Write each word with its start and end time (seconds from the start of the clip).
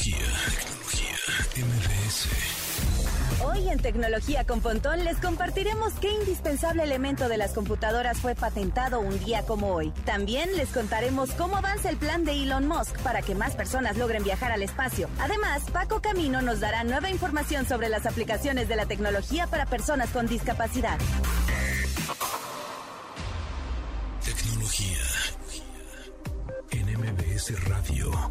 Tecnología, 0.00 0.32
tecnología, 0.56 1.66
MBS. 1.66 2.28
Hoy 3.44 3.68
en 3.68 3.78
Tecnología 3.80 4.44
con 4.46 4.62
Pontón 4.62 5.04
les 5.04 5.18
compartiremos 5.18 5.92
qué 6.00 6.10
indispensable 6.10 6.84
elemento 6.84 7.28
de 7.28 7.36
las 7.36 7.52
computadoras 7.52 8.16
fue 8.16 8.34
patentado 8.34 9.00
un 9.00 9.22
día 9.22 9.42
como 9.42 9.74
hoy. 9.74 9.92
También 10.06 10.56
les 10.56 10.70
contaremos 10.70 11.32
cómo 11.32 11.56
avanza 11.56 11.90
el 11.90 11.98
plan 11.98 12.24
de 12.24 12.32
Elon 12.32 12.66
Musk 12.66 12.98
para 13.00 13.20
que 13.20 13.34
más 13.34 13.54
personas 13.56 13.98
logren 13.98 14.24
viajar 14.24 14.52
al 14.52 14.62
espacio. 14.62 15.10
Además, 15.18 15.64
Paco 15.70 16.00
Camino 16.00 16.40
nos 16.40 16.60
dará 16.60 16.82
nueva 16.82 17.10
información 17.10 17.66
sobre 17.68 17.90
las 17.90 18.06
aplicaciones 18.06 18.68
de 18.68 18.76
la 18.76 18.86
tecnología 18.86 19.48
para 19.48 19.66
personas 19.66 20.08
con 20.08 20.26
discapacidad. 20.26 20.98
Tecnología. 24.24 24.98
En 26.70 26.86
MBS 26.86 27.68
Radio. 27.68 28.30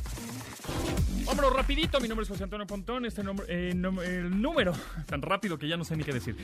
Vámonos 1.25 1.53
rapidito, 1.53 1.99
mi 2.01 2.09
nombre 2.09 2.23
es 2.23 2.29
José 2.29 2.43
Antonio 2.43 2.67
Pontón, 2.67 3.05
este 3.05 3.23
nombre, 3.23 3.45
eh, 3.47 3.69
el 3.71 4.41
número, 4.41 4.73
tan 5.05 5.21
rápido 5.21 5.57
que 5.57 5.65
ya 5.65 5.77
no 5.77 5.85
sé 5.85 5.95
ni 5.95 6.03
qué 6.03 6.11
decir, 6.11 6.35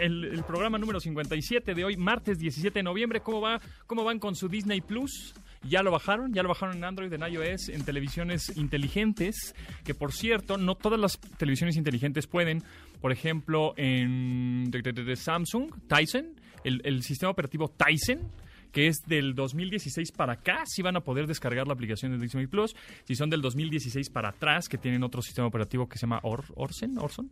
el, 0.00 0.44
programa 0.46 0.78
número 0.78 1.00
57 1.00 1.74
de 1.74 1.84
hoy, 1.84 1.96
martes 1.96 2.38
17 2.38 2.78
de 2.78 2.82
noviembre, 2.84 3.20
¿cómo, 3.20 3.40
va, 3.40 3.60
¿cómo 3.86 4.04
van 4.04 4.20
con 4.20 4.36
su 4.36 4.48
Disney 4.48 4.80
Plus? 4.80 5.34
Ya 5.62 5.82
lo 5.82 5.90
bajaron, 5.90 6.32
ya 6.34 6.44
lo 6.44 6.50
bajaron 6.50 6.76
en 6.76 6.84
Android, 6.84 7.12
en 7.12 7.22
iOS, 7.22 7.70
en 7.70 7.84
televisiones 7.84 8.56
inteligentes, 8.56 9.56
que 9.84 9.94
por 9.94 10.12
cierto, 10.12 10.56
no 10.56 10.76
todas 10.76 11.00
las 11.00 11.18
televisiones 11.18 11.76
inteligentes 11.76 12.28
pueden, 12.28 12.62
por 13.00 13.10
ejemplo, 13.10 13.74
en 13.76 14.70
Samsung, 15.16 15.72
Tyson, 15.88 16.26
el, 16.62 16.80
el 16.84 17.02
sistema 17.02 17.32
operativo 17.32 17.68
Tyson, 17.76 18.30
que 18.72 18.86
es 18.86 18.98
del 19.06 19.34
2016 19.34 20.12
para 20.12 20.34
acá, 20.34 20.64
sí 20.66 20.82
van 20.82 20.96
a 20.96 21.00
poder 21.00 21.26
descargar 21.26 21.66
la 21.66 21.72
aplicación 21.74 22.12
de 22.12 22.18
Disney 22.18 22.46
Plus. 22.46 22.74
Si 23.04 23.14
son 23.14 23.30
del 23.30 23.40
2016 23.42 24.10
para 24.10 24.30
atrás, 24.30 24.68
que 24.68 24.78
tienen 24.78 25.02
otro 25.02 25.22
sistema 25.22 25.46
operativo 25.48 25.88
que 25.88 25.98
se 25.98 26.02
llama 26.06 26.20
Or- 26.22 26.44
Orson, 26.54 26.98
Orson, 26.98 27.30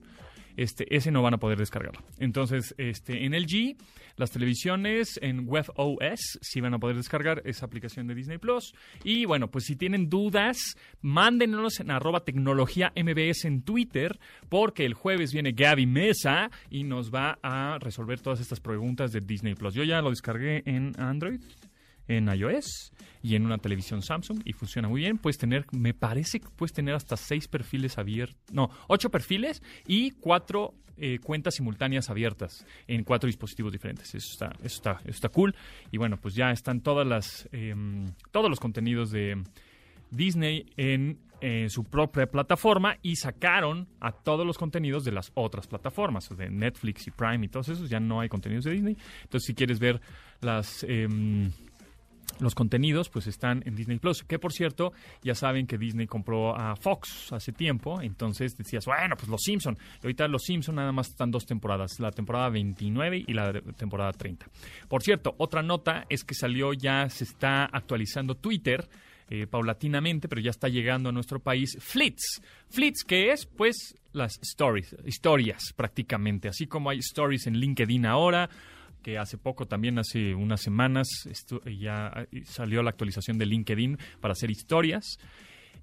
este, 0.56 0.94
ese 0.94 1.10
no 1.10 1.22
van 1.22 1.34
a 1.34 1.38
poder 1.38 1.58
descargarlo. 1.58 2.02
Entonces, 2.18 2.74
este, 2.78 3.24
en 3.24 3.32
LG, 3.32 3.76
las 4.16 4.30
televisiones 4.30 5.18
en 5.22 5.46
WebOS 5.46 6.38
sí 6.40 6.60
van 6.60 6.74
a 6.74 6.78
poder 6.78 6.96
descargar 6.96 7.42
esa 7.44 7.66
aplicación 7.66 8.06
de 8.06 8.14
Disney 8.14 8.38
Plus. 8.38 8.74
Y 9.04 9.26
bueno, 9.26 9.50
pues 9.50 9.64
si 9.64 9.76
tienen 9.76 10.08
dudas, 10.08 10.76
mándenos 11.02 11.80
en 11.80 11.90
arroba 11.90 12.24
tecnología 12.24 12.92
MBS 12.96 13.44
en 13.44 13.62
Twitter, 13.62 14.18
porque 14.48 14.86
el 14.86 14.94
jueves 14.94 15.32
viene 15.32 15.52
Gaby 15.52 15.86
Mesa 15.86 16.50
y 16.70 16.84
nos 16.84 17.12
va 17.12 17.38
a 17.42 17.78
resolver 17.78 18.20
todas 18.20 18.40
estas 18.40 18.60
preguntas 18.60 19.12
de 19.12 19.20
Disney 19.20 19.54
Plus. 19.54 19.74
Yo 19.74 19.84
ya 19.84 20.00
lo 20.00 20.10
descargué 20.10 20.62
en 20.64 20.92
Android 20.98 21.40
en 22.08 22.28
iOS 22.28 22.92
y 23.22 23.34
en 23.34 23.44
una 23.44 23.58
televisión 23.58 24.02
Samsung 24.02 24.40
y 24.44 24.52
funciona 24.52 24.88
muy 24.88 25.00
bien. 25.00 25.18
Puedes 25.18 25.38
tener, 25.38 25.66
me 25.72 25.94
parece 25.94 26.40
que 26.40 26.48
puedes 26.54 26.72
tener 26.72 26.94
hasta 26.94 27.16
seis 27.16 27.48
perfiles 27.48 27.98
abiertos, 27.98 28.40
no, 28.52 28.70
ocho 28.88 29.10
perfiles 29.10 29.62
y 29.86 30.12
cuatro 30.12 30.74
eh, 30.98 31.18
cuentas 31.18 31.54
simultáneas 31.54 32.08
abiertas 32.08 32.64
en 32.86 33.04
cuatro 33.04 33.26
dispositivos 33.26 33.72
diferentes. 33.72 34.14
Eso 34.14 34.28
está, 34.32 34.46
eso 34.62 34.76
está, 34.76 34.92
eso 35.02 35.10
está 35.10 35.28
cool. 35.28 35.54
Y 35.90 35.98
bueno, 35.98 36.16
pues 36.16 36.34
ya 36.34 36.50
están 36.50 36.80
todas 36.80 37.06
las, 37.06 37.48
em, 37.52 38.06
todos 38.30 38.48
los 38.48 38.60
contenidos 38.60 39.10
de 39.10 39.42
Disney 40.10 40.66
en 40.76 41.18
su 41.68 41.84
propia 41.84 42.26
plataforma 42.26 42.96
y 43.02 43.16
sacaron 43.16 43.88
a 44.00 44.10
todos 44.10 44.46
los 44.46 44.56
contenidos 44.56 45.04
de 45.04 45.12
las 45.12 45.32
otras 45.34 45.66
plataformas, 45.66 46.30
de 46.34 46.48
Netflix 46.48 47.06
y 47.06 47.10
Prime 47.10 47.44
y 47.44 47.48
todos 47.48 47.68
esos, 47.68 47.90
ya 47.90 48.00
no 48.00 48.20
hay 48.20 48.28
contenidos 48.28 48.64
de 48.64 48.70
Disney. 48.70 48.96
Entonces, 49.22 49.46
si 49.46 49.54
quieres 49.54 49.78
ver 49.78 50.00
las... 50.40 50.84
los 52.40 52.54
contenidos 52.54 53.08
pues 53.08 53.26
están 53.26 53.62
en 53.66 53.74
Disney 53.74 53.98
Plus, 53.98 54.22
que 54.22 54.38
por 54.38 54.52
cierto, 54.52 54.92
ya 55.22 55.34
saben 55.34 55.66
que 55.66 55.78
Disney 55.78 56.06
compró 56.06 56.56
a 56.56 56.76
Fox 56.76 57.32
hace 57.32 57.52
tiempo, 57.52 58.00
entonces 58.00 58.56
decías, 58.56 58.84
bueno, 58.86 59.16
pues 59.16 59.28
los 59.28 59.42
Simpson. 59.42 59.76
Y 60.02 60.06
ahorita 60.06 60.28
los 60.28 60.42
Simpson 60.42 60.76
nada 60.76 60.92
más 60.92 61.08
están 61.08 61.30
dos 61.30 61.46
temporadas, 61.46 61.98
la 62.00 62.10
temporada 62.10 62.48
29 62.50 63.24
y 63.26 63.32
la 63.32 63.52
temporada 63.76 64.12
30. 64.12 64.46
Por 64.88 65.02
cierto, 65.02 65.34
otra 65.38 65.62
nota 65.62 66.06
es 66.08 66.24
que 66.24 66.34
salió 66.34 66.72
ya 66.72 67.08
se 67.08 67.24
está 67.24 67.64
actualizando 67.64 68.34
Twitter 68.34 68.88
eh, 69.28 69.46
paulatinamente, 69.48 70.28
pero 70.28 70.40
ya 70.40 70.50
está 70.50 70.68
llegando 70.68 71.08
a 71.08 71.12
nuestro 71.12 71.40
país 71.40 71.76
Flits. 71.80 72.40
Flits, 72.70 73.02
que 73.02 73.32
es? 73.32 73.46
Pues 73.46 73.96
las 74.12 74.38
stories, 74.40 74.94
historias 75.04 75.72
prácticamente, 75.74 76.48
así 76.48 76.66
como 76.66 76.90
hay 76.90 76.98
stories 76.98 77.46
en 77.48 77.58
LinkedIn 77.58 78.06
ahora, 78.06 78.48
que 79.06 79.18
hace 79.18 79.38
poco, 79.38 79.66
también 79.66 80.00
hace 80.00 80.34
unas 80.34 80.60
semanas, 80.60 81.06
ya 81.78 82.26
eh, 82.32 82.42
salió 82.44 82.82
la 82.82 82.90
actualización 82.90 83.38
de 83.38 83.46
LinkedIn 83.46 83.96
para 84.20 84.32
hacer 84.32 84.50
historias. 84.50 85.20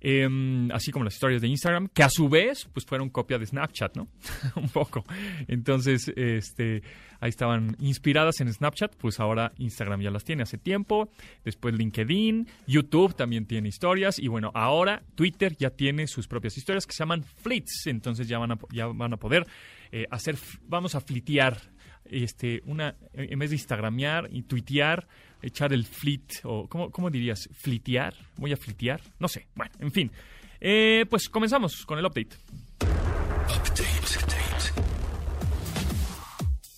Em, 0.02 0.70
así 0.74 0.92
como 0.92 1.06
las 1.06 1.14
historias 1.14 1.42
de 1.42 1.48
Instagram, 1.48 1.88
que 1.88 2.04
a 2.04 2.10
su 2.10 2.28
vez, 2.28 2.68
pues 2.74 2.86
fueron 2.86 3.10
copia 3.10 3.38
de 3.38 3.46
Snapchat, 3.46 3.96
¿no? 3.96 4.10
Un 4.58 4.68
poco. 4.68 5.06
Entonces, 5.48 6.12
este, 6.18 6.84
ahí 7.22 7.30
estaban 7.30 7.78
inspiradas 7.80 8.42
en 8.42 8.54
Snapchat, 8.54 8.94
pues 8.98 9.22
ahora 9.22 9.54
Instagram 9.58 10.02
ya 10.02 10.12
las 10.12 10.26
tiene 10.26 10.44
hace 10.44 10.58
tiempo, 10.58 11.10
después 11.46 11.74
LinkedIn, 11.74 12.50
YouTube 12.68 13.16
también 13.16 13.46
tiene 13.46 13.70
historias, 13.70 14.20
y 14.20 14.28
bueno, 14.28 14.52
ahora 14.54 15.04
Twitter 15.16 15.56
ya 15.56 15.70
tiene 15.70 16.08
sus 16.08 16.28
propias 16.28 16.58
historias 16.58 16.86
que 16.86 16.92
se 16.92 17.00
llaman 17.00 17.24
Flits, 17.24 17.88
entonces 17.88 18.28
ya 18.28 18.38
van 18.40 18.52
a, 18.52 18.58
ya 18.74 18.88
van 18.88 19.14
a 19.14 19.18
poder 19.18 19.48
eh, 19.94 20.08
hacer, 20.12 20.36
vamos 20.68 20.96
a 20.96 21.00
flitear, 21.00 21.62
este, 22.06 22.62
una, 22.66 22.96
en 23.14 23.40
vez 23.40 23.50
de 23.50 23.56
instagramear 23.56 24.30
y 24.32 24.44
tuitear, 24.44 25.08
echar 25.42 25.74
el 25.74 25.86
flit, 25.86 26.34
o 26.44 26.68
¿cómo, 26.68 26.92
cómo 26.92 27.10
dirías? 27.10 27.50
¿Flitear? 27.54 28.16
¿Voy 28.38 28.54
a 28.54 28.58
flitear? 28.58 29.02
No 29.20 29.28
sé. 29.28 29.48
Bueno, 29.56 29.72
en 29.80 29.92
fin. 29.92 30.12
Eh, 30.60 31.06
pues 31.10 31.30
comenzamos 31.30 31.86
con 31.86 32.00
el 32.00 32.06
update. 32.06 32.38
Update. 32.82 33.84
Update. 33.84 34.44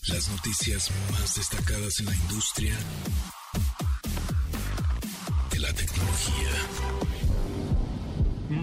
Las 0.07 0.29
noticias 0.29 0.91
más 1.11 1.35
destacadas 1.35 1.99
en 1.99 2.05
la 2.05 2.15
industria 2.15 2.75
de 5.51 5.59
la 5.59 5.73
tecnología. 5.73 7.14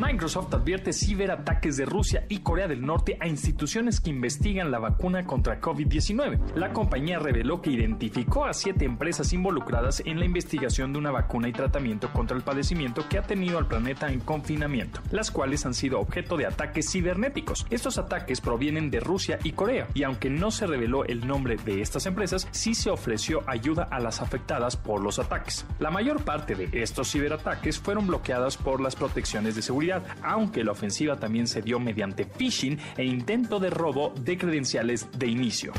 Microsoft 0.03 0.53
advierte 0.53 0.93
ciberataques 0.93 1.77
de 1.77 1.87
Rusia 1.87 2.27
y 2.29 2.41
Corea 2.41 2.67
del 2.67 2.85
Norte 2.85 3.17
a 3.21 3.29
instituciones 3.29 4.01
que 4.01 4.11
investigan 4.11 4.73
la 4.73 4.81
vacuna 4.81 5.25
contra 5.25 5.61
COVID-19. 5.61 6.57
La 6.57 6.73
compañía 6.73 7.21
reveló 7.21 7.63
que 7.63 7.71
identificó 7.71 8.45
a 8.45 8.53
siete 8.53 8.85
empresas 8.85 9.33
involucradas 9.33 10.03
en 10.05 10.19
la 10.19 10.25
investigación 10.25 10.93
de 10.93 10.99
una 10.99 11.13
vacuna 11.13 11.49
y 11.49 11.53
tratamiento 11.53 12.13
contra 12.13 12.37
el 12.37 12.43
padecimiento 12.43 13.09
que 13.09 13.17
ha 13.17 13.23
tenido 13.23 13.59
al 13.59 13.69
planeta 13.69 14.11
en 14.11 14.19
confinamiento, 14.19 15.01
las 15.13 15.31
cuales 15.31 15.67
han 15.67 15.75
sido 15.75 16.01
objeto 16.01 16.37
de 16.37 16.47
ataques 16.47 16.91
cibernéticos. 16.91 17.65
Estos 17.71 17.97
ataques 17.97 18.41
provienen 18.41 18.91
de 18.91 18.99
Rusia 18.99 19.39
y 19.45 19.53
Corea, 19.53 19.87
y 19.95 20.03
aunque 20.03 20.31
no 20.31 20.51
se 20.51 20.67
reveló 20.67 21.05
el 21.05 21.29
nombre 21.29 21.59
de 21.65 21.81
estas 21.81 22.07
empresas, 22.07 22.49
sí 22.51 22.75
se 22.75 22.91
ofreció 22.91 23.45
ayuda 23.47 23.85
a 23.85 24.01
las 24.01 24.21
afectadas 24.21 24.77
por 24.77 25.01
los 25.01 25.21
ataques. 25.21 25.65
La 25.79 25.93
mayor 25.93 26.25
parte 26.25 26.57
de 26.57 26.83
estos 26.83 27.13
ciberataques 27.13 27.79
fueron 27.79 28.09
bloqueadas 28.09 28.57
por 28.57 28.81
las 28.81 28.97
protecciones 28.97 29.55
de 29.55 29.63
seguridad, 29.63 29.92
aunque 30.23 30.65
la 30.65 30.73
ofensiva 30.73 31.19
también 31.19 31.47
se 31.47 31.63
dio 31.63 31.79
mediante 31.81 32.25
phishing 32.25 32.79
e 32.97 33.05
intento 33.05 33.59
de 33.59 33.71
robo 33.71 34.13
de 34.21 34.39
credenciales 34.39 35.09
de 35.19 35.27
inicio. 35.27 35.73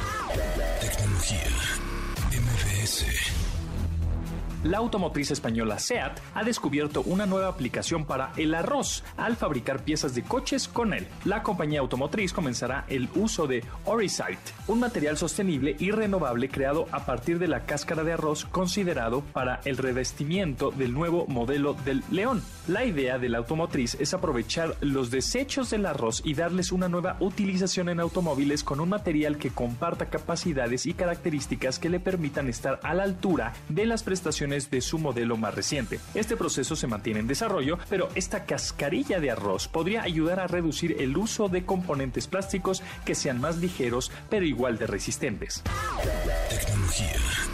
Tecnología. 0.81 1.39
MBS. 2.31 3.52
La 4.63 4.77
automotriz 4.77 5.29
española 5.29 5.77
SEAT 5.77 6.21
ha 6.33 6.43
descubierto 6.45 7.01
una 7.01 7.25
nueva 7.25 7.49
aplicación 7.49 8.05
para 8.05 8.31
el 8.37 8.55
arroz 8.55 9.03
al 9.17 9.35
fabricar 9.35 9.83
piezas 9.83 10.15
de 10.15 10.23
coches 10.23 10.69
con 10.69 10.93
él. 10.93 11.05
La 11.25 11.43
compañía 11.43 11.81
automotriz 11.81 12.31
comenzará 12.31 12.85
el 12.87 13.09
uso 13.15 13.45
de 13.45 13.61
Orisite, 13.83 14.37
un 14.67 14.79
material 14.79 15.17
sostenible 15.17 15.75
y 15.79 15.91
renovable 15.91 16.47
creado 16.47 16.87
a 16.93 17.05
partir 17.05 17.39
de 17.39 17.49
la 17.49 17.65
cáscara 17.65 18.05
de 18.05 18.13
arroz 18.13 18.45
considerado 18.45 19.19
para 19.33 19.59
el 19.65 19.75
revestimiento 19.75 20.71
del 20.71 20.93
nuevo 20.93 21.25
modelo 21.27 21.73
del 21.73 22.01
León. 22.09 22.41
La 22.69 22.85
idea 22.85 23.19
de 23.19 23.27
la 23.27 23.39
automotriz 23.39 23.97
es 23.99 24.13
aprovechar 24.13 24.77
los 24.79 25.11
desechos 25.11 25.71
del 25.71 25.85
arroz 25.85 26.21
y 26.23 26.35
darles 26.35 26.71
una 26.71 26.87
nueva 26.87 27.17
utilización 27.19 27.89
en 27.89 27.99
automóviles 27.99 28.63
con 28.63 28.79
un 28.79 28.87
material 28.87 29.37
que 29.37 29.49
comparta 29.49 30.05
capacidades 30.05 30.85
y 30.85 30.93
características 30.93 31.79
que 31.79 31.89
le 31.89 31.99
permitan 31.99 32.47
estar 32.47 32.79
a 32.81 32.93
la 32.93 33.03
altura 33.03 33.51
de 33.67 33.85
las 33.85 34.03
prestaciones 34.03 34.52
de 34.53 34.81
su 34.81 34.99
modelo 34.99 35.37
más 35.37 35.55
reciente. 35.55 35.99
Este 36.13 36.37
proceso 36.37 36.75
se 36.75 36.87
mantiene 36.87 37.19
en 37.19 37.27
desarrollo, 37.27 37.77
pero 37.89 38.09
esta 38.15 38.45
cascarilla 38.45 39.19
de 39.19 39.31
arroz 39.31 39.67
podría 39.67 40.03
ayudar 40.03 40.39
a 40.39 40.47
reducir 40.47 40.95
el 40.99 41.17
uso 41.17 41.49
de 41.49 41.65
componentes 41.65 42.27
plásticos 42.27 42.83
que 43.05 43.15
sean 43.15 43.41
más 43.41 43.57
ligeros 43.57 44.11
pero 44.29 44.45
igual 44.45 44.77
de 44.77 44.87
resistentes. 44.87 45.63
Tecnología. 46.49 47.52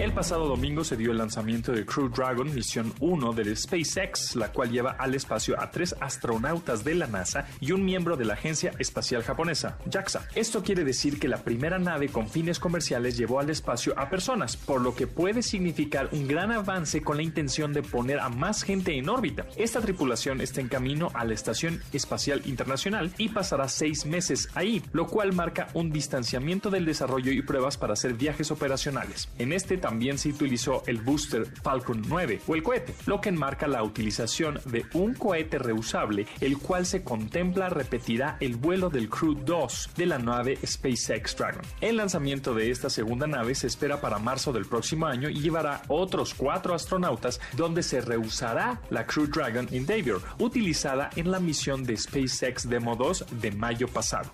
El 0.00 0.14
pasado 0.14 0.48
domingo 0.48 0.82
se 0.82 0.96
dio 0.96 1.12
el 1.12 1.18
lanzamiento 1.18 1.72
de 1.72 1.84
Crew 1.84 2.08
Dragon 2.08 2.54
Misión 2.54 2.94
1 3.00 3.34
del 3.34 3.54
SpaceX, 3.54 4.34
la 4.34 4.50
cual 4.50 4.70
lleva 4.70 4.92
al 4.92 5.14
espacio 5.14 5.60
a 5.60 5.70
tres 5.70 5.94
astronautas 6.00 6.84
de 6.84 6.94
la 6.94 7.06
NASA 7.06 7.46
y 7.60 7.72
un 7.72 7.84
miembro 7.84 8.16
de 8.16 8.24
la 8.24 8.32
Agencia 8.32 8.72
Espacial 8.78 9.22
Japonesa, 9.22 9.76
JAXA. 9.90 10.26
Esto 10.34 10.62
quiere 10.62 10.84
decir 10.84 11.20
que 11.20 11.28
la 11.28 11.44
primera 11.44 11.78
nave 11.78 12.08
con 12.08 12.30
fines 12.30 12.58
comerciales 12.58 13.18
llevó 13.18 13.40
al 13.40 13.50
espacio 13.50 13.92
a 13.98 14.08
personas, 14.08 14.56
por 14.56 14.80
lo 14.80 14.94
que 14.94 15.06
puede 15.06 15.42
significar 15.42 16.08
un 16.12 16.26
gran 16.26 16.50
avance 16.50 17.02
con 17.02 17.18
la 17.18 17.22
intención 17.22 17.74
de 17.74 17.82
poner 17.82 18.20
a 18.20 18.30
más 18.30 18.62
gente 18.62 18.96
en 18.96 19.10
órbita. 19.10 19.48
Esta 19.58 19.82
tripulación 19.82 20.40
está 20.40 20.62
en 20.62 20.68
camino 20.68 21.10
a 21.12 21.26
la 21.26 21.34
Estación 21.34 21.82
Espacial 21.92 22.40
Internacional 22.46 23.12
y 23.18 23.28
pasará 23.28 23.68
seis 23.68 24.06
meses 24.06 24.48
ahí, 24.54 24.82
lo 24.94 25.08
cual 25.08 25.34
marca 25.34 25.68
un 25.74 25.92
distanciamiento 25.92 26.70
del 26.70 26.86
desarrollo 26.86 27.32
y 27.32 27.42
pruebas 27.42 27.76
para 27.76 27.92
hacer 27.92 28.14
viajes 28.14 28.50
operacionales. 28.50 29.28
En 29.36 29.52
este 29.52 29.76
también 29.90 30.18
se 30.18 30.28
utilizó 30.28 30.84
el 30.86 31.00
booster 31.00 31.44
Falcon 31.64 32.04
9 32.06 32.42
o 32.46 32.54
el 32.54 32.62
cohete, 32.62 32.94
lo 33.06 33.20
que 33.20 33.30
enmarca 33.30 33.66
la 33.66 33.82
utilización 33.82 34.60
de 34.66 34.86
un 34.94 35.14
cohete 35.14 35.58
reusable, 35.58 36.28
el 36.40 36.58
cual 36.58 36.86
se 36.86 37.02
contempla 37.02 37.68
repetirá 37.70 38.36
el 38.38 38.54
vuelo 38.54 38.88
del 38.88 39.08
Crew 39.08 39.34
2 39.34 39.90
de 39.96 40.06
la 40.06 40.20
nave 40.20 40.56
SpaceX 40.64 41.36
Dragon. 41.36 41.62
El 41.80 41.96
lanzamiento 41.96 42.54
de 42.54 42.70
esta 42.70 42.88
segunda 42.88 43.26
nave 43.26 43.56
se 43.56 43.66
espera 43.66 44.00
para 44.00 44.20
marzo 44.20 44.52
del 44.52 44.66
próximo 44.66 45.06
año 45.06 45.28
y 45.28 45.40
llevará 45.40 45.82
otros 45.88 46.34
cuatro 46.34 46.72
astronautas 46.72 47.40
donde 47.56 47.82
se 47.82 48.00
reusará 48.00 48.80
la 48.90 49.08
Crew 49.08 49.26
Dragon 49.26 49.66
Endeavour, 49.72 50.22
utilizada 50.38 51.10
en 51.16 51.32
la 51.32 51.40
misión 51.40 51.82
de 51.82 51.96
SpaceX 51.96 52.68
Demo 52.68 52.94
2 52.94 53.24
de 53.40 53.50
mayo 53.50 53.88
pasado. 53.88 54.30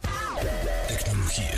Tecnología. 0.87 1.55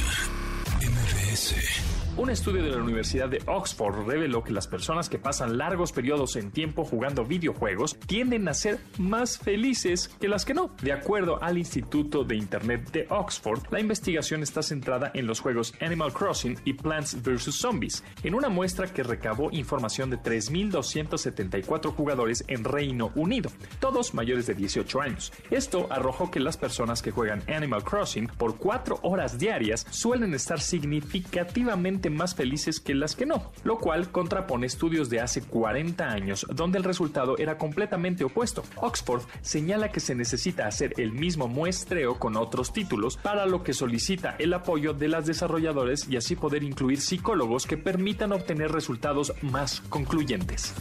Un 2.19 2.31
estudio 2.31 2.65
de 2.65 2.71
la 2.71 2.83
Universidad 2.83 3.29
de 3.29 3.41
Oxford 3.47 4.05
reveló 4.05 4.43
que 4.43 4.53
las 4.53 4.67
personas 4.67 5.09
que 5.09 5.21
pasan 5.21 5.57
largos 5.57 5.93
periodos 5.93 6.35
en 6.35 6.51
tiempo 6.51 6.85
jugando 6.85 7.25
videojuegos 7.25 7.97
tienden 8.09 8.49
a 8.49 8.55
ser 8.55 8.81
más 8.99 9.39
felices 9.39 10.09
que 10.21 10.27
las 10.27 10.45
que 10.45 10.53
no. 10.53 10.75
De 10.83 10.93
acuerdo 10.93 11.41
al 11.41 11.59
Instituto 11.59 12.25
de 12.25 12.35
Internet 12.35 12.91
de 12.91 13.07
Oxford, 13.09 13.61
la 13.71 13.79
investigación 13.79 14.43
está 14.43 14.65
centrada 14.65 15.13
en 15.15 15.29
los 15.29 15.39
juegos 15.39 15.75
Animal 15.81 16.13
Crossing 16.13 16.59
y 16.65 16.73
Plants 16.73 17.23
vs. 17.23 17.55
Zombies, 17.55 18.03
en 18.25 18.35
una 18.35 18.49
muestra 18.49 18.93
que 18.93 19.05
recabó 19.05 19.53
información 19.53 20.11
de 20.11 20.19
3.274 20.19 21.95
jugadores 21.95 22.43
en 22.49 22.65
Reino 22.65 23.13
Unido, 23.15 23.53
todos 23.79 24.13
mayores 24.13 24.49
de 24.49 24.55
18 24.55 25.01
años. 25.01 25.33
Esto 25.53 25.87
arrojó 25.89 26.33
que 26.33 26.41
las 26.41 26.57
personas 26.57 27.01
que 27.01 27.13
juegan 27.13 27.45
Animal 27.49 27.85
Crossing 27.85 28.27
por 28.27 28.57
4 28.57 28.99
horas 29.03 29.39
diarias 29.39 29.87
suelen 29.91 30.35
estar 30.35 30.61
significativamente 30.61 32.08
más 32.11 32.35
felices 32.35 32.81
que 32.81 32.95
las 32.95 33.17
que 33.17 33.27
no, 33.27 33.53
lo 33.65 33.79
cual 33.79 34.11
contrapone 34.11 34.67
estudios 34.67 35.09
de 35.11 35.21
hace 35.21 35.43
40 35.43 36.09
años 36.09 36.47
donde 36.53 36.79
el 36.79 36.85
resultado 36.85 37.39
era 37.39 37.59
completamente 37.59 38.25
opuesto. 38.25 38.63
Oxford 38.77 39.23
señala 39.41 39.91
que 39.91 40.01
se 40.01 40.15
necesita 40.15 40.67
hacer 40.67 40.95
el 40.99 41.13
mismo 41.13 41.49
muestreo 41.49 42.19
con 42.19 42.37
otros 42.37 42.73
títulos, 42.73 43.17
para 43.17 43.47
lo 43.47 43.63
que 43.63 43.73
solicita 43.73 44.37
el 44.39 44.53
apoyo 44.53 44.93
de 44.93 45.09
las 45.09 45.27
desarrolladores 45.27 46.09
y 46.09 46.17
así 46.17 46.37
poder 46.37 46.63
incluir 46.63 47.01
psicólogos 47.01 47.67
que 47.67 47.77
permitan 47.77 48.33
obtener 48.33 48.73
resultados 48.73 49.33
más 49.43 49.81
concluyentes. 49.83 50.75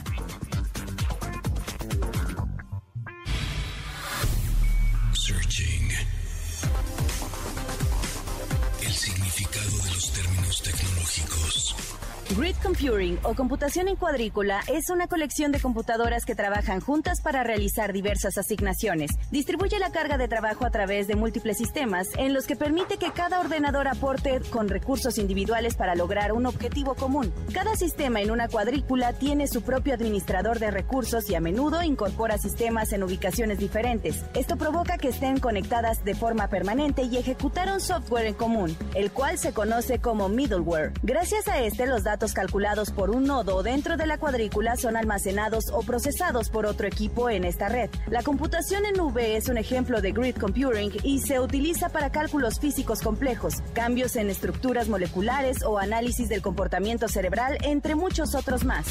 Grid 12.37 12.55
Computing 12.61 13.17
o 13.23 13.33
computación 13.33 13.87
en 13.87 13.95
cuadrícula 13.95 14.61
es 14.67 14.91
una 14.91 15.07
colección 15.07 15.51
de 15.51 15.59
computadoras 15.59 16.23
que 16.23 16.35
trabajan 16.35 16.81
juntas 16.81 17.19
para 17.19 17.41
realizar 17.41 17.93
diversas 17.93 18.37
asignaciones. 18.37 19.09
Distribuye 19.31 19.79
la 19.79 19.89
carga 19.89 20.19
de 20.19 20.27
trabajo 20.27 20.63
a 20.63 20.69
través 20.69 21.07
de 21.07 21.15
múltiples 21.15 21.57
sistemas 21.57 22.09
en 22.15 22.35
los 22.35 22.45
que 22.45 22.55
permite 22.55 22.97
que 22.97 23.11
cada 23.11 23.39
ordenador 23.39 23.87
aporte 23.87 24.39
con 24.51 24.69
recursos 24.69 25.17
individuales 25.17 25.75
para 25.75 25.95
lograr 25.95 26.31
un 26.31 26.45
objetivo 26.45 26.93
común. 26.93 27.33
Cada 27.53 27.75
sistema 27.75 28.21
en 28.21 28.29
una 28.29 28.47
cuadrícula 28.47 29.13
tiene 29.13 29.47
su 29.47 29.63
propio 29.63 29.95
administrador 29.95 30.59
de 30.59 30.69
recursos 30.69 31.27
y 31.31 31.33
a 31.35 31.39
menudo 31.39 31.81
incorpora 31.81 32.37
sistemas 32.37 32.93
en 32.93 33.01
ubicaciones 33.01 33.57
diferentes. 33.57 34.23
Esto 34.35 34.57
provoca 34.57 34.99
que 34.99 35.09
estén 35.09 35.39
conectadas 35.39 36.05
de 36.05 36.13
forma 36.13 36.49
permanente 36.49 37.01
y 37.01 37.17
ejecutar 37.17 37.73
un 37.73 37.81
software 37.81 38.27
en 38.27 38.35
común, 38.35 38.77
el 38.93 39.11
cual 39.11 39.39
se 39.39 39.53
conoce 39.53 39.97
como 39.97 40.29
middleware. 40.29 40.93
Gracias 41.01 41.47
a 41.47 41.63
este, 41.63 41.87
los 41.87 42.03
datos 42.03 42.26
calculados 42.33 42.91
por 42.91 43.09
un 43.09 43.25
nodo 43.25 43.63
dentro 43.63 43.97
de 43.97 44.05
la 44.05 44.17
cuadrícula 44.17 44.75
son 44.75 44.95
almacenados 44.95 45.65
o 45.71 45.81
procesados 45.81 46.49
por 46.49 46.65
otro 46.65 46.87
equipo 46.87 47.29
en 47.29 47.43
esta 47.43 47.69
red. 47.69 47.89
La 48.09 48.23
computación 48.23 48.85
en 48.85 48.95
nube 48.95 49.35
es 49.35 49.49
un 49.49 49.57
ejemplo 49.57 50.01
de 50.01 50.11
grid 50.11 50.35
computing 50.35 50.91
y 51.03 51.19
se 51.19 51.39
utiliza 51.39 51.89
para 51.89 52.11
cálculos 52.11 52.59
físicos 52.59 53.01
complejos, 53.01 53.55
cambios 53.73 54.15
en 54.15 54.29
estructuras 54.29 54.87
moleculares 54.87 55.63
o 55.63 55.77
análisis 55.77 56.29
del 56.29 56.41
comportamiento 56.41 57.07
cerebral, 57.07 57.57
entre 57.63 57.95
muchos 57.95 58.35
otros 58.35 58.63
más. 58.63 58.87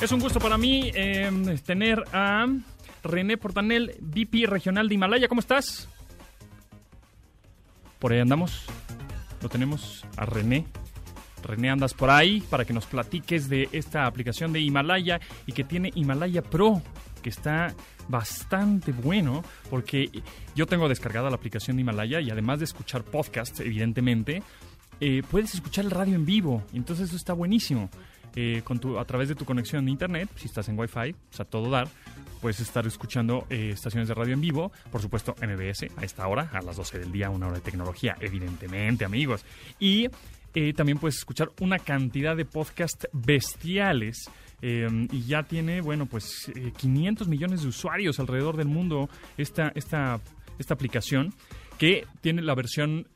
Es 0.00 0.12
un 0.12 0.20
gusto 0.20 0.38
para 0.38 0.58
mí 0.58 0.90
em, 0.94 1.56
tener 1.58 2.02
a 2.12 2.46
René 3.02 3.36
Portanel, 3.36 3.96
VP 4.00 4.46
regional 4.46 4.88
de 4.88 4.94
Himalaya. 4.94 5.28
¿Cómo 5.28 5.40
estás? 5.40 5.88
Por 7.98 8.12
ahí 8.12 8.20
andamos. 8.20 8.66
Lo 9.40 9.48
tenemos 9.48 10.04
a 10.16 10.26
René. 10.26 10.66
René, 11.42 11.70
andas 11.70 11.94
por 11.94 12.10
ahí 12.10 12.42
para 12.50 12.64
que 12.64 12.72
nos 12.72 12.86
platiques 12.86 13.48
de 13.48 13.68
esta 13.72 14.06
aplicación 14.06 14.52
de 14.52 14.60
Himalaya 14.60 15.20
y 15.46 15.52
que 15.52 15.62
tiene 15.62 15.90
Himalaya 15.94 16.42
Pro, 16.42 16.82
que 17.22 17.28
está 17.28 17.74
bastante 18.08 18.92
bueno 18.92 19.42
porque 19.70 20.10
yo 20.54 20.66
tengo 20.66 20.88
descargada 20.88 21.30
la 21.30 21.36
aplicación 21.36 21.76
de 21.76 21.82
Himalaya 21.82 22.20
y 22.20 22.30
además 22.30 22.58
de 22.58 22.64
escuchar 22.64 23.04
podcasts, 23.04 23.60
evidentemente, 23.60 24.42
eh, 25.00 25.22
puedes 25.30 25.54
escuchar 25.54 25.84
el 25.84 25.90
radio 25.90 26.14
en 26.14 26.24
vivo. 26.24 26.62
Entonces 26.72 27.08
eso 27.08 27.16
está 27.16 27.32
buenísimo. 27.32 27.90
Eh, 28.36 28.62
con 28.64 28.80
tu, 28.80 28.98
a 28.98 29.04
través 29.04 29.28
de 29.28 29.36
tu 29.36 29.44
conexión 29.44 29.84
de 29.84 29.92
internet, 29.92 30.28
si 30.34 30.46
estás 30.46 30.68
en 30.68 30.76
Wi-Fi, 30.76 31.12
o 31.12 31.36
sea, 31.36 31.44
todo 31.44 31.70
dar, 31.70 31.86
puedes 32.40 32.58
estar 32.58 32.84
escuchando 32.84 33.46
eh, 33.48 33.70
estaciones 33.72 34.08
de 34.08 34.14
radio 34.14 34.34
en 34.34 34.40
vivo, 34.40 34.72
por 34.90 35.00
supuesto 35.00 35.36
MBS 35.40 35.86
a 35.96 36.04
esta 36.04 36.26
hora, 36.26 36.50
a 36.52 36.60
las 36.60 36.76
12 36.76 36.98
del 36.98 37.12
día, 37.12 37.30
una 37.30 37.46
hora 37.46 37.56
de 37.56 37.60
tecnología, 37.60 38.16
evidentemente 38.20 39.04
amigos. 39.04 39.44
Y 39.78 40.08
eh, 40.52 40.72
también 40.72 40.98
puedes 40.98 41.18
escuchar 41.18 41.50
una 41.60 41.78
cantidad 41.78 42.36
de 42.36 42.44
podcasts 42.44 43.08
bestiales. 43.12 44.28
y 44.60 45.26
ya 45.26 45.42
tiene, 45.42 45.82
bueno, 45.82 46.06
pues 46.06 46.50
500 46.78 47.28
millones 47.28 47.62
de 47.62 47.68
usuarios 47.68 48.18
alrededor 48.18 48.56
del 48.56 48.66
mundo 48.66 49.10
esta, 49.36 49.70
esta, 49.74 50.20
esta 50.58 50.74
aplicación 50.74 51.34
que 51.78 52.06
tiene 52.22 52.40
la 52.40 52.54
versión 52.54 53.06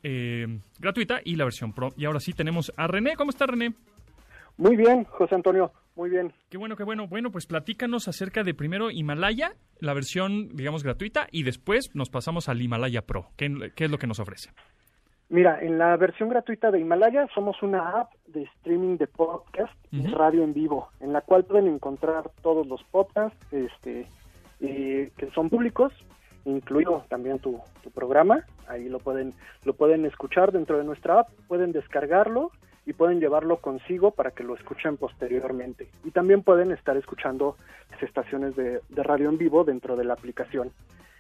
gratuita 0.78 1.20
y 1.25 1.37
la 1.37 1.44
versión 1.44 1.72
pro. 1.72 1.94
Y 1.96 2.04
ahora 2.04 2.20
sí 2.20 2.34
tenemos 2.34 2.70
a 2.76 2.87
René. 2.87 3.16
¿Cómo 3.16 3.30
está 3.30 3.46
René? 3.46 3.72
Muy 4.58 4.76
bien, 4.76 5.04
José 5.04 5.36
Antonio, 5.36 5.70
muy 5.94 6.10
bien. 6.10 6.32
Qué 6.50 6.58
bueno, 6.58 6.74
qué 6.74 6.82
bueno. 6.82 7.06
Bueno, 7.06 7.30
pues 7.30 7.46
platícanos 7.46 8.08
acerca 8.08 8.42
de 8.42 8.54
primero 8.54 8.90
Himalaya, 8.90 9.52
la 9.78 9.94
versión, 9.94 10.48
digamos, 10.56 10.82
gratuita, 10.82 11.28
y 11.30 11.44
después 11.44 11.94
nos 11.94 12.10
pasamos 12.10 12.48
al 12.48 12.60
Himalaya 12.60 13.02
Pro. 13.02 13.28
¿Qué, 13.36 13.46
es 13.76 13.90
lo 13.90 13.98
que 13.98 14.08
nos 14.08 14.18
ofrece? 14.18 14.50
Mira, 15.28 15.60
en 15.62 15.78
la 15.78 15.96
versión 15.96 16.28
gratuita 16.28 16.72
de 16.72 16.80
Himalaya 16.80 17.28
somos 17.34 17.62
una 17.62 18.00
app 18.00 18.12
de 18.26 18.42
streaming 18.42 18.96
de 18.96 19.06
podcast 19.06 19.72
y 19.92 20.06
radio 20.08 20.42
en 20.42 20.54
vivo, 20.54 20.88
en 20.98 21.12
la 21.12 21.20
cual 21.20 21.44
pueden 21.44 21.68
encontrar 21.68 22.30
todos 22.42 22.66
los 22.66 22.82
podcasts 22.84 23.38
este, 23.52 24.08
eh, 24.60 25.12
que 25.16 25.30
son 25.30 25.50
públicos, 25.50 25.92
incluido 26.44 27.04
también 27.08 27.38
tu, 27.38 27.60
tu 27.84 27.92
programa. 27.92 28.44
Ahí 28.66 28.88
lo 28.88 28.98
pueden, 28.98 29.34
lo 29.64 29.74
pueden 29.74 30.04
escuchar 30.04 30.50
dentro 30.50 30.78
de 30.78 30.84
nuestra 30.84 31.20
app, 31.20 31.28
pueden 31.46 31.70
descargarlo 31.70 32.50
y 32.88 32.95
pueden 32.95 33.21
llevarlo 33.21 33.59
consigo 33.59 34.12
para 34.12 34.30
que 34.30 34.42
lo 34.42 34.54
escuchen 34.54 34.97
posteriormente. 34.97 35.90
Y 36.04 36.11
también 36.11 36.42
pueden 36.42 36.73
estar 36.73 36.97
escuchando 36.97 37.59
las 37.90 38.02
estaciones 38.02 38.57
de, 38.57 38.80
radio 38.88 39.28
en 39.28 39.37
vivo 39.37 39.62
dentro 39.62 39.95
de 39.95 40.07
la 40.07 40.14
aplicación. 40.14 40.73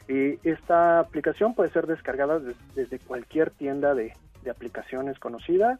Y 0.08 0.38
esta 0.48 0.98
aplicación 1.00 1.54
puede 1.54 1.70
ser 1.70 1.86
descargada 1.86 2.40
desde 2.74 2.98
cualquier 2.98 3.50
tienda 3.50 3.94
de, 3.94 4.14
aplicaciones 4.50 5.18
conocida. 5.18 5.78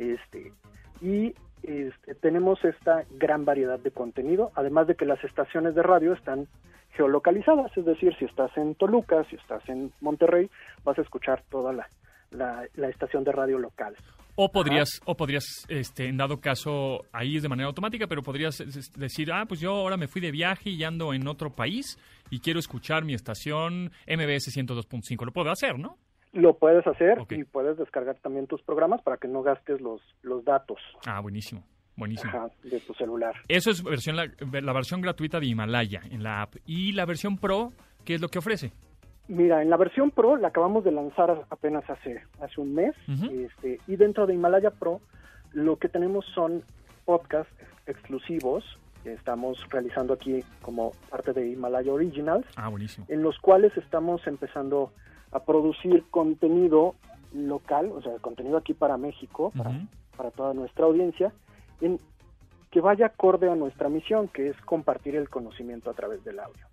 Este, 0.00 0.52
y 1.00 1.36
este, 1.62 2.16
tenemos 2.16 2.64
esta 2.64 3.04
gran 3.12 3.44
variedad 3.44 3.78
de 3.78 3.92
contenido, 3.92 4.50
además 4.56 4.88
de 4.88 4.96
que 4.96 5.06
las 5.06 5.22
estaciones 5.22 5.76
de 5.76 5.84
radio 5.84 6.14
están 6.14 6.48
geolocalizadas, 6.94 7.70
es 7.76 7.84
decir, 7.84 8.12
si 8.18 8.24
estás 8.24 8.50
en 8.56 8.74
Toluca, 8.74 9.22
si 9.30 9.36
estás 9.36 9.62
en 9.68 9.92
Monterrey, 10.00 10.50
vas 10.82 10.98
a 10.98 11.02
escuchar 11.02 11.44
toda 11.48 11.72
la, 11.72 11.88
la, 12.30 12.66
estación 12.88 13.24
de 13.24 13.32
radio 13.32 13.58
local. 13.58 13.94
O 14.36 14.52
podrías, 14.52 15.00
o 15.04 15.16
podrías, 15.16 15.66
este, 15.68 16.06
en 16.06 16.16
dado 16.16 16.40
caso, 16.40 17.04
ahí 17.12 17.36
es 17.36 17.42
de 17.42 17.48
manera 17.48 17.66
automática, 17.66 18.06
pero 18.06 18.22
podrías 18.22 18.58
decir, 18.96 19.32
ah, 19.32 19.46
pues 19.48 19.58
yo 19.58 19.72
ahora 19.72 19.96
me 19.96 20.06
fui 20.06 20.20
de 20.20 20.30
viaje 20.30 20.70
y 20.70 20.84
ando 20.84 21.12
en 21.12 21.26
otro 21.26 21.50
país 21.50 21.98
y 22.30 22.38
quiero 22.38 22.60
escuchar 22.60 23.04
mi 23.04 23.14
estación 23.14 23.90
MBS 24.06 24.56
102.5. 24.56 25.24
Lo 25.24 25.32
puedo 25.32 25.50
hacer, 25.50 25.78
¿no? 25.78 25.96
Lo 26.32 26.56
puedes 26.56 26.86
hacer 26.86 27.18
y 27.30 27.42
puedes 27.44 27.78
descargar 27.78 28.16
también 28.20 28.46
tus 28.46 28.62
programas 28.62 29.02
para 29.02 29.16
que 29.16 29.26
no 29.26 29.42
gastes 29.42 29.80
los, 29.80 30.00
los 30.22 30.44
datos. 30.44 30.78
Ah, 31.06 31.20
buenísimo. 31.20 31.64
Buenísimo. 31.96 32.52
de 32.62 32.78
tu 32.78 32.94
celular. 32.94 33.34
Eso 33.48 33.70
es 33.72 33.82
versión 33.82 34.14
la, 34.14 34.30
la, 34.52 34.72
versión 34.72 35.00
gratuita 35.00 35.40
de 35.40 35.46
Himalaya 35.46 36.00
en 36.08 36.22
la 36.22 36.42
app. 36.42 36.54
¿Y 36.64 36.92
la 36.92 37.04
versión 37.06 37.38
Pro, 37.38 37.72
qué 38.04 38.14
es 38.14 38.20
lo 38.20 38.28
que 38.28 38.38
ofrece? 38.38 38.70
Mira, 39.28 39.62
en 39.62 39.68
la 39.68 39.76
versión 39.76 40.10
Pro 40.10 40.36
la 40.36 40.48
acabamos 40.48 40.84
de 40.84 40.90
lanzar 40.90 41.44
apenas 41.50 41.88
hace, 41.88 42.22
hace 42.40 42.60
un 42.60 42.74
mes. 42.74 42.94
este, 43.30 43.78
y 43.86 43.96
dentro 43.96 44.26
de 44.26 44.34
Himalaya 44.34 44.70
Pro 44.70 45.00
lo 45.52 45.76
que 45.76 45.88
tenemos 45.88 46.24
son 46.34 46.62
podcasts 47.04 47.52
exclusivos 47.86 48.64
que 49.02 49.12
estamos 49.12 49.58
realizando 49.70 50.14
aquí 50.14 50.42
como 50.62 50.92
parte 51.10 51.32
de 51.32 51.48
Himalaya 51.48 51.92
Originals. 51.92 52.46
Ah, 52.56 52.68
buenísimo. 52.68 53.06
En 53.08 53.22
los 53.22 53.38
cuales 53.38 53.76
estamos 53.76 54.26
empezando 54.26 54.92
a 55.30 55.40
producir 55.40 56.04
contenido 56.10 56.94
local, 57.32 57.90
o 57.94 58.02
sea, 58.02 58.12
contenido 58.20 58.56
aquí 58.56 58.74
para 58.74 58.96
México, 58.96 59.52
para, 59.56 59.72
para 60.16 60.30
toda 60.30 60.54
nuestra 60.54 60.86
audiencia, 60.86 61.32
en, 61.80 61.98
que 62.70 62.80
vaya 62.80 63.06
acorde 63.06 63.50
a 63.50 63.54
nuestra 63.54 63.88
misión, 63.88 64.28
que 64.28 64.48
es 64.48 64.60
compartir 64.62 65.16
el 65.16 65.28
conocimiento 65.28 65.90
a 65.90 65.94
través 65.94 66.24
del 66.24 66.40
audio. 66.40 66.66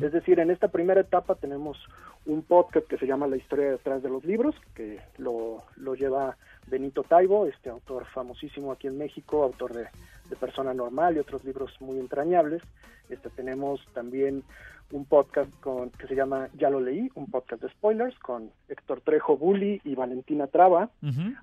Es 0.00 0.12
decir, 0.12 0.38
en 0.38 0.50
esta 0.50 0.68
primera 0.68 1.00
etapa 1.00 1.34
tenemos 1.34 1.78
un 2.26 2.42
podcast 2.42 2.86
que 2.86 2.98
se 2.98 3.06
llama 3.06 3.26
La 3.26 3.36
historia 3.36 3.70
detrás 3.70 4.02
de 4.02 4.08
los 4.08 4.24
libros, 4.24 4.54
que 4.74 5.00
lo, 5.18 5.62
lo 5.76 5.94
lleva 5.94 6.36
Benito 6.68 7.02
Taibo, 7.02 7.46
este 7.46 7.70
autor 7.70 8.06
famosísimo 8.06 8.72
aquí 8.72 8.86
en 8.86 8.98
México, 8.98 9.42
autor 9.42 9.72
de, 9.72 9.86
de 10.30 10.36
Persona 10.36 10.72
Normal 10.72 11.16
y 11.16 11.20
otros 11.20 11.44
libros 11.44 11.72
muy 11.80 11.98
entrañables. 11.98 12.62
Este, 13.08 13.28
tenemos 13.30 13.84
también 13.92 14.44
un 14.92 15.04
podcast 15.06 15.50
con, 15.60 15.90
que 15.90 16.06
se 16.06 16.14
llama 16.14 16.48
Ya 16.56 16.70
lo 16.70 16.80
leí, 16.80 17.10
un 17.14 17.30
podcast 17.30 17.62
de 17.62 17.70
spoilers 17.70 18.16
con 18.18 18.50
Héctor 18.68 19.00
Trejo 19.00 19.36
Bully 19.36 19.80
y 19.84 19.94
Valentina 19.94 20.46
Traba, 20.46 20.90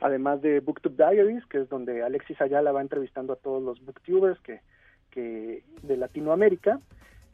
además 0.01 0.41
de 0.41 0.60
Booktube 0.60 0.96
Diaries, 0.96 1.46
que 1.48 1.60
es 1.62 1.69
donde 1.69 2.03
Alexis 2.03 2.39
Ayala 2.41 2.72
va 2.72 2.81
entrevistando 2.81 3.34
a 3.34 3.38
todos 3.38 3.62
los 3.62 3.84
booktubers 3.84 4.39
que, 4.41 4.62
que 5.10 5.63
de 5.81 5.98
Latinoamérica. 5.98 6.79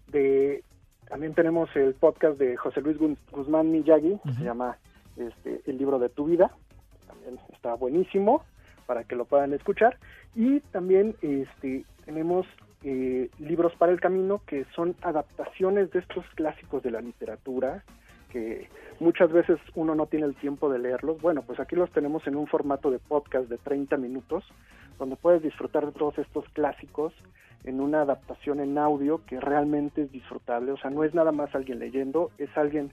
De, 0.07 0.63
también 1.07 1.33
tenemos 1.33 1.69
el 1.75 1.93
podcast 1.93 2.37
de 2.37 2.57
José 2.57 2.81
Luis 2.81 2.97
Guzmán 3.31 3.71
Miyagi, 3.71 4.19
que 4.23 4.33
se 4.33 4.43
llama 4.43 4.77
este, 5.17 5.61
El 5.65 5.77
libro 5.77 5.99
de 5.99 6.09
tu 6.09 6.25
vida, 6.25 6.51
también 7.07 7.39
está 7.53 7.75
buenísimo 7.75 8.43
para 8.85 9.03
que 9.03 9.15
lo 9.15 9.25
puedan 9.25 9.53
escuchar. 9.53 9.97
Y 10.35 10.59
también 10.71 11.15
este, 11.21 11.85
tenemos 12.05 12.45
eh, 12.83 13.29
libros 13.39 13.73
para 13.75 13.91
el 13.91 13.99
camino 13.99 14.41
que 14.45 14.65
son 14.75 14.95
adaptaciones 15.01 15.91
de 15.91 15.99
estos 15.99 16.25
clásicos 16.35 16.83
de 16.83 16.91
la 16.91 17.01
literatura 17.01 17.83
muchas 18.99 19.31
veces 19.31 19.59
uno 19.75 19.95
no 19.95 20.05
tiene 20.07 20.25
el 20.25 20.35
tiempo 20.35 20.69
de 20.69 20.79
leerlos. 20.79 21.21
Bueno, 21.21 21.41
pues 21.41 21.59
aquí 21.59 21.75
los 21.75 21.91
tenemos 21.91 22.25
en 22.27 22.35
un 22.35 22.47
formato 22.47 22.91
de 22.91 22.99
podcast 22.99 23.49
de 23.49 23.57
30 23.57 23.97
minutos, 23.97 24.43
donde 24.97 25.15
puedes 25.15 25.41
disfrutar 25.41 25.85
de 25.85 25.91
todos 25.91 26.17
estos 26.17 26.47
clásicos 26.49 27.13
en 27.63 27.81
una 27.81 28.01
adaptación 28.01 28.59
en 28.59 28.77
audio 28.77 29.25
que 29.25 29.39
realmente 29.39 30.03
es 30.03 30.11
disfrutable. 30.11 30.71
O 30.71 30.77
sea, 30.77 30.91
no 30.91 31.03
es 31.03 31.13
nada 31.13 31.31
más 31.31 31.53
alguien 31.55 31.79
leyendo, 31.79 32.31
es 32.37 32.49
alguien 32.55 32.91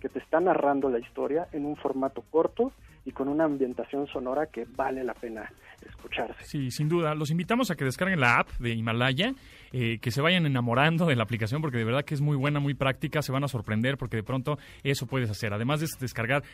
que 0.00 0.08
te 0.08 0.18
está 0.18 0.40
narrando 0.40 0.90
la 0.90 0.98
historia 0.98 1.48
en 1.52 1.64
un 1.64 1.76
formato 1.76 2.22
corto 2.30 2.72
y 3.04 3.12
con 3.12 3.28
una 3.28 3.44
ambientación 3.44 4.06
sonora 4.06 4.46
que 4.46 4.66
vale 4.76 5.04
la 5.04 5.14
pena 5.14 5.50
escucharse. 5.86 6.42
Sí, 6.44 6.70
sin 6.70 6.88
duda. 6.88 7.14
Los 7.14 7.30
invitamos 7.30 7.70
a 7.70 7.74
que 7.74 7.84
descarguen 7.84 8.20
la 8.20 8.38
app 8.38 8.48
de 8.58 8.70
Himalaya, 8.70 9.34
eh, 9.76 9.98
que 9.98 10.12
se 10.12 10.20
vayan 10.20 10.46
enamorando 10.46 11.04
de 11.04 11.16
la 11.16 11.24
aplicación 11.24 11.60
porque 11.60 11.78
de 11.78 11.84
verdad 11.84 12.04
que 12.04 12.14
es 12.14 12.20
muy 12.20 12.36
buena, 12.36 12.60
muy 12.60 12.74
práctica, 12.74 13.22
se 13.22 13.32
van 13.32 13.42
a 13.42 13.48
sorprender 13.48 13.98
porque 13.98 14.16
de 14.16 14.22
pronto 14.22 14.56
eso 14.84 15.08
puedes 15.08 15.28
hacer. 15.28 15.52
Además 15.52 15.80
de 15.80 15.88
descargar 15.98 16.44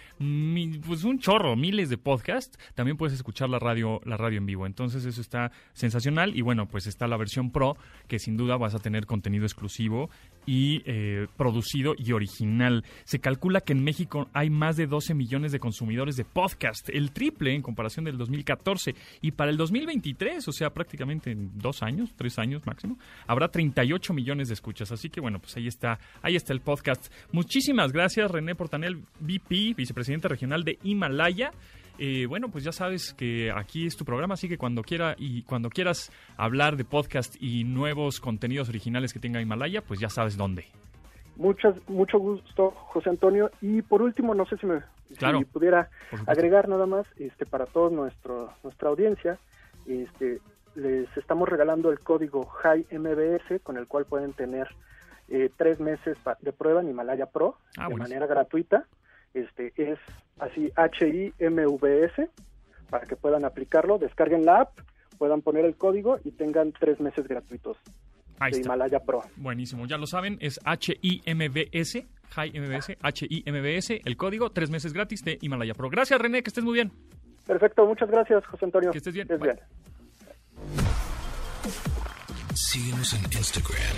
pues 0.86 1.04
un 1.04 1.18
chorro, 1.18 1.54
miles 1.54 1.90
de 1.90 1.98
podcasts, 1.98 2.58
también 2.74 2.96
puedes 2.96 3.14
escuchar 3.14 3.50
la 3.50 3.58
radio, 3.58 4.00
la 4.06 4.16
radio 4.16 4.38
en 4.38 4.46
vivo. 4.46 4.64
Entonces 4.64 5.04
eso 5.04 5.20
está 5.20 5.52
sensacional 5.74 6.34
y 6.34 6.40
bueno, 6.40 6.64
pues 6.66 6.86
está 6.86 7.06
la 7.08 7.18
versión 7.18 7.50
Pro 7.50 7.76
que 8.08 8.18
sin 8.18 8.38
duda 8.38 8.56
vas 8.56 8.74
a 8.74 8.78
tener 8.78 9.04
contenido 9.04 9.44
exclusivo 9.44 10.08
y 10.46 10.80
eh, 10.86 11.26
producido 11.36 11.94
y 11.98 12.12
original. 12.12 12.84
Se 13.04 13.18
calcula 13.18 13.60
que 13.60 13.74
en 13.74 13.84
México 13.84 14.30
hay 14.32 14.48
más 14.48 14.78
de 14.78 14.86
12 14.86 15.12
millones 15.12 15.52
de 15.52 15.60
consumidores 15.60 16.16
de 16.16 16.24
podcast, 16.24 16.88
el 16.88 17.12
triple 17.12 17.54
en 17.54 17.60
comparación 17.60 18.06
del 18.06 18.16
2014. 18.16 18.94
Y 19.20 19.32
para 19.32 19.50
el 19.50 19.58
2023, 19.58 20.48
o 20.48 20.52
sea, 20.52 20.70
prácticamente 20.70 21.32
en 21.32 21.50
dos 21.58 21.82
años, 21.82 22.14
tres 22.16 22.38
años 22.38 22.64
máximo, 22.64 22.98
habrá 23.26 23.48
38 23.48 24.12
millones 24.12 24.48
de 24.48 24.54
escuchas. 24.54 24.92
Así 24.92 25.10
que 25.10 25.20
bueno, 25.20 25.38
pues 25.38 25.56
ahí 25.56 25.66
está, 25.66 25.98
ahí 26.22 26.36
está 26.36 26.52
el 26.52 26.60
podcast. 26.60 27.12
Muchísimas 27.32 27.92
gracias, 27.92 28.30
René 28.30 28.54
Portanel, 28.54 29.02
VP, 29.20 29.74
vicepresidente 29.76 30.28
regional 30.28 30.64
de 30.64 30.78
Himalaya. 30.82 31.52
Eh, 31.98 32.24
bueno, 32.26 32.48
pues 32.48 32.64
ya 32.64 32.72
sabes 32.72 33.12
que 33.12 33.50
aquí 33.54 33.86
es 33.86 33.94
tu 33.94 34.06
programa, 34.06 34.32
así 34.32 34.48
que 34.48 34.56
cuando 34.56 34.82
quiera 34.82 35.14
y 35.18 35.42
cuando 35.42 35.68
quieras 35.68 36.10
hablar 36.38 36.76
de 36.76 36.86
podcast 36.86 37.36
y 37.38 37.64
nuevos 37.64 38.20
contenidos 38.20 38.70
originales 38.70 39.12
que 39.12 39.20
tenga 39.20 39.40
Himalaya, 39.42 39.82
pues 39.82 40.00
ya 40.00 40.08
sabes 40.08 40.38
dónde. 40.38 40.64
Muchas, 41.36 41.74
mucho 41.88 42.18
gusto, 42.18 42.70
José 42.70 43.10
Antonio. 43.10 43.50
Y 43.60 43.82
por 43.82 44.00
último, 44.02 44.34
no 44.34 44.46
sé 44.46 44.56
si 44.56 44.66
me 44.66 44.80
pudiera 45.52 45.90
agregar 46.26 46.68
nada 46.68 46.86
más, 46.86 47.06
este, 47.18 47.44
para 47.46 47.66
toda 47.66 47.90
nuestra 47.90 48.88
audiencia, 48.88 49.38
este, 49.86 50.40
les 50.74 51.14
estamos 51.16 51.48
regalando 51.48 51.90
el 51.90 52.00
código 52.00 52.48
HIGH 52.62 52.98
MBS 52.98 53.62
con 53.62 53.76
el 53.76 53.86
cual 53.86 54.04
pueden 54.04 54.32
tener 54.32 54.68
eh, 55.28 55.50
tres 55.56 55.80
meses 55.80 56.16
de 56.40 56.52
prueba 56.52 56.80
en 56.80 56.90
Himalaya 56.90 57.26
Pro 57.26 57.56
ah, 57.76 57.88
de 57.88 57.96
manera 57.96 58.26
gratuita 58.26 58.86
este 59.34 59.72
es 59.76 59.98
así 60.38 60.72
H-I-M-V-S, 60.74 62.28
para 62.88 63.06
que 63.06 63.16
puedan 63.16 63.44
aplicarlo, 63.44 63.98
descarguen 63.98 64.44
la 64.44 64.62
app, 64.62 64.78
puedan 65.18 65.42
poner 65.42 65.64
el 65.64 65.76
código 65.76 66.18
y 66.24 66.32
tengan 66.32 66.72
tres 66.72 66.98
meses 67.00 67.26
gratuitos 67.28 67.76
de 68.50 68.60
Himalaya 68.60 69.00
Pro. 69.00 69.22
Buenísimo, 69.36 69.86
ya 69.86 69.98
lo 69.98 70.06
saben, 70.06 70.38
es 70.40 70.58
H-I-M-V-S, 70.64 72.06
H-I-M-V-S, 72.34 72.98
H-I-M-V-S, 73.00 74.00
el 74.04 74.16
código, 74.16 74.50
tres 74.50 74.70
meses 74.70 74.92
gratis 74.92 75.22
de 75.22 75.38
Himalaya 75.40 75.74
Pro. 75.74 75.90
Gracias 75.90 76.20
René, 76.20 76.42
que 76.42 76.48
estés 76.48 76.64
muy 76.64 76.74
bien. 76.74 76.90
Perfecto, 77.46 77.86
muchas 77.86 78.10
gracias 78.10 78.44
José 78.46 78.64
Antonio. 78.64 78.90
Que 78.90 78.98
estés 78.98 79.14
bien. 79.14 79.28
bien. 79.28 79.60
Síguenos 82.54 83.12
en 83.12 83.24
Instagram 83.32 83.96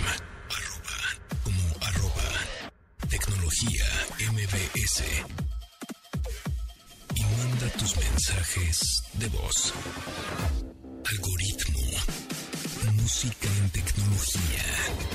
Tecnología 3.09 3.85
MBS. 4.31 5.03
Y 7.15 7.21
manda 7.21 7.69
tus 7.77 7.95
mensajes 7.97 9.03
de 9.13 9.27
voz. 9.27 9.73
Algoritmo. 11.05 11.81
Música 12.93 13.49
en 13.59 13.69
tecnología. 13.69 15.12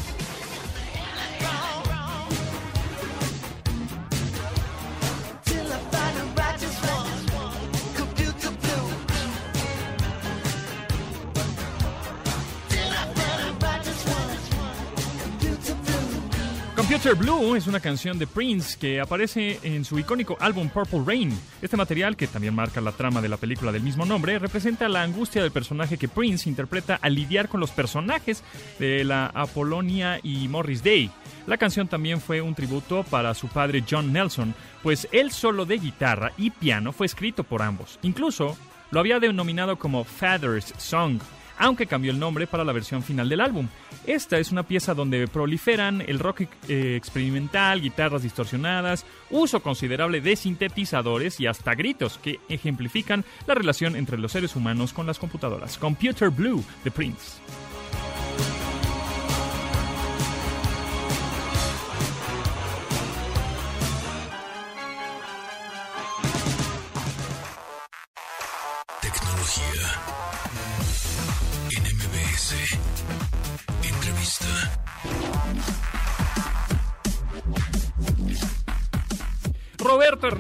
Computer 16.89 17.17
Blue 17.17 17.55
es 17.55 17.67
una 17.67 17.81
canción 17.81 18.19
de 18.19 18.27
Prince 18.27 18.79
que 18.79 18.99
aparece 18.99 19.61
en 19.63 19.85
su 19.85 19.99
icónico 19.99 20.39
álbum 20.41 20.71
Purple 20.71 21.03
Rain. 21.05 21.39
Este 21.61 21.77
material, 21.77 22.17
que 22.17 22.27
también 22.27 22.55
marca 22.55 22.81
la 22.81 22.93
trama 22.93 23.21
de 23.21 23.29
la 23.29 23.37
película 23.37 23.71
del 23.71 23.83
mismo 23.83 24.07
nombre, 24.07 24.39
representa 24.39 24.89
la 24.89 25.03
angustia 25.03 25.43
del 25.43 25.53
personaje 25.53 25.99
que 25.99 26.09
Prince 26.09 26.49
interpreta 26.49 26.99
al 27.03 27.15
lidiar 27.15 27.51
con 27.51 27.61
los 27.61 27.73
personajes 27.73 28.43
de 28.79 29.05
la 29.05 29.27
Apollonia 29.27 30.19
y 30.23 30.49
Morris 30.49 30.83
Day. 30.83 31.11
La 31.47 31.59
canción 31.59 31.89
también 31.89 32.23
fue 32.23 32.41
un 32.41 32.55
tributo 32.55 33.05
para 33.05 33.35
su 33.35 33.49
padre 33.49 33.85
John 33.89 34.11
Nelson, 34.11 34.55
pues 34.83 35.09
el 35.13 35.31
solo 35.31 35.67
de 35.67 35.77
guitarra 35.77 36.33
y 36.39 36.49
piano 36.49 36.95
fue 36.95 37.05
escrito 37.05 37.45
por 37.45 37.61
ambos. 37.61 37.99
Incluso 38.01 38.57
lo 38.93 39.01
había 39.01 39.21
denominado 39.21 39.79
como 39.79 40.05
Father's 40.05 40.73
Song 40.79 41.21
aunque 41.59 41.87
cambió 41.87 42.13
el 42.13 42.19
nombre 42.19 42.47
para 42.47 42.65
la 42.65 42.73
versión 42.73 43.03
final 43.03 43.29
del 43.29 43.41
álbum. 43.41 43.69
Esta 44.07 44.39
es 44.39 44.53
una 44.53 44.63
pieza 44.63 44.95
donde 44.95 45.29
proliferan 45.29 46.01
el 46.01 46.19
rock 46.19 46.43
eh, 46.69 46.95
experimental, 46.97 47.81
guitarras 47.81 48.23
distorsionadas, 48.23 49.05
uso 49.31 49.61
considerable 49.61 50.21
de 50.21 50.37
sintetizadores 50.37 51.41
y 51.41 51.47
hasta 51.47 51.75
gritos 51.75 52.19
que 52.19 52.41
ejemplifican 52.49 53.25
la 53.47 53.55
relación 53.55 53.97
entre 53.97 54.19
los 54.19 54.33
seres 54.33 54.57
humanos 54.57 54.93
con 54.93 55.07
las 55.07 55.19
computadoras. 55.19 55.79
Computer 55.79 56.31
Blue 56.31 56.65
de 56.85 56.91
Prince. 56.91 57.39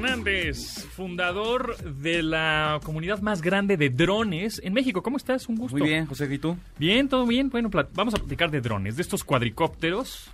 Hernández, 0.08 0.86
fundador 0.96 1.76
de 1.84 2.22
la 2.22 2.80
comunidad 2.82 3.20
más 3.20 3.42
grande 3.42 3.76
de 3.76 3.90
drones 3.90 4.58
en 4.64 4.72
México. 4.72 5.02
¿Cómo 5.02 5.18
estás? 5.18 5.50
Un 5.50 5.56
gusto. 5.56 5.76
Muy 5.76 5.86
bien, 5.86 6.06
José, 6.06 6.26
¿y 6.32 6.38
tú? 6.38 6.56
Bien, 6.78 7.10
todo 7.10 7.26
bien. 7.26 7.50
Bueno, 7.50 7.68
vamos 7.92 8.14
a 8.14 8.16
platicar 8.16 8.50
de 8.50 8.62
drones, 8.62 8.96
de 8.96 9.02
estos 9.02 9.22
cuadricópteros, 9.22 10.30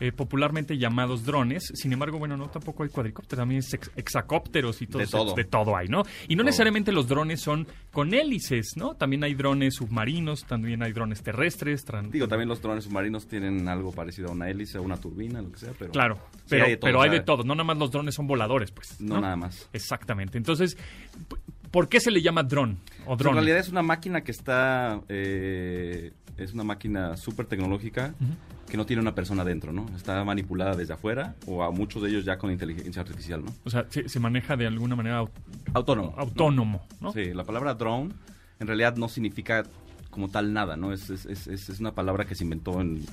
eh, 0.00 0.12
popularmente 0.12 0.78
llamados 0.78 1.24
drones. 1.24 1.70
Sin 1.74 1.92
embargo, 1.92 2.18
bueno, 2.18 2.36
no 2.36 2.48
tampoco 2.48 2.82
hay 2.82 2.88
cuadricópteros, 2.88 3.38
también 3.38 3.58
es 3.60 3.72
ex- 3.74 3.90
hexacópteros 3.96 4.82
y 4.82 4.86
todo. 4.86 4.98
De 5.00 5.06
todo. 5.06 5.34
De 5.34 5.44
todo 5.44 5.76
hay, 5.76 5.88
¿no? 5.88 6.02
Y 6.28 6.36
no 6.36 6.42
necesariamente 6.44 6.92
los 6.92 7.08
drones 7.08 7.40
son 7.40 7.66
con 7.92 8.12
hélices, 8.14 8.72
¿no? 8.76 8.94
También 8.94 9.24
hay 9.24 9.34
drones 9.34 9.74
submarinos, 9.76 10.44
también 10.44 10.82
hay 10.82 10.92
drones 10.92 11.22
terrestres. 11.22 11.84
Digo, 12.10 12.28
también 12.28 12.48
los 12.48 12.60
drones 12.62 12.84
submarinos 12.84 13.26
tienen 13.26 13.68
algo 13.68 13.92
parecido 13.92 14.28
a 14.28 14.32
una 14.32 14.48
hélice, 14.50 14.78
a 14.78 14.80
una 14.80 14.96
turbina, 14.96 15.40
lo 15.42 15.50
que 15.52 15.58
sea, 15.58 15.72
pero... 15.78 15.92
Claro, 15.92 16.18
Sí, 16.46 16.50
pero, 16.50 16.64
hay 16.64 16.70
de 16.70 16.76
todo, 16.76 16.86
pero 16.88 17.02
hay 17.02 17.10
de 17.10 17.20
todo. 17.20 17.42
No 17.42 17.54
nada 17.54 17.64
más 17.64 17.76
los 17.78 17.90
drones 17.90 18.14
son 18.14 18.26
voladores, 18.26 18.70
pues. 18.70 19.00
No, 19.00 19.20
nada 19.20 19.34
más. 19.36 19.68
Exactamente. 19.72 20.38
Entonces, 20.38 20.76
¿por 21.76 21.90
qué 21.90 22.00
se 22.00 22.10
le 22.10 22.22
llama 22.22 22.42
dron 22.42 22.78
o 23.04 23.08
Pues, 23.08 23.18
drone? 23.18 23.32
en 23.38 23.44
realidad 23.44 23.58
es 23.58 23.68
una 23.68 23.82
máquina 23.82 24.22
que 24.22 24.30
está... 24.32 24.98
eh, 25.10 26.10
es 26.38 26.54
una 26.54 26.64
máquina 26.64 27.18
súper 27.18 27.44
tecnológica 27.44 28.14
que 28.66 28.78
no 28.78 28.86
tiene 28.86 29.02
una 29.02 29.14
persona 29.14 29.44
dentro, 29.44 29.72
¿no? 29.74 29.84
Está 29.94 30.24
manipulada 30.24 30.74
desde 30.74 30.94
afuera 30.94 31.34
o 31.46 31.62
a 31.62 31.70
muchos 31.70 32.02
de 32.02 32.08
ellos 32.08 32.24
ya 32.24 32.38
con 32.38 32.50
inteligencia 32.50 33.02
artificial, 33.02 33.44
¿no? 33.44 33.52
O 33.64 33.68
sea, 33.70 33.84
se, 33.90 34.08
se 34.08 34.18
maneja 34.20 34.56
de 34.56 34.66
alguna 34.66 34.96
manera 34.96 35.20
au- 35.20 35.30
Autónomo. 35.74 36.12
¿no? 36.16 36.22
autónomo, 36.22 36.86
¿no? 37.02 37.12
Sí, 37.12 37.34
la 37.34 37.44
palabra 37.44 37.74
drone 37.74 38.14
en 38.58 38.66
realidad 38.66 38.96
no 38.96 39.08
significa 39.10 39.64
como 40.10 40.30
tal 40.30 40.54
nada, 40.54 40.78
¿no? 40.78 40.94
Es, 40.94 41.10
es- 41.10 41.46
es 41.46 41.78
una 41.80 41.92
palabra 41.94 42.24
que 42.24 42.34
se 42.34 42.44
inventó 42.44 42.80
en, 42.80 43.04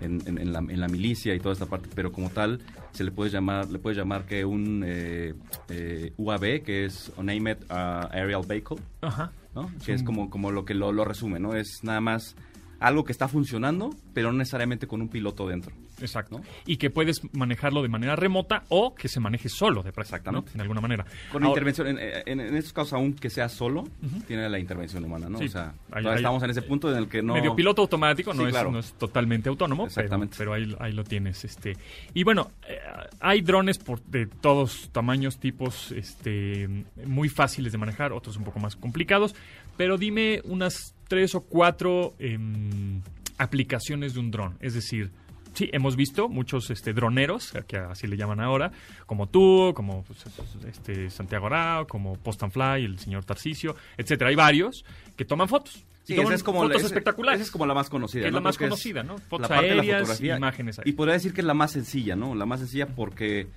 en, 0.00 0.20
en- 0.26 0.38
en 0.38 0.52
la, 0.52 0.58
en 0.60 0.80
la 0.80 0.88
milicia 0.88 1.34
y 1.34 1.40
toda 1.40 1.52
esta 1.52 1.66
parte, 1.66 1.88
pero 1.94 2.12
como 2.12 2.30
tal 2.30 2.60
se 2.92 3.04
le 3.04 3.10
puede 3.10 3.30
llamar, 3.30 3.68
le 3.70 3.78
puede 3.78 3.96
llamar 3.96 4.24
que 4.26 4.44
un 4.44 4.82
eh, 4.86 5.34
eh, 5.68 6.12
UAV, 6.16 6.62
que 6.62 6.84
es 6.86 7.12
Unnamed 7.16 7.58
uh, 7.70 8.06
Aerial 8.10 8.42
Vehicle, 8.46 8.78
Ajá. 9.00 9.32
¿no? 9.54 9.70
Que 9.84 9.92
es 9.94 10.02
como, 10.02 10.30
como 10.30 10.50
lo 10.50 10.64
que 10.64 10.74
lo, 10.74 10.92
lo 10.92 11.04
resume, 11.04 11.38
¿no? 11.40 11.54
Es 11.54 11.80
nada 11.82 12.00
más 12.00 12.36
algo 12.80 13.04
que 13.04 13.12
está 13.12 13.28
funcionando, 13.28 13.90
pero 14.14 14.32
no 14.32 14.38
necesariamente 14.38 14.86
con 14.86 15.00
un 15.00 15.08
piloto 15.08 15.46
dentro. 15.46 15.72
Exacto. 16.00 16.38
¿no? 16.38 16.44
Y 16.66 16.78
que 16.78 16.90
puedes 16.90 17.20
manejarlo 17.34 17.82
de 17.82 17.88
manera 17.88 18.16
remota 18.16 18.64
o 18.68 18.94
que 18.94 19.08
se 19.08 19.20
maneje 19.20 19.48
solo, 19.48 19.82
de 19.82 19.90
Exactamente. 19.90 20.50
¿no? 20.52 20.56
De 20.56 20.62
alguna 20.62 20.80
manera. 20.80 21.04
Con 21.30 21.42
Ahora- 21.44 21.50
intervención, 21.50 21.86
en, 21.88 21.98
en- 22.26 22.40
en 22.40 22.56
estos 22.56 22.72
casos, 22.72 22.94
aún 22.94 23.12
que 23.14 23.28
sea 23.30 23.48
solo, 23.48 23.84
tiene 24.26 24.48
la 24.48 24.58
intervención 24.58 25.04
humana, 25.04 25.28
¿no? 25.28 25.38
Sí, 25.38 25.44
o 25.44 25.48
sea, 25.48 25.68
ahí- 25.90 26.02
todavía 26.02 26.10
ahí- 26.12 26.16
estamos 26.16 26.42
en 26.42 26.50
ese 26.50 26.62
punto 26.62 26.90
en 26.90 26.96
el 26.96 27.08
que 27.08 27.22
no... 27.22 27.34
Medio 27.34 27.54
piloto 27.54 27.82
automático, 27.82 28.32
no, 28.34 28.44
es, 28.46 28.50
claro. 28.50 28.72
no 28.72 28.78
es 28.78 28.92
totalmente 28.94 29.48
autónomo, 29.50 29.82
pero, 29.84 29.88
Exactamente. 29.88 30.36
pero 30.38 30.54
ahí, 30.54 30.74
ahí 30.80 30.92
lo 30.92 31.04
tienes. 31.04 31.44
este 31.44 31.76
Y 32.14 32.24
bueno, 32.24 32.50
eh, 32.66 32.78
hay 33.20 33.42
drones 33.42 33.76
por, 33.78 34.00
de 34.04 34.26
todos 34.26 34.88
tamaños, 34.92 35.38
tipos, 35.38 35.92
este 35.92 36.68
muy 37.04 37.28
fáciles 37.28 37.72
de 37.72 37.78
manejar, 37.78 38.12
otros 38.12 38.36
un 38.36 38.44
poco 38.44 38.58
más 38.58 38.74
complicados. 38.74 39.34
Pero 39.76 39.98
dime 39.98 40.40
unas 40.44 40.94
tres 41.10 41.34
o 41.34 41.40
cuatro 41.40 42.14
em, 42.20 43.02
aplicaciones 43.36 44.14
de 44.14 44.20
un 44.20 44.30
dron. 44.30 44.56
Es 44.60 44.74
decir, 44.74 45.10
sí, 45.54 45.68
hemos 45.72 45.96
visto 45.96 46.28
muchos 46.28 46.70
este, 46.70 46.92
droneros, 46.92 47.52
que 47.66 47.78
así 47.78 48.06
le 48.06 48.16
llaman 48.16 48.38
ahora, 48.40 48.70
como 49.06 49.28
tú, 49.28 49.72
como 49.74 50.04
pues, 50.04 50.24
este, 50.68 51.10
Santiago 51.10 51.46
Arao, 51.46 51.86
como 51.88 52.14
Post 52.16 52.44
and 52.44 52.52
Fly, 52.52 52.84
el 52.84 52.98
señor 53.00 53.24
Tarcisio, 53.24 53.74
etcétera. 53.98 54.30
Hay 54.30 54.36
varios 54.36 54.84
que 55.16 55.24
toman 55.24 55.48
fotos. 55.48 55.84
Y 56.04 56.12
Sí, 56.12 56.14
toman 56.14 56.28
esa 56.32 56.36
es 56.36 56.42
como 56.44 56.60
fotos 56.62 56.76
esa- 56.76 56.86
espectaculares. 56.86 57.40
Esa 57.40 57.46
es 57.48 57.50
como 57.50 57.66
la 57.66 57.74
más 57.74 57.90
conocida. 57.90 58.26
Es 58.26 58.32
¿no? 58.32 58.38
la 58.38 58.42
más 58.44 58.56
conocida, 58.56 59.02
¿no? 59.02 59.18
Fotos 59.18 59.42
la 59.42 59.56
parte 59.56 59.68
de 59.68 59.74
la 59.74 59.82
aéreas, 59.82 60.00
fotografía. 60.02 60.36
imágenes 60.36 60.76
Y 60.78 60.80
aéreas. 60.80 60.96
podría 60.96 61.14
decir 61.14 61.32
que 61.34 61.40
es 61.40 61.46
la 61.46 61.54
más 61.54 61.72
sencilla, 61.72 62.14
¿no? 62.16 62.34
La 62.36 62.46
más 62.46 62.60
sencilla 62.60 62.86
porque 62.86 63.48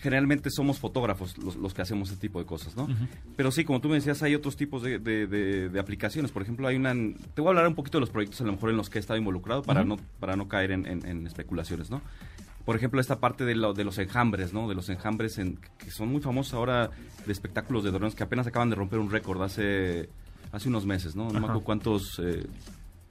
generalmente 0.00 0.50
somos 0.50 0.78
fotógrafos 0.78 1.36
los, 1.38 1.56
los 1.56 1.74
que 1.74 1.82
hacemos 1.82 2.10
ese 2.10 2.20
tipo 2.20 2.38
de 2.38 2.46
cosas, 2.46 2.76
¿no? 2.76 2.88
Pero 3.36 3.50
sí, 3.50 3.64
como 3.64 3.80
tú 3.80 3.88
me 3.88 3.96
decías, 3.96 4.22
hay 4.22 4.34
otros 4.34 4.56
tipos 4.56 4.82
de, 4.82 4.98
de- 4.98 5.26
de- 5.26 5.68
de 5.68 5.80
aplicaciones. 5.80 6.30
Por 6.30 6.42
ejemplo, 6.42 6.66
hay 6.68 6.76
una... 6.76 6.92
Te 6.94 7.40
voy 7.40 7.46
a 7.46 7.50
hablar 7.50 7.66
un 7.68 7.74
poquito 7.74 7.98
de 7.98 8.00
los 8.00 8.10
proyectos 8.10 8.40
a 8.40 8.44
lo 8.44 8.52
mejor 8.52 8.70
en 8.70 8.76
los 8.76 8.90
que 8.90 8.98
he 8.98 9.00
estado 9.00 9.18
involucrado 9.18 9.62
para, 9.62 9.82
no, 9.84 9.96
para 10.20 10.36
no 10.36 10.46
caer 10.48 10.70
en, 10.72 10.86
en- 10.86 11.04
en 11.06 11.26
especulaciones, 11.26 11.90
¿no? 11.90 12.00
Por 12.64 12.76
ejemplo, 12.76 13.00
esta 13.00 13.18
parte 13.18 13.44
de, 13.44 13.54
lo- 13.54 13.72
de 13.74 13.82
los 13.84 13.98
enjambres, 13.98 14.52
¿no? 14.52 14.68
De 14.68 14.74
los 14.74 14.88
enjambres 14.88 15.38
en- 15.38 15.58
que 15.78 15.90
son 15.90 16.08
muy 16.08 16.20
famosos 16.20 16.54
ahora 16.54 16.90
de 17.26 17.32
espectáculos 17.32 17.82
de 17.84 17.90
drones 17.90 18.14
que 18.14 18.22
apenas 18.22 18.46
acaban 18.46 18.70
de 18.70 18.76
romper 18.76 18.98
un 18.98 19.10
récord 19.10 19.42
hace, 19.42 20.08
hace 20.52 20.68
unos 20.68 20.84
meses, 20.86 21.16
¿no? 21.16 21.24
No 21.24 21.32
me 21.32 21.38
acuerdo 21.38 21.60
cuántos... 21.64 22.20
eh, 22.22 22.46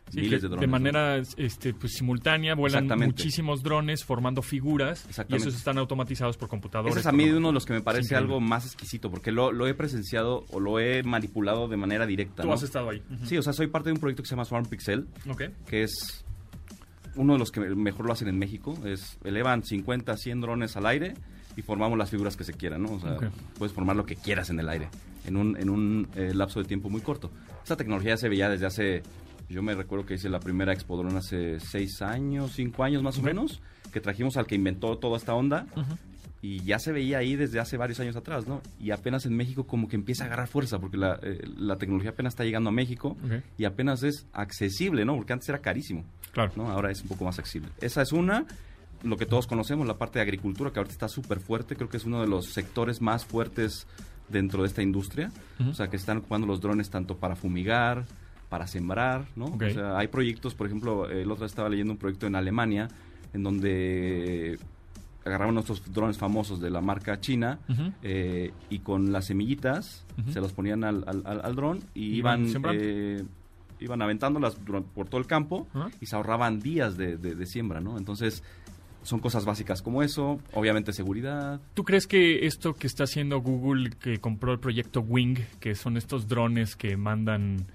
Sí, 0.10 0.22
miles 0.22 0.42
de 0.42 0.48
drones. 0.48 0.62
de 0.62 0.68
manera 0.68 1.18
este, 1.18 1.74
pues, 1.74 1.94
simultánea 1.94 2.56
vuelan 2.56 2.88
muchísimos 3.00 3.62
drones 3.62 4.04
formando 4.04 4.42
figuras 4.42 5.08
y 5.28 5.36
esos 5.36 5.56
están 5.56 5.78
automatizados 5.78 6.38
por 6.38 6.48
computadores. 6.50 6.94
Ese 6.94 7.02
es 7.02 7.06
a 7.08 7.12
mí 7.12 7.30
uno 7.30 7.48
de 7.48 7.54
los 7.54 7.66
que 7.66 7.74
me 7.74 7.82
parece 7.82 8.06
increíble. 8.06 8.34
algo 8.36 8.40
más 8.40 8.66
exquisito, 8.66 9.10
porque 9.10 9.32
lo, 9.32 9.52
lo 9.52 9.68
he 9.68 9.74
presenciado 9.74 10.46
o 10.50 10.60
lo 10.60 10.80
he 10.80 11.04
manipulado 11.04 11.68
de 11.68 11.78
manera 11.78 12.06
directa. 12.06 12.44
Tú 12.44 12.48
¿no? 12.48 12.54
has 12.54 12.64
estado 12.64 12.90
ahí. 12.90 13.02
Sí, 13.26 13.38
o 13.38 13.42
sea, 13.42 13.54
soy 13.54 13.68
parte 13.68 13.90
de 13.90 13.94
un 13.94 14.00
proyecto 14.00 14.24
que 14.24 14.30
se 14.30 14.36
llama 14.36 14.46
Swarm 14.46 14.66
Pixel, 14.66 15.08
que 15.68 15.84
es 15.84 16.26
uno 17.16 17.34
de 17.34 17.40
los 17.40 17.52
que 17.52 17.60
mejor 17.60 18.06
lo 18.06 18.14
hacen 18.14 18.28
en 18.28 18.40
México. 18.40 18.78
Es 18.86 19.18
elevan 19.24 19.64
50, 19.64 20.16
100 20.16 20.42
drones 20.42 20.78
al 20.78 20.86
aire 20.86 21.16
y 21.58 21.64
formamos 21.64 21.98
las 21.98 22.10
figuras 22.10 22.38
que 22.38 22.44
se 22.44 22.54
quieran, 22.54 22.84
¿no? 22.84 22.94
O 22.94 23.00
sea, 23.00 23.18
puedes 23.58 23.74
formar 23.74 23.96
lo 23.96 24.06
que 24.06 24.16
quieras 24.16 24.50
en 24.52 24.60
el 24.60 24.70
aire, 24.70 24.90
en 25.26 25.36
un, 25.36 25.58
en 25.58 25.70
un 25.70 26.08
eh, 26.16 26.32
lapso 26.34 26.62
de 26.62 26.66
tiempo 26.66 26.90
muy 26.90 27.02
corto. 27.02 27.32
Esta 27.64 27.76
tecnología 27.76 28.16
se 28.16 28.30
veía 28.30 28.48
desde 28.48 28.68
hace, 28.68 29.04
yo 29.50 29.62
me 29.64 29.74
recuerdo 29.76 30.06
que 30.06 30.16
hice 30.16 30.30
la 30.30 30.40
primera 30.40 30.74
Expo 30.74 30.98
Drone 30.98 31.18
hace 31.18 31.60
6 31.60 32.02
años, 32.02 32.52
5 32.54 32.84
años 32.84 33.04
más 33.04 33.18
o 33.18 33.22
menos, 33.22 33.62
que 33.92 34.02
trajimos 34.02 34.38
al 34.38 34.46
que 34.48 34.56
inventó 34.56 34.98
toda 34.98 35.18
esta 35.18 35.34
onda 35.34 35.66
y 36.42 36.60
ya 36.64 36.78
se 36.80 36.92
veía 36.92 37.18
ahí 37.18 37.36
desde 37.36 37.60
hace 37.60 37.78
varios 37.78 38.00
años 38.00 38.16
atrás, 38.16 38.48
¿no? 38.48 38.62
Y 38.80 38.92
apenas 38.92 39.26
en 39.26 39.36
México 39.36 39.66
como 39.66 39.88
que 39.88 39.96
empieza 39.96 40.24
a 40.24 40.28
agarrar 40.28 40.48
fuerza, 40.48 40.78
porque 40.80 40.98
la, 40.98 41.20
eh, 41.24 41.42
la 41.58 41.78
tecnología 41.78 42.12
apenas 42.12 42.34
está 42.34 42.44
llegando 42.44 42.70
a 42.70 42.74
México 42.74 43.18
y 43.58 43.66
apenas 43.66 44.04
es 44.04 44.28
accesible, 44.34 45.04
¿no? 45.06 45.16
Porque 45.16 45.34
antes 45.34 45.50
era 45.50 45.60
carísimo, 45.60 46.04
Claro. 46.32 46.52
¿no? 46.56 46.70
Ahora 46.70 46.92
es 46.92 47.02
un 47.02 47.08
poco 47.08 47.26
más 47.26 47.40
accesible. 47.40 47.70
Esa 47.82 48.02
es 48.04 48.12
una, 48.12 48.46
lo 49.04 49.18
que 49.18 49.26
todos 49.26 49.48
conocemos, 49.48 49.88
la 49.88 49.98
parte 49.98 50.20
de 50.20 50.24
agricultura, 50.24 50.72
que 50.72 50.80
ahorita 50.80 50.94
está 50.94 51.08
súper 51.08 51.40
fuerte, 51.40 51.76
creo 51.76 51.90
que 51.90 51.98
es 51.98 52.06
uno 52.06 52.22
de 52.22 52.28
los 52.28 52.48
sectores 52.54 53.02
más 53.02 53.26
fuertes 53.26 53.88
dentro 54.30 54.62
de 54.62 54.68
esta 54.68 54.82
industria, 54.84 55.32
o 55.68 55.74
sea, 55.74 55.88
que 55.90 55.96
están 55.96 56.18
ocupando 56.18 56.46
los 56.46 56.60
drones 56.62 56.90
tanto 56.90 57.18
para 57.18 57.36
fumigar, 57.36 58.06
para 58.50 58.68
sembrar, 58.68 59.26
¿no? 59.36 59.46
O 59.46 59.74
sea, 59.74 59.98
hay 59.98 60.08
proyectos, 60.08 60.56
por 60.56 60.68
ejemplo, 60.68 61.10
el 61.10 61.30
otro 61.32 61.44
día 61.44 61.48
estaba 61.48 61.70
leyendo 61.70 61.94
un 61.94 62.00
proyecto 62.00 62.28
en 62.28 62.36
Alemania, 62.36 62.88
en 63.34 63.44
donde 63.44 64.58
agarraron 65.26 65.56
nuestros 65.56 65.84
drones 65.92 66.18
famosos 66.18 66.62
de 66.62 66.70
la 66.70 66.80
marca 66.80 67.20
china 67.20 67.60
eh, 68.02 68.52
y 68.70 68.80
con 68.80 69.12
las 69.12 69.26
semillitas 69.26 70.06
se 70.32 70.40
los 70.40 70.54
ponían 70.54 70.84
al, 70.86 71.04
al, 71.08 71.24
al- 71.44 71.56
dron 71.56 71.80
y 71.94 72.16
Iban 72.16 72.46
eh, 72.82 73.24
iban 73.80 74.02
aventándolas 74.02 74.56
por 74.96 75.08
todo 75.10 75.20
el 75.20 75.28
campo 75.28 75.68
y 76.00 76.06
se 76.06 76.16
ahorraban 76.16 76.60
días 76.62 76.96
de, 76.98 77.18
de- 77.18 77.36
de 77.36 77.46
siembra, 77.46 77.82
¿no? 77.82 77.98
Entonces 77.98 78.42
son 79.04 79.20
cosas 79.20 79.44
básicas 79.46 79.82
como 79.82 80.02
eso, 80.02 80.40
obviamente 80.54 80.92
seguridad. 80.94 81.60
¿Tú 81.74 81.84
crees 81.84 82.08
que 82.08 82.46
esto 82.48 82.74
que 82.74 82.88
está 82.88 83.04
haciendo 83.04 83.40
Google, 83.40 83.92
que 83.92 84.20
compró 84.20 84.54
el 84.54 84.60
proyecto 84.60 85.02
Wing, 85.02 85.38
que 85.60 85.76
son 85.76 85.96
estos 85.98 86.28
drones 86.28 86.76
que 86.78 86.96
mandan 86.98 87.66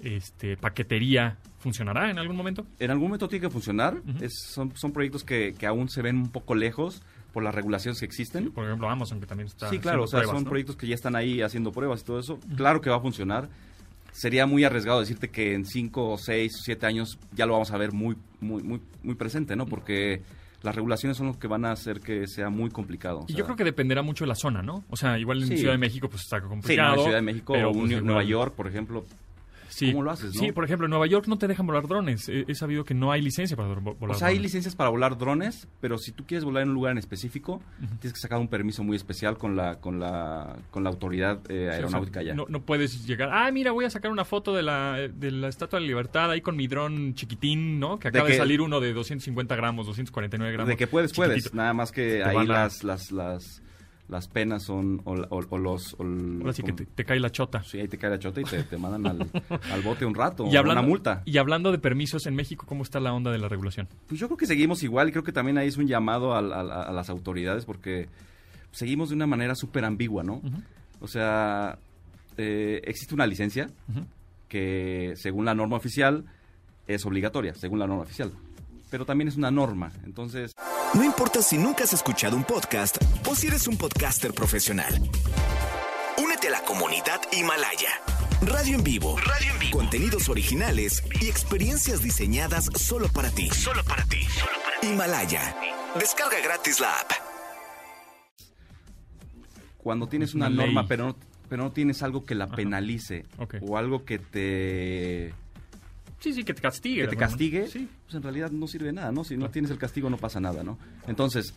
este, 0.00 0.56
paquetería, 0.56 1.38
funcionará 1.58 2.10
en 2.10 2.18
algún 2.18 2.36
momento? 2.36 2.66
En 2.78 2.90
algún 2.90 3.08
momento 3.08 3.28
tiene 3.28 3.46
que 3.46 3.50
funcionar, 3.50 4.00
es- 4.20 4.42
son, 4.52 4.76
son 4.76 4.92
proyectos 4.92 5.24
que, 5.24 5.54
que 5.58 5.66
aún 5.66 5.88
se 5.88 6.02
ven 6.02 6.16
un 6.16 6.30
poco 6.30 6.54
lejos 6.54 7.02
por 7.32 7.42
las 7.42 7.54
regulaciones 7.54 7.98
que 8.00 8.06
existen. 8.06 8.50
Por 8.52 8.64
ejemplo, 8.64 8.88
Amazon, 8.88 9.20
que 9.20 9.26
también 9.26 9.48
está. 9.48 9.68
Sí, 9.68 9.78
claro, 9.78 10.04
o 10.04 10.06
sea, 10.06 10.20
pruebas, 10.20 10.36
son 10.36 10.44
¿no? 10.44 10.50
proyectos 10.50 10.76
que 10.76 10.86
ya 10.86 10.94
están 10.94 11.14
ahí 11.16 11.42
haciendo 11.42 11.72
pruebas 11.72 12.00
y 12.00 12.04
todo 12.04 12.18
eso. 12.18 12.38
Claro 12.56 12.80
que 12.80 12.90
va 12.90 12.96
a 12.96 13.00
funcionar. 13.00 13.48
Sería 14.12 14.46
muy 14.46 14.64
arriesgado 14.64 15.00
decirte 15.00 15.28
que 15.28 15.54
en 15.54 15.64
5 15.64 16.10
o 16.10 16.18
6 16.18 16.52
o 16.54 16.62
7 16.64 16.86
años 16.86 17.18
ya 17.36 17.46
lo 17.46 17.52
vamos 17.52 17.70
a 17.70 17.76
ver 17.78 17.92
muy, 17.92 18.16
muy, 18.40 18.62
muy, 18.62 18.80
muy 19.02 19.14
presente, 19.14 19.54
¿no? 19.54 19.66
Porque 19.66 20.22
las 20.62 20.74
regulaciones 20.74 21.16
son 21.18 21.28
lo 21.28 21.38
que 21.38 21.46
van 21.46 21.64
a 21.66 21.70
hacer 21.72 22.00
que 22.00 22.26
sea 22.26 22.48
muy 22.48 22.70
complicado. 22.70 23.20
o 23.20 23.24
Y 23.28 23.34
yo 23.34 23.44
creo 23.44 23.54
que 23.56 23.62
dependerá 23.64 24.02
mucho 24.02 24.24
de 24.24 24.28
la 24.28 24.34
zona, 24.34 24.60
¿no? 24.62 24.82
O 24.88 24.96
sea, 24.96 25.18
igual 25.18 25.42
en 25.42 25.48
Sí. 25.48 25.58
Ciudad 25.58 25.74
de 25.74 25.78
México 25.78 26.08
pues 26.08 26.22
está 26.22 26.40
Sí, 26.40 26.46
complicado. 26.48 26.88
no, 26.88 26.96
en 26.96 27.02
Ciudad 27.04 27.18
de 27.18 27.22
México 27.22 27.52
pero, 27.52 27.70
o 27.70 27.72
pues, 27.74 27.90
igual- 27.90 28.06
Nueva 28.06 28.24
York, 28.24 28.54
por 28.56 28.66
ejemplo, 28.66 29.04
Sí. 29.78 29.92
¿Cómo 29.92 30.02
lo 30.02 30.10
haces, 30.10 30.34
no? 30.34 30.40
Sí, 30.40 30.50
por 30.52 30.64
ejemplo, 30.64 30.86
en 30.86 30.90
Nueva 30.90 31.06
York 31.06 31.26
no 31.28 31.38
te 31.38 31.46
dejan 31.46 31.66
volar 31.66 31.86
drones. 31.86 32.28
He, 32.28 32.44
he 32.48 32.54
sabido 32.54 32.84
que 32.84 32.94
no 32.94 33.12
hay 33.12 33.22
licencia 33.22 33.56
para 33.56 33.68
vo- 33.70 33.96
volar 33.98 34.16
O 34.16 34.18
sea, 34.18 34.28
hay 34.28 34.34
drones. 34.34 34.42
licencias 34.50 34.74
para 34.74 34.90
volar 34.90 35.16
drones, 35.18 35.68
pero 35.80 35.98
si 35.98 36.10
tú 36.12 36.24
quieres 36.26 36.44
volar 36.44 36.64
en 36.64 36.70
un 36.70 36.74
lugar 36.74 36.92
en 36.92 36.98
específico, 36.98 37.62
tienes 38.00 38.12
que 38.12 38.18
sacar 38.18 38.38
un 38.40 38.48
permiso 38.48 38.82
muy 38.82 38.96
especial 38.96 39.38
con 39.38 39.54
la 39.54 39.76
con 39.80 40.00
la 40.00 40.56
con 40.70 40.82
la 40.84 40.90
autoridad 40.90 41.38
eh, 41.42 41.46
Sí, 41.48 41.54
o 41.54 41.58
sea, 41.66 41.72
aeronáutica 41.74 42.22
ya. 42.22 42.34
No, 42.34 42.46
no 42.48 42.60
puedes 42.62 43.06
llegar. 43.06 43.30
Ah, 43.32 43.50
mira, 43.52 43.70
voy 43.70 43.84
a 43.84 43.90
sacar 43.90 44.10
una 44.10 44.24
foto 44.24 44.54
de 44.54 44.62
la, 44.64 44.94
de 45.14 45.30
la 45.30 45.48
Estatua 45.48 45.78
de 45.78 45.84
la 45.84 45.88
Libertad 45.88 46.30
ahí 46.30 46.40
con 46.40 46.56
mi 46.56 46.66
dron 46.66 47.14
chiquitín, 47.14 47.78
¿no? 47.78 47.98
Que 47.98 48.08
acaba 48.08 48.24
de, 48.26 48.32
que- 48.32 48.38
salir 48.38 48.60
uno 48.60 48.80
de 48.80 48.92
250 48.92 49.54
gramos, 49.54 49.86
249 49.86 50.52
gramos. 50.52 50.68
de 50.68 50.76
que 50.76 50.86
puedes, 50.86 51.12
puedes. 51.12 51.54
Nada 51.54 51.72
más 51.72 51.92
que 51.92 52.24
ahí 52.24 52.46
las 52.46 52.82
las 52.84 53.12
las 53.12 53.62
las 54.08 54.26
penas 54.28 54.62
son 54.62 55.02
o, 55.04 55.12
o- 55.14 55.46
o 55.50 55.58
los... 55.58 55.94
o 55.98 56.02
Ahora 56.02 56.52
sí 56.52 56.62
que 56.62 56.72
te, 56.72 56.86
te 56.86 57.04
cae 57.04 57.20
la 57.20 57.30
chota. 57.30 57.62
Sí, 57.62 57.78
ahí 57.78 57.88
te 57.88 57.98
cae 57.98 58.08
la 58.10 58.18
chota 58.18 58.40
y 58.40 58.44
te, 58.44 58.62
te 58.62 58.78
mandan 58.78 59.06
al, 59.06 59.30
al 59.72 59.82
bote 59.82 60.04
un 60.06 60.14
rato, 60.14 60.46
Y 60.50 60.56
hablando, 60.56 60.80
una 60.80 60.88
multa. 60.88 61.22
y 61.26 61.36
hablando 61.38 61.70
de 61.72 61.78
permisos 61.78 62.26
en 62.26 62.34
México, 62.34 62.64
¿cómo 62.66 62.82
está 62.82 63.00
la 63.00 63.12
onda 63.12 63.30
de 63.30 63.38
la 63.38 63.48
regulación? 63.48 63.86
Pues 64.06 64.18
yo 64.20 64.26
creo 64.28 64.36
que 64.38 64.46
seguimos 64.46 64.82
igual 64.82 65.08
y 65.08 65.12
creo 65.12 65.24
que 65.24 65.32
también 65.32 65.58
ahí 65.58 65.68
es 65.68 65.76
un 65.76 65.86
llamado 65.86 66.34
a, 66.34 66.40
las 66.42 67.10
autoridades 67.10 67.64
porque 67.66 68.08
seguimos 68.72 69.10
de 69.10 69.14
una 69.16 69.26
manera 69.26 69.54
súper 69.54 69.84
ambigua, 69.84 70.22
¿no? 70.22 70.40
O 71.00 71.06
sea, 71.06 71.78
eh, 72.38 72.80
existe 72.84 73.14
una 73.14 73.26
licencia 73.26 73.68
que 74.48 75.12
según 75.16 75.44
la 75.44 75.54
norma 75.54 75.76
oficial 75.76 76.24
es 76.86 77.04
obligatoria, 77.04 77.54
según 77.54 77.78
la 77.78 77.86
norma 77.86 78.04
oficial. 78.04 78.32
Pero 78.90 79.04
también 79.04 79.28
es 79.28 79.36
una 79.36 79.50
norma, 79.50 79.92
entonces... 80.06 80.54
No 80.94 81.04
importa 81.04 81.42
si 81.42 81.58
nunca 81.58 81.84
has 81.84 81.92
escuchado 81.92 82.34
un 82.34 82.44
podcast 82.44 82.96
o 83.28 83.34
si 83.34 83.46
eres 83.48 83.66
un 83.68 83.76
podcaster 83.76 84.32
profesional. 84.32 84.92
Únete 86.22 86.48
a 86.48 86.50
la 86.52 86.62
comunidad 86.62 87.20
Himalaya. 87.32 87.90
Radio 88.42 88.76
en 88.76 88.84
vivo. 88.84 89.16
Radio 89.18 89.52
en 89.52 89.58
vivo. 89.58 89.78
Contenidos 89.78 90.28
originales 90.28 91.02
y 91.20 91.26
experiencias 91.28 92.02
diseñadas 92.02 92.66
solo 92.76 93.08
para 93.08 93.30
ti. 93.30 93.48
Solo 93.50 93.82
para 93.84 94.04
ti. 94.04 94.18
Himalaya. 94.82 95.56
Descarga 95.98 96.40
gratis 96.42 96.80
la 96.80 96.92
app. 97.00 97.10
cuando 99.78 100.06
tienes 100.08 100.30
Es 100.30 100.34
una, 100.34 100.48
una 100.48 100.64
norma 100.64 100.86
pero 100.86 101.06
no, 101.08 101.16
pero 101.48 101.62
no 101.64 101.72
tienes 101.72 102.02
algo 102.02 102.24
que 102.24 102.34
la 102.34 102.44
Ajá. 102.44 102.56
penalice 102.56 103.24
Ok. 103.38 103.56
o 103.62 103.78
algo 103.78 104.04
que 104.04 104.18
te, 104.18 105.32
Sí, 106.20 106.32
sí, 106.34 106.44
que 106.44 106.52
te 106.52 106.60
castigue. 106.60 107.02
que 107.02 107.08
te 107.08 107.16
castigue. 107.16 107.68
Sí. 107.68 107.88
pues 108.04 108.14
en 108.16 108.22
realidad 108.22 108.50
no 108.50 108.66
sirve 108.66 108.86
de 108.86 108.92
nada, 108.92 109.12
¿no? 109.12 109.24
Si 109.24 109.36
no 109.36 109.48
tienes 109.50 109.70
el 109.70 109.78
castigo 109.78 110.10
no 110.10 110.16
pasa 110.18 110.40
nada, 110.40 110.62
¿no? 110.62 110.78
Entonces, 111.06 111.54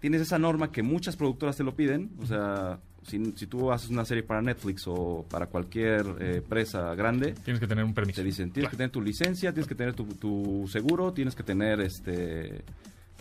tienes 0.00 0.20
esa 0.22 0.38
norma 0.38 0.72
que 0.72 0.82
muchas 0.82 1.16
productoras 1.16 1.56
te 1.56 1.62
lo 1.64 1.76
piden, 1.76 2.10
o 2.20 2.26
sea, 2.26 2.80
si, 3.02 3.32
si 3.36 3.46
tú 3.46 3.70
haces 3.70 3.90
una 3.90 4.04
serie 4.04 4.22
para 4.22 4.42
Netflix 4.42 4.84
o 4.86 5.24
para 5.30 5.46
cualquier 5.46 6.04
eh, 6.20 6.36
empresa 6.38 6.94
grande, 6.94 7.32
Tienes 7.44 7.60
que 7.60 7.66
tener 7.66 7.84
un 7.84 7.94
permiso. 7.94 8.20
te 8.20 8.24
dicen, 8.26 8.50
tienes 8.50 8.70
que 8.70 8.76
tener 8.76 8.90
tu 8.90 9.00
licencia, 9.00 9.52
tienes 9.52 9.68
que 9.68 9.74
tener 9.74 9.94
tu, 9.94 10.04
tu 10.06 10.68
seguro, 10.68 11.12
tienes 11.12 11.34
que 11.34 11.42
tener 11.42 11.80
este 11.80 12.64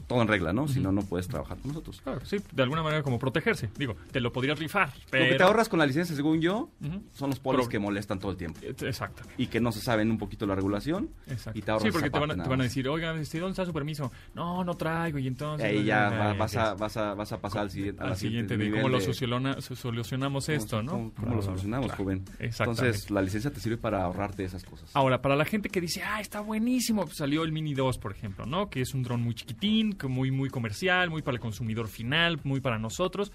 todo 0.09 0.21
en 0.23 0.27
regla, 0.27 0.51
¿no? 0.51 0.67
Si 0.67 0.79
no, 0.79 0.91
no 0.91 1.03
puedes 1.03 1.27
trabajar 1.27 1.57
con 1.59 1.69
nosotros. 1.69 2.01
Claro, 2.01 2.19
sí, 2.25 2.37
de 2.51 2.63
alguna 2.63 2.81
manera 2.83 3.03
como 3.03 3.19
protegerse. 3.19 3.69
Digo, 3.77 3.95
te 4.11 4.19
lo 4.19 4.33
podrías 4.33 4.57
rifar, 4.57 4.91
pero... 5.11 5.23
Lo 5.25 5.31
que 5.31 5.37
te 5.37 5.43
ahorras 5.43 5.69
con 5.69 5.77
la 5.77 5.85
licencia, 5.85 6.15
según 6.15 6.41
yo, 6.41 6.69
son 7.13 7.29
los 7.29 7.39
polis 7.39 7.59
Pero- 7.59 7.69
que 7.69 7.79
molestan 7.79 8.17
todo 8.19 8.31
el 8.31 8.37
tiempo. 8.37 8.59
Eh, 8.63 8.73
Exactamente. 8.87 9.35
y 9.41 9.45
que 9.47 9.59
no 9.61 9.71
se 9.71 9.79
saben 9.81 10.09
un 10.09 10.17
poquito 10.17 10.47
la 10.47 10.55
regulación 10.55 11.09
Exacto. 11.27 11.57
y 11.59 11.61
te 11.61 11.69
ahorras 11.71 11.85
sí, 11.85 11.91
porque 11.91 12.09
te 12.09 12.17
van, 12.19 12.31
a, 12.31 12.43
te 12.43 12.49
van 12.49 12.59
a 12.59 12.63
decir, 12.63 12.89
oigan, 12.89 13.19
este, 13.19 13.39
¿dónde 13.39 13.51
está 13.51 13.65
su 13.65 13.71
permiso? 13.73 14.11
No, 14.33 14.63
no 14.63 14.73
traigo, 14.75 15.19
y 15.19 15.27
entonces... 15.27 15.65
ahí 15.67 15.83
ya 15.85 16.31
ay, 16.31 16.37
vas, 16.39 16.55
a, 16.55 16.73
vas, 16.73 16.97
a, 16.97 17.13
vas 17.13 17.31
a 17.31 17.39
pasar 17.39 17.61
al 17.61 17.69
siguiente, 17.69 18.03
al 18.03 18.17
siguiente 18.17 18.57
de 18.57 18.63
nivel 18.65 18.81
cómo 18.81 18.89
lo 18.91 18.99
soluciona- 18.99 19.61
solucionamos 19.61 20.45
cómo- 20.47 20.57
esto, 20.57 20.81
¿no? 20.81 21.11
cómo, 21.15 21.35
lo 21.35 21.41
solucionamos, 21.43 21.85
claro. 21.87 22.03
joven. 22.03 22.25
Entonces, 22.39 23.11
la 23.11 23.21
licencia 23.21 23.51
te 23.51 23.59
sirve 23.59 23.77
para 23.77 24.03
ahorrarte 24.03 24.43
esas 24.43 24.63
cosas. 24.63 24.89
Ahora, 24.95 25.21
para 25.21 25.35
la 25.35 25.45
gente 25.45 25.69
que 25.69 25.79
dice, 25.81 26.01
ah, 26.03 26.19
está 26.19 26.41
buenísimo, 26.41 27.03
pues 27.05 27.17
salió 27.17 27.43
el 27.43 27.51
Mini 27.51 27.73
2, 27.75 27.97
por 27.99 28.11
ejemplo, 28.11 28.45
¿no? 28.47 28.69
Que 28.69 28.81
es 28.81 28.93
un 28.93 29.03
dron 29.03 29.21
muy 29.21 29.35
chiquitín, 29.35 29.93
muy, 30.07 30.31
muy 30.31 30.49
comercial, 30.49 31.09
muy 31.09 31.21
para 31.21 31.35
el 31.35 31.41
consumidor 31.41 31.87
final, 31.87 32.39
muy 32.43 32.59
para 32.61 32.79
nosotros. 32.79 33.31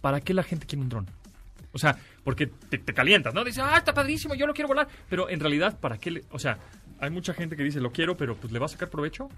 ¿Para 0.00 0.20
qué 0.20 0.34
la 0.34 0.42
gente 0.42 0.66
quiere 0.66 0.82
un 0.82 0.88
dron? 0.88 1.06
O 1.72 1.78
sea, 1.78 1.96
porque 2.22 2.46
te, 2.46 2.78
te 2.78 2.94
calientas, 2.94 3.34
¿no? 3.34 3.42
Dice, 3.44 3.60
ah, 3.60 3.76
está 3.78 3.92
padrísimo, 3.94 4.34
yo 4.34 4.46
lo 4.46 4.54
quiero 4.54 4.68
volar. 4.68 4.86
Pero 5.08 5.28
en 5.28 5.40
realidad, 5.40 5.78
¿para 5.80 5.98
qué 5.98 6.10
le...? 6.10 6.24
O 6.30 6.38
sea, 6.38 6.58
hay 7.00 7.10
mucha 7.10 7.34
gente 7.34 7.56
que 7.56 7.64
dice, 7.64 7.80
lo 7.80 7.90
quiero, 7.92 8.16
pero 8.16 8.36
pues 8.36 8.52
le 8.52 8.58
va 8.58 8.66
a 8.66 8.68
sacar 8.68 8.88
provecho. 8.90 9.28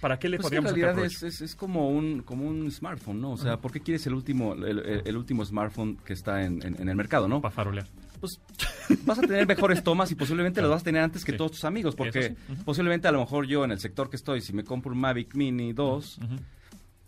¿Para 0.00 0.18
qué 0.18 0.28
le 0.28 0.36
Pues 0.38 0.46
en 0.52 0.62
podríamos 0.64 0.70
sacar 0.72 0.94
realidad 0.96 1.06
es, 1.06 1.22
es, 1.22 1.40
es 1.40 1.54
como 1.56 1.88
un 1.90 2.22
como 2.22 2.46
un 2.46 2.70
smartphone, 2.70 3.20
¿no? 3.20 3.32
O 3.32 3.36
sea, 3.36 3.58
¿por 3.58 3.70
qué 3.72 3.80
quieres 3.80 4.06
el 4.06 4.14
último 4.14 4.54
el, 4.54 4.78
el- 4.80 5.02
el 5.04 5.16
último 5.16 5.44
smartphone 5.44 5.96
que 6.04 6.12
está 6.12 6.44
en, 6.44 6.60
en- 6.66 6.80
en 6.80 6.88
el 6.88 6.96
mercado, 6.96 7.28
no? 7.28 7.40
Para 7.40 7.54
farolear. 7.54 7.86
Pues 8.24 8.40
vas 9.04 9.18
a 9.18 9.22
tener 9.22 9.46
mejores 9.46 9.82
tomas 9.84 10.10
y 10.10 10.14
posiblemente 10.14 10.62
los 10.62 10.70
vas 10.70 10.80
a 10.80 10.84
tener 10.84 11.02
antes 11.02 11.24
que 11.24 11.32
Sí. 11.32 11.38
todos 11.38 11.52
tus 11.52 11.64
amigos, 11.64 11.94
porque 11.94 12.36
posiblemente 12.64 13.06
a 13.06 13.12
lo 13.12 13.20
mejor 13.20 13.46
yo 13.46 13.64
en 13.64 13.72
el 13.72 13.78
sector 13.80 14.08
que 14.08 14.16
estoy, 14.16 14.40
si 14.40 14.52
me 14.54 14.64
compro 14.64 14.92
un 14.92 14.98
Mavic 14.98 15.34
Mini 15.34 15.72
2, 15.74 16.18
Ujú. 16.18 16.26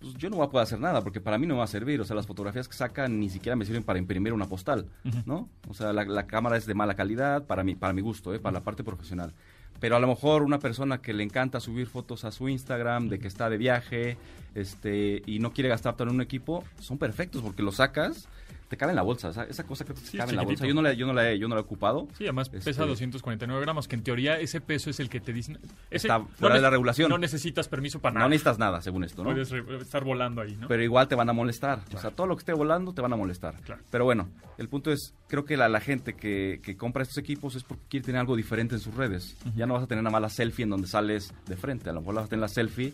pues 0.01 0.15
yo 0.15 0.29
no 0.29 0.37
voy 0.37 0.47
a 0.47 0.51
poder 0.51 0.65
hacer 0.65 0.79
nada, 0.79 1.03
porque 1.03 1.21
para 1.23 1.39
mí 1.39 1.47
no 1.47 1.55
me 1.55 1.59
va 1.59 1.65
a 1.65 1.69
servir. 1.69 2.01
O 2.01 2.05
sea, 2.05 2.15
las 2.17 2.27
fotografías 2.27 2.69
que 2.69 2.77
sacan 2.77 3.19
ni 3.19 3.31
siquiera 3.31 3.57
me 3.57 3.65
sirven 3.65 3.83
para 3.83 3.99
imprimir 3.99 4.33
una 4.35 4.47
postal. 4.47 4.87
¿no? 5.25 5.49
O 5.69 5.75
sea, 5.75 5.93
la, 5.95 6.05
la 6.05 6.27
cámara 6.27 6.57
es 6.59 6.67
de 6.67 6.75
mala 6.75 6.95
calidad 6.95 7.45
para 7.47 7.65
mi, 7.65 7.75
para 7.75 7.95
mi 7.95 8.03
gusto, 8.03 8.35
¿eh? 8.35 8.39
para 8.39 8.53
la 8.53 8.63
parte 8.63 8.85
profesional. 8.85 9.33
Pero 9.81 9.97
a 9.97 10.01
lo 10.01 10.07
mejor 10.07 10.43
una 10.43 10.59
persona 10.59 10.99
que 10.99 11.13
le 11.13 11.23
encanta 11.23 11.61
subir 11.61 11.87
fotos 11.87 12.25
a 12.25 12.31
su 12.31 12.49
Instagram, 12.49 13.09
de 13.09 13.19
que 13.19 13.29
está 13.29 13.49
de 13.51 13.59
viaje, 13.59 14.17
este, 14.55 15.23
y 15.27 15.39
no 15.39 15.53
quiere 15.53 15.69
gastar 15.69 15.97
todo 15.97 16.09
en 16.09 16.15
un 16.15 16.21
equipo, 16.23 16.65
son 16.81 16.97
perfectos 16.99 17.43
porque 17.43 17.63
lo 17.63 17.73
sacas, 17.73 18.27
te 18.69 18.77
cabe 18.77 18.93
en 18.93 18.97
la 18.97 19.03
bolsa. 19.03 19.29
o 19.29 19.33
sea, 19.33 19.45
esa 19.45 19.65
cosa 19.65 19.85
que 19.85 19.93
te 19.95 20.01
Sí, 20.01 20.17
cabe 20.19 20.31
en 20.31 20.37
la 20.37 20.43
bolsa. 20.43 20.67
Yo 20.67 20.75
no 20.75 20.83
la, 20.83 20.93
yo 20.93 21.07
no 21.07 21.13
la 21.13 21.31
he, 21.31 21.39
yo 21.39 21.47
no 21.49 21.55
la 21.55 21.61
he 21.61 21.65
ocupado. 21.65 22.09
Sí, 22.19 22.25
además 22.25 22.49
Este- 22.53 22.61
pesa 22.71 22.85
249 22.85 23.61
gramos, 23.63 23.87
que 23.89 23.95
en 23.97 24.03
teoría 24.03 24.39
ese 24.41 24.61
peso 24.61 24.91
es 24.91 24.99
el 25.01 25.09
que 25.09 25.21
te 25.21 25.33
dicen... 25.33 25.59
Ese, 25.91 26.09
Está 26.09 26.21
fuera 26.21 26.57
de 26.57 26.61
la 26.63 26.71
regulación. 26.71 27.09
No 27.09 27.19
necesitas 27.19 27.69
permiso 27.69 28.01
para 28.01 28.15
No 28.15 28.19
nada. 28.21 28.29
necesitas 28.31 28.59
nada, 28.59 28.81
según 28.83 29.05
esto, 29.05 29.23
¿no? 29.23 29.31
Puedes 29.33 29.53
estar 29.83 30.03
volando 30.05 30.41
ahí, 30.43 30.57
¿no? 30.61 30.69
pero 30.69 30.83
igual 30.83 31.07
te 31.09 31.15
van 31.15 31.29
a 31.29 31.33
molestar. 31.33 31.81
O 31.95 31.99
sea, 31.99 32.11
todo 32.11 32.27
lo 32.27 32.35
que 32.37 32.41
esté 32.41 32.53
volando 32.53 32.93
te 32.93 33.01
van 33.03 33.13
a 33.13 33.17
molestar. 33.17 33.55
Claro. 33.63 33.83
Pero 33.91 34.05
bueno, 34.05 34.29
el 34.59 34.69
punto 34.69 34.91
es, 34.93 35.15
creo 35.29 35.45
que 35.45 35.57
la, 35.57 35.69
la 35.69 35.81
gente 35.81 36.15
que, 36.15 36.61
que 36.63 36.77
compra 36.77 37.03
estos 37.03 37.19
equipos 37.19 37.55
es 37.55 37.63
porque 37.63 37.85
quiere 37.89 38.07
tener 38.07 38.21
algo 38.21 38.35
diferente 38.37 38.75
en 38.75 38.81
sus 38.81 38.95
redes. 38.95 39.37
Ya 39.55 39.67
no 39.67 39.75
vas 39.75 39.85
a 39.85 39.87
tener 39.87 40.03
nada 40.03 40.13
más 40.13 40.23
la 40.23 40.29
selfie 40.31 40.65
en 40.65 40.71
donde 40.71 40.87
sales 40.89 41.33
de 41.47 41.57
frente. 41.57 41.91
A 41.91 41.93
lo 41.93 42.01
mejor 42.01 42.17
vas 42.17 42.25
a 42.25 42.29
tener 42.29 42.41
la 42.41 42.49
selfie 42.49 42.93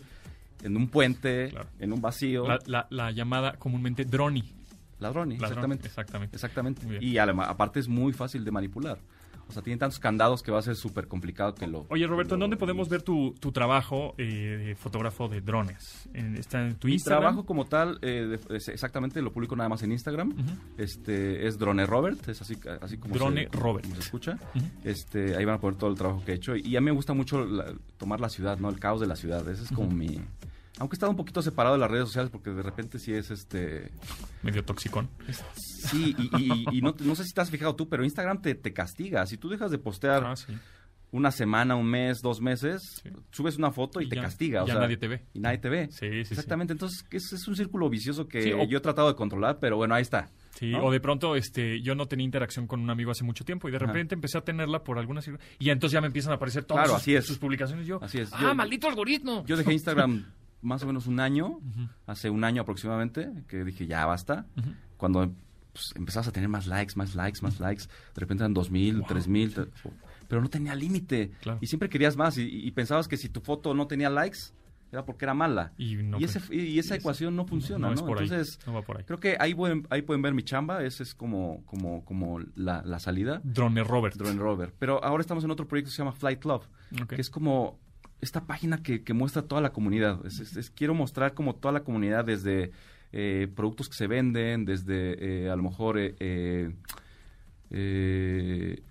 en 0.63 0.77
un 0.77 0.87
puente, 0.87 1.49
Claro. 1.49 1.67
en 1.79 1.91
un 1.91 2.01
vacío. 2.01 2.47
La, 2.47 2.59
la- 2.67 2.87
la 2.89 3.11
llamada 3.11 3.53
comúnmente 3.57 4.05
droni. 4.05 4.43
Ladroni, 5.03 5.35
Ladrón, 5.37 5.49
exactamente. 5.51 5.87
exactamente. 5.87 6.35
Exactamente. 6.35 6.85
Bien. 6.87 7.03
Y 7.03 7.17
además, 7.19 7.47
aparte 7.49 7.79
es 7.79 7.87
muy 7.87 8.11
fácil 8.13 8.43
de 8.43 8.49
manipular. 8.51 8.97
O 9.45 9.51
sea, 9.51 9.61
tiene 9.61 9.77
tantos 9.77 9.99
candados 9.99 10.41
que 10.41 10.51
va 10.53 10.59
a 10.59 10.61
ser 10.61 10.77
súper 10.77 11.09
complicado 11.09 11.53
que 11.53 11.67
lo... 11.67 11.85
Oye, 11.89 12.07
Roberto, 12.07 12.35
¿en 12.35 12.39
dónde 12.39 12.55
podemos 12.55 12.87
ver 12.87 13.01
tu, 13.01 13.35
tu 13.41 13.51
trabajo 13.51 14.15
eh, 14.17 14.23
de 14.23 14.75
fotógrafo 14.75 15.27
de 15.27 15.41
drones? 15.41 16.07
¿Está 16.13 16.65
en 16.65 16.75
tu 16.75 16.87
Mi 16.87 16.93
Instagram? 16.93 17.21
trabajo 17.21 17.45
como 17.45 17.65
tal, 17.65 17.99
eh, 18.01 18.39
de- 18.47 18.55
es 18.55 18.69
exactamente, 18.69 19.21
lo 19.21 19.33
publico 19.33 19.53
nada 19.57 19.67
más 19.67 19.83
en 19.83 19.91
Instagram. 19.91 20.33
Este 20.77 21.45
es 21.45 21.57
Drone 21.59 21.85
Robert, 21.85 22.25
es 22.29 22.41
así, 22.41 22.55
así 22.81 22.97
como, 22.97 23.15
Drone 23.15 23.49
se, 23.51 23.57
Robert. 23.57 23.83
como 23.83 23.95
se 23.95 24.01
escucha. 24.01 24.37
Este, 24.85 25.35
ahí 25.35 25.43
van 25.43 25.55
a 25.55 25.59
poner 25.59 25.77
todo 25.77 25.89
el 25.89 25.97
trabajo 25.97 26.23
que 26.23 26.31
he 26.31 26.35
hecho. 26.35 26.55
Y 26.55 26.75
a 26.77 26.81
mí 26.81 26.85
me 26.85 26.91
gusta 26.91 27.13
mucho 27.13 27.45
la- 27.45 27.73
tomar 27.97 28.21
la 28.21 28.29
ciudad, 28.29 28.57
¿no? 28.59 28.69
El 28.69 28.79
caos 28.79 29.01
de 29.01 29.07
la 29.07 29.17
ciudad. 29.17 29.47
Ese 29.49 29.63
es 29.63 29.71
como 29.71 29.91
mi. 29.91 30.21
Aunque 30.79 30.95
he 30.95 30.97
estado 30.97 31.11
un 31.11 31.17
poquito 31.17 31.41
separado 31.41 31.75
de 31.75 31.79
las 31.81 31.91
redes 31.91 32.05
sociales 32.07 32.31
porque 32.31 32.49
de 32.49 32.63
repente 32.63 32.97
sí 32.99 33.13
es 33.13 33.29
este. 33.31 33.91
Medio 34.41 34.63
toxicón. 34.65 35.07
Sí, 35.55 36.15
y, 36.17 36.41
y- 36.41 36.77
y 36.77 36.81
no, 36.81 36.95
no 36.99 37.15
sé 37.15 37.23
si 37.25 37.33
te 37.33 37.41
has 37.41 37.51
fijado 37.51 37.75
tú, 37.75 37.87
pero 37.87 38.03
Instagram 38.03 38.41
te, 38.41 38.55
te 38.55 38.73
castiga. 38.73 39.25
Si 39.25 39.37
tú 39.37 39.49
dejas 39.49 39.69
de 39.71 39.77
postear 39.77 40.23
Ah, 40.25 40.35
sí. 40.35 40.51
una 41.11 41.29
semana, 41.29 41.75
un 41.75 41.85
mes, 41.85 42.21
dos 42.23 42.41
meses, 42.41 42.81
Sí. 43.03 43.09
subes 43.31 43.57
una 43.57 43.71
foto 43.71 44.01
y, 44.01 44.05
Y 44.05 44.09
te 44.09 44.15
ya- 44.15 44.23
castiga. 44.23 44.63
o 44.63 44.65
ya 44.67 44.73
sea, 44.73 44.81
nadie 44.81 44.97
te 44.97 45.07
ve. 45.07 45.21
Y 45.33 45.39
nadie 45.41 45.59
te 45.59 45.69
ve. 45.69 45.89
Sí, 45.91 46.07
sí, 46.09 46.25
sí. 46.25 46.33
Exactamente. 46.33 46.73
Entonces 46.73 47.05
es, 47.11 47.33
es 47.33 47.47
un 47.47 47.55
círculo 47.55 47.87
vicioso 47.89 48.27
que 48.27 48.55
o- 48.55 48.63
yo 48.67 48.79
he 48.79 48.81
tratado 48.81 49.09
de 49.09 49.15
controlar, 49.15 49.59
pero 49.59 49.77
bueno, 49.77 49.93
ahí 49.93 50.01
está. 50.01 50.31
Sí, 50.55 50.71
¿no? 50.71 50.83
o 50.85 50.91
de 50.91 50.99
pronto 50.99 51.35
este, 51.35 51.81
yo 51.81 51.95
no 51.95 52.05
tenía 52.07 52.25
interacción 52.25 52.67
con 52.67 52.79
un 52.79 52.89
amigo 52.91 53.09
hace 53.11 53.23
mucho 53.23 53.43
tiempo 53.43 53.67
y 53.67 53.71
de 53.71 53.77
Ajá. 53.77 53.87
repente 53.87 54.13
empecé 54.15 54.37
a 54.37 54.41
tenerla 54.41 54.83
por 54.83 54.99
alguna 54.99 55.19
y 55.59 55.69
entonces 55.71 55.93
ya 55.93 55.99
me 56.01 56.05
empiezan 56.07 56.31
a 56.31 56.35
aparecer 56.35 56.63
todas 56.63 56.83
Claro, 56.83 56.93
sus, 56.93 57.01
así 57.01 57.15
es. 57.15 57.25
sus 57.25 57.37
publicaciones 57.39 57.87
yo. 57.87 57.99
Así 58.03 58.19
es. 58.19 58.31
Ah, 58.33 58.37
Yo- 58.41 58.55
maldito 58.55 58.87
algoritmo. 58.87 59.43
Yo 59.47 59.55
dejé 59.57 59.73
Instagram 59.73 60.25
más 60.63 60.81
o 60.83 60.87
menos 60.87 61.05
un 61.07 61.19
año, 61.19 61.59
hace 62.07 62.29
un 62.29 62.43
año 62.43 62.61
aproximadamente, 62.63 63.31
que 63.47 63.63
dije 63.63 63.85
ya 63.85 64.05
basta. 64.05 64.45
Cuando 64.97 65.31
pues, 65.73 65.91
empezabas 65.95 66.27
a 66.27 66.31
tener 66.31 66.49
más 66.49 66.67
likes, 66.67 66.93
más 66.95 67.15
likes, 67.15 67.39
más 67.41 67.59
likes, 67.59 67.83
de 67.83 68.19
repente 68.19 68.43
eran 68.43 68.53
2000, 68.53 68.97
Wow. 68.99 69.07
3000, 69.07 69.53
te- 69.53 69.65
pero 70.27 70.41
no 70.41 70.49
tenía 70.49 70.73
límite. 70.75 71.31
Claro. 71.41 71.59
Y 71.61 71.67
siempre 71.67 71.89
querías 71.89 72.15
más 72.17 72.37
y, 72.37 72.43
y 72.43 72.71
pensabas 72.71 73.07
que 73.07 73.17
si 73.17 73.29
tu 73.29 73.41
foto 73.41 73.73
no 73.73 73.85
tenía 73.87 74.09
likes 74.09 74.39
era 74.91 75.03
porque 75.05 75.25
era 75.25 75.33
mala. 75.33 75.73
Y, 75.75 75.95
no 75.95 76.19
y, 76.19 76.23
ese, 76.25 76.39
y 76.55 76.77
esa 76.77 76.93
ecuación 76.95 77.35
no 77.35 77.45
funciona, 77.47 77.89
no 77.89 77.95
¿no? 77.95 78.07
Entonces, 78.09 78.59
no 78.67 78.73
va 78.73 78.83
por 78.83 78.97
ahí. 78.99 79.03
creo 79.03 79.19
que 79.19 79.35
ahí 79.39 79.55
pueden, 79.55 79.87
ahí 79.89 80.03
pueden 80.03 80.21
ver 80.21 80.35
mi 80.35 80.43
chamba, 80.43 80.83
esa 80.83 81.01
es 81.01 81.15
como, 81.15 81.63
como, 81.65 82.05
como 82.05 82.39
la, 82.55 82.83
la 82.85 82.99
salida. 82.99 83.41
Drone 83.43 83.83
Robert. 83.83 84.15
Drone 84.15 84.37
Rover. 84.39 84.71
Pero 84.77 85.03
ahora 85.03 85.21
estamos 85.21 85.43
en 85.43 85.49
otro 85.49 85.67
proyecto 85.67 85.89
que 85.89 85.95
se 85.95 86.03
llama 86.03 86.11
Flight 86.13 86.45
Love, 86.45 86.67
Ok. 87.01 87.13
que 87.15 87.21
es 87.21 87.31
como 87.31 87.79
esta 88.23 88.45
página 88.45 88.81
que, 88.81 89.03
que 89.03 89.13
muestra 89.13 89.43
toda 89.43 89.61
la 89.61 89.71
comunidad. 89.71 90.25
Es- 90.25 90.39
es- 90.39 90.55
es- 90.57 90.69
quiero 90.71 90.93
mostrar 90.95 91.33
como 91.33 91.55
toda 91.55 91.71
la 91.73 91.83
comunidad 91.83 92.25
desde 92.25 92.71
eh, 93.11 93.47
productos 93.55 93.89
que 93.89 93.95
se 93.95 94.07
venden, 94.07 94.65
desde 94.65 95.43
eh, 95.45 95.49
a 95.51 95.55
lo 95.55 95.61
mejor 95.63 95.97
eh, 95.99 96.73
eh, 97.69 98.81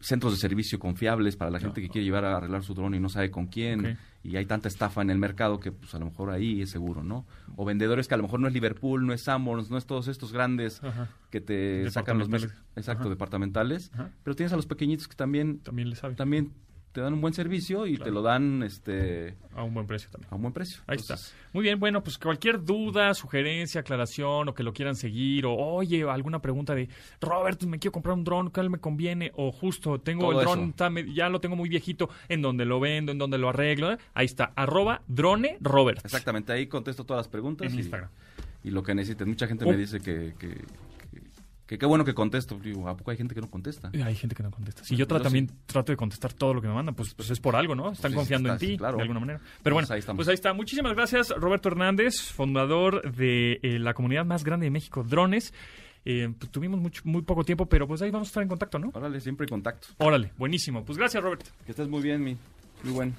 centros 0.00 0.32
de 0.34 0.38
servicio 0.38 0.78
confiables 0.78 1.36
para 1.36 1.50
la 1.50 1.58
gente 1.58 1.80
que 1.80 1.88
quiere 1.88 2.04
llevar 2.04 2.24
a 2.24 2.36
arreglar 2.36 2.62
su 2.62 2.74
dron 2.74 2.94
y 2.94 3.00
no 3.00 3.08
sabe 3.08 3.30
con 3.30 3.46
quién. 3.46 3.98
Y 4.22 4.36
hay 4.36 4.44
tanta 4.46 4.68
estafa 4.68 5.02
en 5.02 5.10
el 5.10 5.18
mercado 5.18 5.58
que 5.60 5.70
pues 5.72 5.94
a 5.94 5.98
lo 5.98 6.06
mejor 6.06 6.30
ahí 6.30 6.60
es 6.62 6.70
seguro, 6.70 7.02
¿no? 7.02 7.24
O 7.56 7.64
vendedores 7.64 8.08
que 8.08 8.14
a 8.14 8.16
lo 8.16 8.24
mejor 8.24 8.40
no 8.40 8.48
es 8.48 8.54
Liverpool, 8.54 9.06
no 9.06 9.12
es 9.12 9.22
Sanborns, 9.22 9.70
no 9.70 9.78
es 9.78 9.86
todos 9.86 10.08
estos 10.08 10.32
grandes 10.32 10.82
Ajá. 10.82 11.08
que 11.30 11.40
te 11.40 11.88
sacan 11.90 12.18
los 12.18 12.28
exacto, 12.76 13.02
Ajá. 13.02 13.10
departamentales, 13.10 13.90
Ajá. 13.94 14.10
pero 14.24 14.34
tienes 14.36 14.52
a 14.52 14.56
los 14.56 14.66
pequeñitos 14.66 15.06
que 15.08 15.14
también 15.16 15.58
También 15.60 15.90
le 15.90 15.96
sabe. 15.96 16.14
también 16.14 16.52
te 16.96 17.02
dan 17.02 17.12
un 17.12 17.20
buen 17.20 17.34
servicio 17.34 17.86
y 17.86 17.98
te 17.98 18.10
lo 18.10 18.22
dan 18.22 18.62
este 18.62 19.36
a 19.54 19.62
un 19.62 19.74
buen 19.74 19.86
precio 19.86 20.08
también. 20.10 20.32
A 20.32 20.34
un 20.34 20.40
buen 20.40 20.54
precio. 20.54 20.80
Ahí 20.86 20.96
está. 20.96 21.16
Muy 21.52 21.62
bien, 21.62 21.78
bueno, 21.78 22.02
pues 22.02 22.16
cualquier 22.16 22.64
duda, 22.64 23.12
sugerencia, 23.12 23.82
aclaración 23.82 24.48
o 24.48 24.54
que 24.54 24.62
lo 24.62 24.72
quieran 24.72 24.96
seguir 24.96 25.44
o 25.44 25.54
oye, 25.54 26.04
alguna 26.08 26.40
pregunta 26.40 26.74
de 26.74 26.88
Robert, 27.20 27.62
me 27.64 27.78
quiero 27.78 27.92
comprar 27.92 28.14
un 28.14 28.24
dron, 28.24 28.48
¿cuál 28.48 28.70
me 28.70 28.78
conviene? 28.78 29.30
O 29.34 29.52
justo, 29.52 30.00
tengo 30.00 30.32
el 30.32 30.38
dron, 30.38 30.74
ya 31.12 31.28
lo 31.28 31.38
tengo 31.38 31.54
muy 31.54 31.68
viejito, 31.68 32.08
¿en 32.30 32.40
donde 32.40 32.64
lo 32.64 32.80
vendo? 32.80 33.12
¿En 33.12 33.18
donde 33.18 33.36
lo 33.36 33.50
arreglo? 33.50 33.98
Ahí 34.14 34.24
está, 34.24 34.54
arroba 34.56 35.02
drone 35.06 35.58
Robert. 35.60 36.00
Exactamente, 36.02 36.54
ahí 36.54 36.66
contesto 36.66 37.04
todas 37.04 37.26
las 37.26 37.28
preguntas. 37.28 37.70
En 37.70 37.78
Instagram. 37.78 38.08
Y 38.64 38.70
lo 38.70 38.82
que 38.82 38.94
necesiten. 38.94 39.28
Mucha 39.28 39.46
gente 39.46 39.66
me 39.66 39.74
oh. 39.74 39.76
dice 39.76 40.00
que 40.00 40.32
que 40.38 40.64
qué 41.66 41.86
bueno 41.86 42.04
que 42.04 42.14
contesto. 42.14 42.58
Digo, 42.58 42.88
¿a 42.88 42.96
poco 42.96 43.10
hay 43.10 43.16
gente 43.16 43.34
que 43.34 43.40
no 43.40 43.50
contesta? 43.50 43.90
Hay 44.04 44.14
gente 44.14 44.34
que 44.34 44.42
no 44.42 44.50
contesta. 44.50 44.84
Si 44.84 44.96
yo 44.96 45.06
también 45.06 45.50
trato 45.66 45.92
de 45.92 45.96
contestar 45.96 46.32
todo 46.32 46.54
lo 46.54 46.62
que 46.62 46.68
me 46.68 46.74
mandan, 46.74 46.94
pues, 46.94 47.14
pues 47.14 47.30
es 47.30 47.40
por 47.40 47.56
algo, 47.56 47.74
¿no? 47.74 47.92
Están 47.92 48.12
confiando 48.12 48.52
en 48.52 48.58
ti, 48.58 48.76
de 48.76 48.86
alguna 48.86 49.20
manera. 49.20 49.38
Pero 49.62 49.74
pues 49.76 49.88
bueno, 49.88 50.16
pues 50.16 50.28
ahí 50.28 50.34
está. 50.34 50.52
Muchísimas 50.52 50.94
gracias, 50.94 51.30
Roberto 51.30 51.68
Hernández, 51.68 52.30
fundador 52.32 53.12
de 53.12 53.58
eh, 53.62 53.78
la 53.78 53.94
comunidad 53.94 54.24
más 54.24 54.44
grande 54.44 54.66
de 54.66 54.70
México, 54.70 55.02
Drones. 55.02 55.52
Eh, 56.04 56.32
pues 56.38 56.52
tuvimos 56.52 56.78
mucho, 56.78 57.02
muy 57.04 57.22
poco 57.22 57.42
tiempo, 57.42 57.66
pero 57.66 57.88
pues 57.88 58.00
ahí 58.00 58.12
vamos 58.12 58.28
a 58.28 58.30
estar 58.30 58.42
en 58.42 58.48
contacto, 58.48 58.78
¿no? 58.78 58.92
Órale, 58.94 59.20
siempre 59.20 59.44
en 59.44 59.48
contacto. 59.48 59.88
Órale, 59.98 60.32
buenísimo. 60.38 60.84
Pues 60.84 60.96
gracias, 60.96 61.20
Roberto. 61.22 61.46
Que 61.64 61.72
estés 61.72 61.88
muy 61.88 62.00
bien, 62.00 62.22
mi. 62.22 62.36
Muy 62.84 62.92
bueno. 62.92 63.12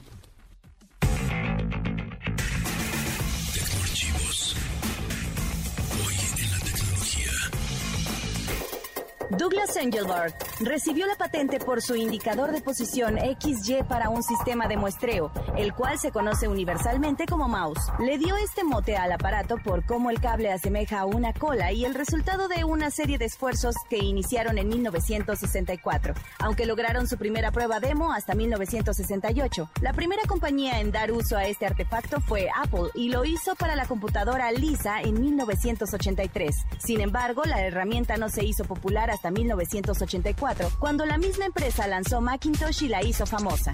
Douglas 9.32 9.76
Engelbart 9.76 10.34
recibió 10.62 11.06
la 11.06 11.16
patente 11.16 11.60
por 11.60 11.82
su 11.82 11.96
indicador 11.96 12.54
de 12.54 12.62
posición 12.62 13.18
XY 13.18 13.84
para 13.84 14.10
un 14.10 14.24
sistema 14.24 14.70
de 14.70 14.78
muestreo, 14.78 15.32
el 15.58 15.74
cual 15.74 16.00
se 16.00 16.12
conoce 16.12 16.48
universalmente 16.48 17.26
como 17.26 17.50
mouse. 17.50 17.92
Le 18.00 18.18
dio 18.18 18.38
este 18.38 18.64
mote 18.64 18.96
al 18.96 19.12
aparato 19.12 19.58
por 19.58 19.86
cómo 19.86 20.12
el 20.12 20.22
cable 20.22 20.52
asemeja 20.52 21.02
a 21.02 21.06
una 21.06 21.34
cola 21.34 21.74
y 21.74 21.84
el 21.84 21.94
resultado 21.94 22.48
de 22.48 22.64
una 22.64 22.90
serie 22.90 23.18
de 23.18 23.26
esfuerzos 23.26 23.76
que 23.90 23.98
iniciaron 23.98 24.58
en 24.58 24.70
1964, 24.70 26.14
aunque 26.40 26.66
lograron 26.66 27.06
su 27.08 27.18
primera 27.18 27.52
prueba 27.52 27.82
demo 27.82 28.14
hasta 28.14 28.34
1968. 28.34 29.70
La 29.82 29.92
primera 29.92 30.22
compañía 30.26 30.80
en 30.80 30.94
dar 30.94 31.12
uso 31.12 31.36
a 31.36 31.46
este 31.48 31.66
artefacto 31.66 32.22
fue 32.22 32.48
Apple 32.56 32.92
y 32.96 33.10
lo 33.10 33.26
hizo 33.26 33.56
para 33.56 33.76
la 33.76 33.88
computadora 33.88 34.54
Lisa 34.54 35.02
en 35.02 35.20
1983. 35.20 36.56
Sin 36.78 37.02
embargo, 37.02 37.44
la 37.44 37.62
herramienta 37.62 38.16
no 38.16 38.30
se 38.30 38.46
hizo 38.46 38.64
popular 38.64 39.12
hasta 39.12 39.17
1984, 39.32 40.70
cuando 40.80 41.06
la 41.06 41.18
misma 41.18 41.46
empresa 41.46 41.88
lanzó 41.88 42.22
Macintosh 42.22 42.84
y 42.84 42.88
la 42.90 43.04
hizo 43.04 43.26
famosa. 43.26 43.72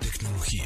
Tecnología, 0.00 0.64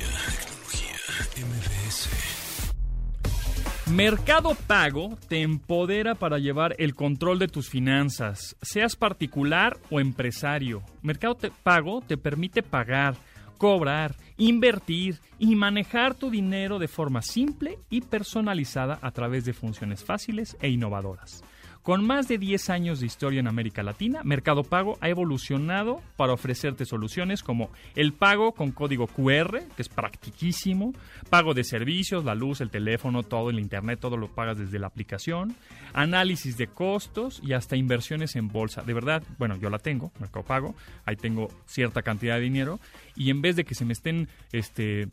Mercado 3.92 4.54
Pago 4.66 5.18
te 5.28 5.42
empodera 5.42 6.14
para 6.14 6.38
llevar 6.38 6.74
el 6.78 6.94
control 6.94 7.38
de 7.38 7.48
tus 7.48 7.68
finanzas, 7.68 8.56
seas 8.62 8.96
particular 8.96 9.76
o 9.90 10.00
empresario. 10.00 10.82
Mercado 11.02 11.36
Pago 11.62 12.00
te 12.00 12.16
permite 12.16 12.62
pagar, 12.62 13.16
cobrar, 13.58 14.16
invertir 14.38 15.18
y 15.38 15.56
manejar 15.56 16.14
tu 16.14 16.30
dinero 16.30 16.78
de 16.78 16.88
forma 16.88 17.20
simple 17.20 17.78
y 17.90 18.00
personalizada 18.00 18.98
a 19.02 19.10
través 19.10 19.44
de 19.44 19.52
funciones 19.52 20.02
fáciles 20.02 20.56
e 20.62 20.70
innovadoras. 20.70 21.44
Con 21.82 22.06
más 22.06 22.28
de 22.28 22.38
10 22.38 22.70
años 22.70 23.00
de 23.00 23.06
historia 23.06 23.40
en 23.40 23.48
América 23.48 23.82
Latina, 23.82 24.20
Mercado 24.22 24.62
Pago 24.62 24.98
ha 25.00 25.08
evolucionado 25.08 26.00
para 26.16 26.32
ofrecerte 26.32 26.84
soluciones 26.84 27.42
como 27.42 27.70
el 27.96 28.12
pago 28.12 28.52
con 28.52 28.70
código 28.70 29.08
QR, 29.08 29.58
que 29.74 29.82
es 29.82 29.88
practiquísimo, 29.88 30.94
pago 31.28 31.54
de 31.54 31.64
servicios, 31.64 32.24
la 32.24 32.36
luz, 32.36 32.60
el 32.60 32.70
teléfono, 32.70 33.24
todo 33.24 33.50
el 33.50 33.58
internet, 33.58 33.98
todo 33.98 34.16
lo 34.16 34.28
pagas 34.28 34.58
desde 34.58 34.78
la 34.78 34.86
aplicación, 34.86 35.56
análisis 35.92 36.56
de 36.56 36.68
costos 36.68 37.40
y 37.42 37.52
hasta 37.52 37.74
inversiones 37.74 38.36
en 38.36 38.46
bolsa. 38.46 38.82
De 38.82 38.94
verdad, 38.94 39.24
bueno, 39.38 39.56
yo 39.56 39.68
la 39.68 39.80
tengo, 39.80 40.12
Mercado 40.20 40.46
Pago, 40.46 40.74
ahí 41.04 41.16
tengo 41.16 41.48
cierta 41.66 42.02
cantidad 42.02 42.36
de 42.36 42.42
dinero 42.42 42.78
y 43.16 43.30
en 43.30 43.42
vez 43.42 43.56
de 43.56 43.64
que 43.64 43.74
se 43.74 43.84
me 43.84 43.92
estén 43.92 44.28
este 44.52 45.08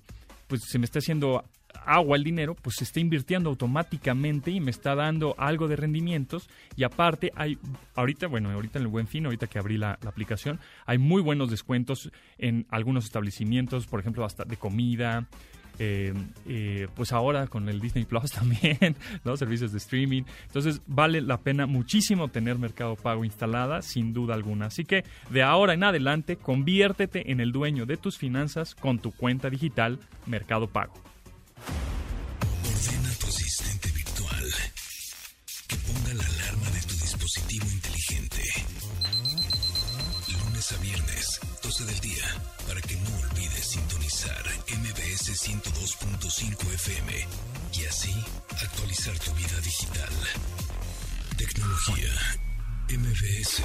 pues 0.46 0.64
se 0.64 0.78
me 0.80 0.86
esté 0.86 1.00
haciendo 1.00 1.44
agua 1.86 2.18
el 2.18 2.24
dinero, 2.24 2.56
pues 2.56 2.78
se 2.78 2.84
está 2.84 3.00
invirtiendo 3.00 3.50
automáticamente 3.50 4.52
y 4.52 4.60
me 4.60 4.72
está 4.72 4.96
dando 4.96 5.36
algo 5.38 5.68
de 5.68 5.76
rendimientos. 5.76 6.50
Y 6.76 6.84
aparte, 6.84 7.32
hay 7.36 7.58
ahorita, 7.96 8.28
bueno, 8.28 8.52
ahorita 8.52 8.80
en 8.80 8.86
el 8.86 8.92
buen 8.92 9.08
fin, 9.08 9.26
ahorita 9.26 9.48
que 9.48 9.60
abrí 9.60 9.78
la, 9.78 9.98
aplicación, 10.06 10.60
hay 10.86 10.98
muy 10.98 11.22
buenos 11.22 11.50
descuentos 11.50 12.12
en 12.38 12.66
algunos 12.70 13.06
establecimientos, 13.06 13.88
por 13.88 14.00
ejemplo, 14.00 14.26
hasta 14.26 14.44
de 14.46 14.58
comida. 14.58 15.28
Eh, 15.82 16.14
eh, 16.46 16.90
pues 16.94 17.14
ahora 17.14 17.48
con 17.48 17.70
el 17.70 17.80
Disney 17.80 18.04
Plus 18.04 18.32
también, 18.34 18.98
los 19.24 19.40
servicios 19.40 19.72
de 19.72 19.78
streaming. 19.78 20.24
Entonces 20.48 20.82
vale 20.88 21.22
la 21.22 21.38
pena 21.38 21.68
muchísimo 21.68 22.28
tener 22.28 22.58
Mercado 22.58 22.98
Pago 22.98 23.24
instalada, 23.24 23.82
sin 23.82 24.12
duda 24.12 24.34
alguna. 24.34 24.66
Así 24.66 24.84
que 24.84 25.06
de 25.30 25.42
ahora 25.42 25.74
en 25.74 25.86
adelante, 25.86 26.36
conviértete 26.36 27.32
en 27.32 27.40
el 27.40 27.54
dueño 27.54 27.86
de 27.86 27.96
tus 27.96 28.18
finanzas 28.18 28.76
con 28.76 29.00
tu 29.00 29.12
cuenta 29.12 29.50
digital 29.50 30.00
Mercado 30.26 30.68
Pago. 30.68 30.94
12 41.80 41.86
del 41.86 42.00
día, 42.02 42.26
para 42.68 42.82
que 42.82 42.96
no 42.96 43.10
olvides 43.20 43.66
sintonizar 43.66 44.44
MBS 44.68 45.30
102.5 45.48 46.74
FM 46.74 47.28
y 47.74 47.86
así 47.86 48.14
actualizar 48.62 49.18
tu 49.20 49.32
vida 49.34 49.60
digital. 49.62 50.10
Tecnología 51.38 52.12
MBS. 52.90 53.64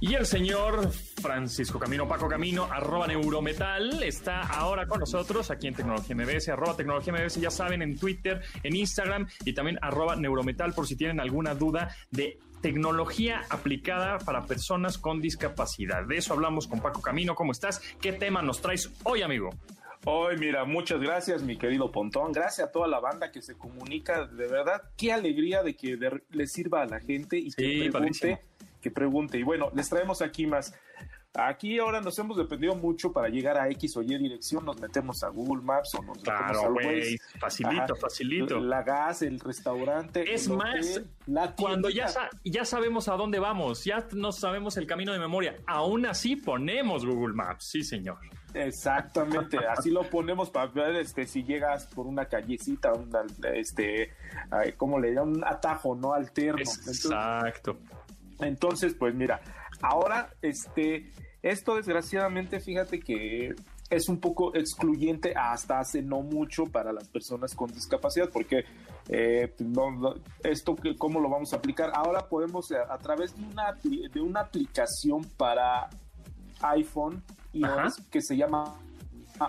Y 0.00 0.14
el 0.14 0.26
señor 0.26 0.90
Francisco 0.92 1.78
Camino, 1.78 2.06
Paco 2.06 2.28
Camino, 2.28 2.68
arroba 2.70 3.06
Neurometal, 3.06 4.02
está 4.02 4.42
ahora 4.42 4.86
con 4.86 5.00
nosotros 5.00 5.50
aquí 5.50 5.66
en 5.66 5.74
Tecnología 5.74 6.14
MBS, 6.14 6.48
arroba 6.48 6.76
Tecnología 6.76 7.12
MBS, 7.12 7.40
ya 7.40 7.50
saben, 7.50 7.82
en 7.82 7.98
Twitter, 7.98 8.42
en 8.62 8.76
Instagram 8.76 9.26
y 9.44 9.54
también 9.54 9.78
arroba 9.82 10.16
Neurometal 10.16 10.74
por 10.74 10.86
si 10.86 10.96
tienen 10.96 11.20
alguna 11.20 11.54
duda 11.54 11.94
de 12.10 12.38
tecnología 12.60 13.42
aplicada 13.50 14.18
para 14.18 14.46
personas 14.46 14.96
con 14.96 15.20
discapacidad. 15.20 16.04
De 16.04 16.16
eso 16.16 16.32
hablamos 16.32 16.66
con 16.66 16.80
Paco 16.80 17.02
Camino. 17.02 17.34
¿Cómo 17.34 17.52
estás? 17.52 17.80
¿Qué 18.00 18.12
tema 18.12 18.40
nos 18.40 18.62
traes 18.62 18.90
hoy, 19.04 19.22
amigo? 19.22 19.50
Hoy, 20.06 20.36
mira, 20.36 20.66
muchas 20.66 21.00
gracias, 21.00 21.42
mi 21.42 21.56
querido 21.56 21.90
Pontón. 21.90 22.32
Gracias 22.32 22.68
a 22.68 22.72
toda 22.72 22.86
la 22.88 23.00
banda 23.00 23.32
que 23.32 23.40
se 23.40 23.56
comunica. 23.56 24.26
De 24.26 24.46
verdad, 24.48 24.82
qué 24.98 25.12
alegría 25.12 25.62
de 25.62 25.76
que 25.76 25.98
le 26.30 26.46
sirva 26.46 26.82
a 26.82 26.86
la 26.86 27.00
gente 27.00 27.38
y 27.38 27.50
que 27.50 27.90
pregunte 27.90 28.40
que 28.84 28.90
pregunte. 28.90 29.38
Y 29.38 29.42
bueno, 29.42 29.70
les 29.74 29.88
traemos 29.88 30.20
aquí 30.20 30.46
más. 30.46 30.74
Aquí 31.32 31.78
ahora 31.80 32.00
nos 32.00 32.16
hemos 32.18 32.36
dependido 32.36 32.76
mucho 32.76 33.12
para 33.12 33.28
llegar 33.28 33.58
a 33.58 33.68
X 33.70 33.96
o 33.96 34.02
Y 34.02 34.16
dirección, 34.18 34.64
nos 34.64 34.80
metemos 34.80 35.24
a 35.24 35.30
Google 35.30 35.64
Maps 35.64 35.94
o 35.96 36.02
nos 36.02 36.18
claro, 36.18 36.70
metemos 36.70 37.20
Facilito, 37.40 37.96
facilito. 37.96 38.60
La 38.60 38.84
gas, 38.84 39.22
el 39.22 39.40
restaurante. 39.40 40.32
Es 40.32 40.48
más, 40.48 41.02
cuando 41.56 41.88
ya, 41.88 42.06
ya 42.44 42.64
sabemos 42.64 43.08
a 43.08 43.14
dónde 43.14 43.40
vamos, 43.40 43.84
ya 43.84 44.06
no 44.12 44.30
sabemos 44.30 44.76
el 44.76 44.86
camino 44.86 45.12
de 45.12 45.18
memoria, 45.18 45.56
aún 45.66 46.06
así 46.06 46.36
ponemos 46.36 47.04
Google 47.04 47.34
Maps, 47.34 47.64
sí 47.64 47.82
señor. 47.82 48.18
Exactamente, 48.52 49.58
así 49.68 49.90
lo 49.90 50.04
ponemos 50.04 50.50
para 50.50 50.66
ver 50.66 50.94
este 50.96 51.26
si 51.26 51.42
llegas 51.42 51.86
por 51.86 52.06
una 52.06 52.26
callecita, 52.26 52.92
este, 53.52 54.12
¿cómo 54.76 55.00
le 55.00 55.14
llaman? 55.14 55.36
Un 55.38 55.44
atajo, 55.44 55.96
¿no? 55.96 56.12
Alterno. 56.12 56.60
Exacto. 56.60 57.72
Entonces, 57.72 58.13
pues 58.94 59.14
mira, 59.14 59.40
ahora 59.82 60.34
este, 60.42 61.10
esto 61.42 61.76
desgraciadamente, 61.76 62.60
fíjate 62.60 63.00
que 63.00 63.54
es 63.90 64.08
un 64.08 64.18
poco 64.18 64.54
excluyente 64.54 65.34
hasta 65.36 65.78
hace 65.78 66.02
no 66.02 66.22
mucho 66.22 66.64
para 66.64 66.92
las 66.92 67.08
personas 67.08 67.54
con 67.54 67.70
discapacidad, 67.70 68.30
porque 68.32 68.64
eh, 69.08 69.54
esto 70.42 70.76
cómo 70.98 71.20
lo 71.20 71.28
vamos 71.28 71.52
a 71.52 71.56
aplicar. 71.56 71.92
Ahora 71.94 72.28
podemos 72.28 72.70
eh, 72.70 72.76
a, 72.88 72.98
través 72.98 73.36
de 73.36 73.44
una, 73.44 73.72
de 74.12 74.20
una 74.20 74.40
aplicación 74.40 75.24
para 75.36 75.88
iPhone 76.62 77.22
y 77.52 77.62
que 78.10 78.20
se 78.22 78.36
llama 78.36 78.76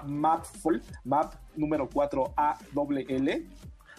Mapful, 0.05 0.81
Map 1.03 1.33
número 1.55 1.89
4 1.91 2.33
AWL. 2.35 3.45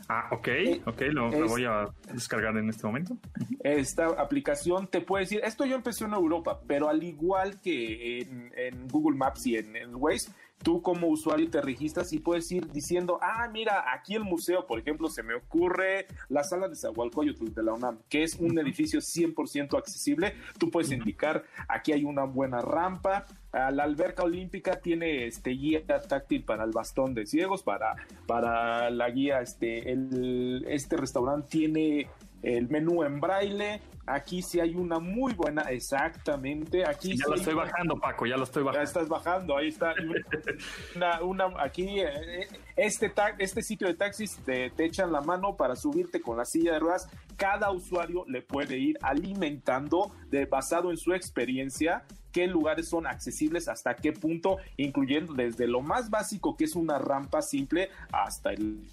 Ah, 0.09 0.29
ok, 0.31 0.49
eh, 0.49 0.83
ok, 0.87 1.01
lo, 1.11 1.31
voy 1.49 1.64
a 1.64 1.87
descargar 2.12 2.57
en 2.57 2.69
este 2.69 2.87
momento. 2.87 3.16
Esta 3.61 4.07
aplicación 4.07 4.87
te 4.87 5.01
puede 5.01 5.25
decir, 5.25 5.40
esto 5.42 5.64
yo 5.64 5.75
empecé 5.75 6.05
en 6.05 6.12
Europa, 6.12 6.61
pero 6.66 6.88
al 6.88 7.03
igual 7.03 7.61
que 7.61 8.21
en, 8.21 8.88
Google 8.88 9.16
Maps 9.16 9.47
y 9.47 9.57
en, 9.57 9.97
Waze, 9.97 10.31
tú 10.62 10.83
como 10.83 11.09
usuario 11.09 11.51
te 11.51 11.61
registras 11.61 12.12
y 12.12 12.19
puedes 12.19 12.51
ir 12.51 12.71
diciendo, 12.71 13.19
ah, 13.23 13.49
mira, 13.53 13.92
aquí 13.92 14.14
el 14.14 14.25
museo, 14.25 14.66
por 14.66 14.79
ejemplo, 14.79 15.09
se 15.09 15.23
me 15.23 15.35
ocurre 15.35 16.07
la 16.29 16.45
sala 16.45 16.69
de 16.69 16.77
Zahualcoyotl 16.77 17.55
de 17.55 17.62
la 17.62 17.75
UNAM, 17.75 17.99
que 18.09 18.23
es 18.23 18.35
un 18.37 18.59
edificio 18.59 19.01
100% 19.01 19.79
accesible. 19.79 20.35
Tú 20.59 20.71
puedes 20.71 20.90
indicar, 20.90 21.45
aquí 21.69 21.92
hay 21.92 22.05
una 22.05 22.25
buena 22.25 22.61
rampa, 22.61 23.27
la 23.53 23.85
alberca 23.85 24.23
olímpica 24.23 24.81
tiene 24.81 25.27
este 25.27 25.51
guía 25.51 25.87
táctil 25.87 26.45
para 26.45 26.64
el 26.64 26.73
bastón 26.73 27.14
de 27.14 27.27
ciegos, 27.27 27.62
para, 27.62 27.97
para 28.27 28.90
la 28.90 29.09
guía, 29.11 29.40
este, 29.40 29.90
el, 29.90 30.64
este 30.69 30.97
restaurante 30.97 31.49
tiene 31.49 32.09
el 32.42 32.68
menú 32.68 33.03
en 33.03 33.20
braille. 33.20 33.81
Aquí 34.07 34.40
sí 34.40 34.61
hay 34.61 34.77
una 34.77 35.01
muy 35.01 35.35
buena, 35.35 35.62
exactamente. 35.62 36.87
Aquí 36.87 37.16
ya 37.16 37.27
lo 37.27 37.35
estoy 37.35 37.55
bajando, 37.55 37.96
Paco, 37.96 38.25
ya 38.25 38.37
lo 38.37 38.44
estoy 38.44 38.62
bajando. 38.62 38.85
Ya 38.85 38.88
estás 38.88 39.09
bajando, 39.09 39.57
ahí 39.57 39.68
está. 39.68 39.94
Una, 41.22 41.46
aquí, 41.59 42.01
eh, 42.01 42.46
este, 42.77 43.12
este 43.38 43.62
sitio 43.62 43.88
de 43.88 43.94
taxis 43.94 44.37
te, 44.44 44.70
te, 44.70 44.85
echan 44.85 45.11
la 45.11 45.22
mano 45.22 45.57
para 45.57 45.75
subirte 45.75 46.20
con 46.20 46.37
la 46.37 46.44
silla 46.44 46.75
de 46.75 46.79
ruedas. 46.79 47.09
Cada 47.37 47.72
usuario 47.72 48.25
le 48.29 48.42
puede 48.42 48.79
ir 48.79 48.96
alimentando 49.03 50.12
de, 50.31 50.46
basado 50.46 50.92
en 50.92 50.96
su 50.96 51.12
experiencia 51.12 52.05
qué 52.37 52.46
lugares 52.46 52.90
son 52.90 53.07
accesibles, 53.07 53.66
hasta 53.66 53.96
qué 53.96 54.12
punto, 54.12 54.59
incluyendo 54.77 55.33
desde 55.33 55.66
lo 55.66 55.81
más 55.81 56.11
básico 56.11 56.55
que 56.55 56.64
es 56.64 56.77
una 56.77 56.99
rampa 56.99 57.40
simple 57.40 57.88
hasta 58.12 58.51
el 58.51 58.87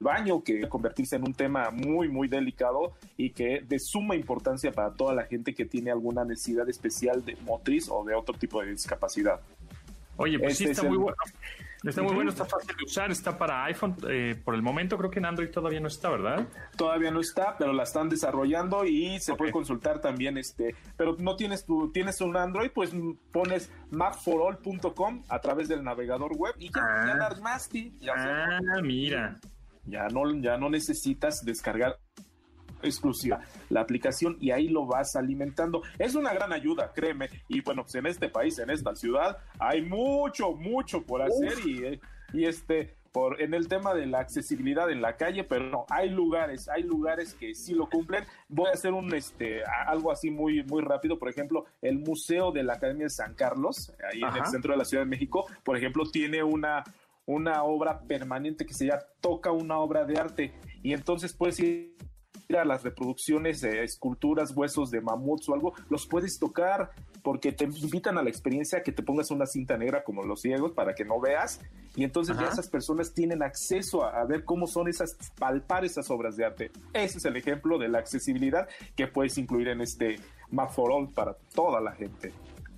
baño, 0.00 0.42
que 0.42 0.68
convertirse 0.68 1.16
en 1.16 1.24
un 1.24 1.34
tema 1.34 1.70
muy, 1.70 2.08
muy 2.08 2.26
delicado 2.26 2.94
y 3.16 3.30
que 3.30 3.60
de 3.60 3.78
suma 3.78 4.16
importancia 4.16 4.72
para 4.72 4.90
toda 4.92 5.14
la 5.14 5.24
gente 5.24 5.54
que 5.54 5.66
tiene 5.66 5.90
alguna 5.90 6.24
necesidad 6.24 6.68
especial 6.68 7.24
de 7.24 7.36
motriz 7.44 7.88
o 7.90 8.02
de 8.02 8.14
otro 8.14 8.34
tipo 8.34 8.60
de 8.62 8.70
discapacidad. 8.70 9.40
Oye, 10.16 10.38
pues 10.38 10.56
sí, 10.56 10.64
este 10.64 10.72
está 10.72 10.88
muy 10.88 10.96
bueno. 10.96 11.16
Está 11.82 12.02
muy 12.02 12.14
bueno, 12.14 12.30
está 12.30 12.44
fácil 12.44 12.76
de 12.76 12.84
usar, 12.84 13.10
está 13.10 13.38
para 13.38 13.64
iPhone. 13.64 13.96
Eh, 14.06 14.38
por 14.44 14.54
el 14.54 14.60
momento 14.60 14.98
creo 14.98 15.10
que 15.10 15.18
en 15.18 15.24
Android 15.24 15.48
todavía 15.48 15.80
no 15.80 15.88
está, 15.88 16.10
¿verdad? 16.10 16.46
Todavía 16.76 17.10
no 17.10 17.20
está, 17.20 17.56
pero 17.56 17.72
la 17.72 17.84
están 17.84 18.10
desarrollando 18.10 18.84
y 18.84 19.18
se 19.18 19.34
puede 19.34 19.50
consultar 19.50 19.98
también 19.98 20.36
este. 20.36 20.74
Pero 20.98 21.16
no 21.18 21.36
tienes 21.36 21.64
tu, 21.64 21.90
tienes 21.90 22.20
un 22.20 22.36
Android, 22.36 22.70
pues 22.70 22.90
pones 23.32 23.70
mapforall.com 23.90 25.22
a 25.26 25.38
través 25.40 25.68
del 25.68 25.82
navegador 25.82 26.36
web 26.36 26.54
y 26.58 26.66
ya, 26.66 26.82
ah. 26.82 27.04
ya 27.06 27.26
armaste. 27.26 27.92
ah, 28.14 28.60
mira. 28.82 29.40
Ya 29.84 30.08
no, 30.08 30.34
ya 30.40 30.56
no 30.56 30.70
necesitas 30.70 31.44
descargar 31.44 31.98
exclusiva 32.82 33.40
la 33.68 33.80
aplicación 33.80 34.36
y 34.40 34.50
ahí 34.50 34.68
lo 34.68 34.86
vas 34.86 35.16
alimentando. 35.16 35.82
Es 35.98 36.14
una 36.14 36.32
gran 36.32 36.52
ayuda, 36.52 36.92
créeme. 36.94 37.28
Y 37.48 37.60
bueno, 37.60 37.82
pues 37.82 37.94
en 37.96 38.06
este 38.06 38.28
país, 38.28 38.58
en 38.58 38.70
esta 38.70 38.94
ciudad, 38.94 39.38
hay 39.58 39.82
mucho, 39.82 40.52
mucho 40.52 41.02
por 41.02 41.22
hacer 41.22 41.54
y, 41.66 42.00
y 42.32 42.44
este, 42.46 42.96
por, 43.12 43.40
en 43.40 43.54
el 43.54 43.68
tema 43.68 43.94
de 43.94 44.06
la 44.06 44.20
accesibilidad 44.20 44.90
en 44.90 45.02
la 45.02 45.16
calle, 45.16 45.44
pero 45.44 45.68
no, 45.68 45.86
hay 45.88 46.10
lugares, 46.10 46.68
hay 46.68 46.82
lugares 46.82 47.34
que 47.34 47.54
sí 47.54 47.74
lo 47.74 47.88
cumplen. 47.88 48.24
Voy 48.48 48.68
a 48.68 48.72
hacer 48.72 48.92
un, 48.92 49.12
este, 49.14 49.62
algo 49.64 50.12
así 50.12 50.30
muy, 50.30 50.62
muy 50.64 50.82
rápido. 50.82 51.18
Por 51.18 51.28
ejemplo, 51.28 51.64
el 51.82 51.98
Museo 51.98 52.52
de 52.52 52.62
la 52.62 52.74
Academia 52.74 53.04
de 53.04 53.10
San 53.10 53.34
Carlos, 53.34 53.92
ahí 54.12 54.22
en 54.22 54.36
el 54.36 54.46
centro 54.46 54.72
de 54.72 54.78
la 54.78 54.84
Ciudad 54.84 55.04
de 55.04 55.10
México, 55.10 55.46
por 55.64 55.76
ejemplo, 55.76 56.04
tiene 56.10 56.42
una, 56.42 56.84
una 57.30 57.62
obra 57.64 58.00
permanente 58.00 58.66
que 58.66 58.74
se 58.74 58.86
llama 58.86 59.02
Toca 59.20 59.52
una 59.52 59.78
obra 59.78 60.04
de 60.04 60.18
arte. 60.18 60.52
Y 60.82 60.92
entonces 60.92 61.32
puedes 61.32 61.60
ir 61.60 61.96
a 62.56 62.64
las 62.64 62.82
reproducciones 62.82 63.60
de 63.60 63.84
esculturas, 63.84 64.52
huesos 64.56 64.90
de 64.90 65.00
mamuts 65.00 65.48
o 65.48 65.54
algo, 65.54 65.72
los 65.88 66.06
puedes 66.06 66.38
tocar 66.38 66.90
porque 67.22 67.52
te 67.52 67.64
invitan 67.64 68.18
a 68.18 68.22
la 68.22 68.30
experiencia 68.30 68.82
que 68.82 68.92
te 68.92 69.02
pongas 69.02 69.30
una 69.30 69.46
cinta 69.46 69.76
negra 69.76 70.02
como 70.02 70.24
los 70.24 70.40
ciegos 70.40 70.72
para 70.72 70.94
que 70.94 71.04
no 71.04 71.20
veas 71.20 71.60
y 71.94 72.02
entonces 72.02 72.36
ya 72.38 72.48
esas 72.48 72.68
personas 72.68 73.12
tienen 73.12 73.42
acceso 73.42 74.04
a, 74.04 74.20
a, 74.20 74.24
ver 74.24 74.44
cómo 74.44 74.66
son 74.66 74.88
esas, 74.88 75.16
palpar 75.38 75.84
esas 75.84 76.10
obras 76.10 76.36
de 76.36 76.44
arte. 76.44 76.70
Ese 76.92 77.18
es 77.18 77.24
el 77.24 77.36
ejemplo 77.36 77.78
de 77.78 77.88
la 77.88 77.98
accesibilidad 77.98 78.68
que 78.96 79.06
puedes 79.06 79.36
incluir 79.38 79.68
en 79.68 79.80
este 79.80 80.18
Map 80.50 80.70
for 80.70 80.90
All 80.92 81.12
para 81.12 81.34
toda 81.54 81.80
la 81.80 81.92
gente. 81.92 82.32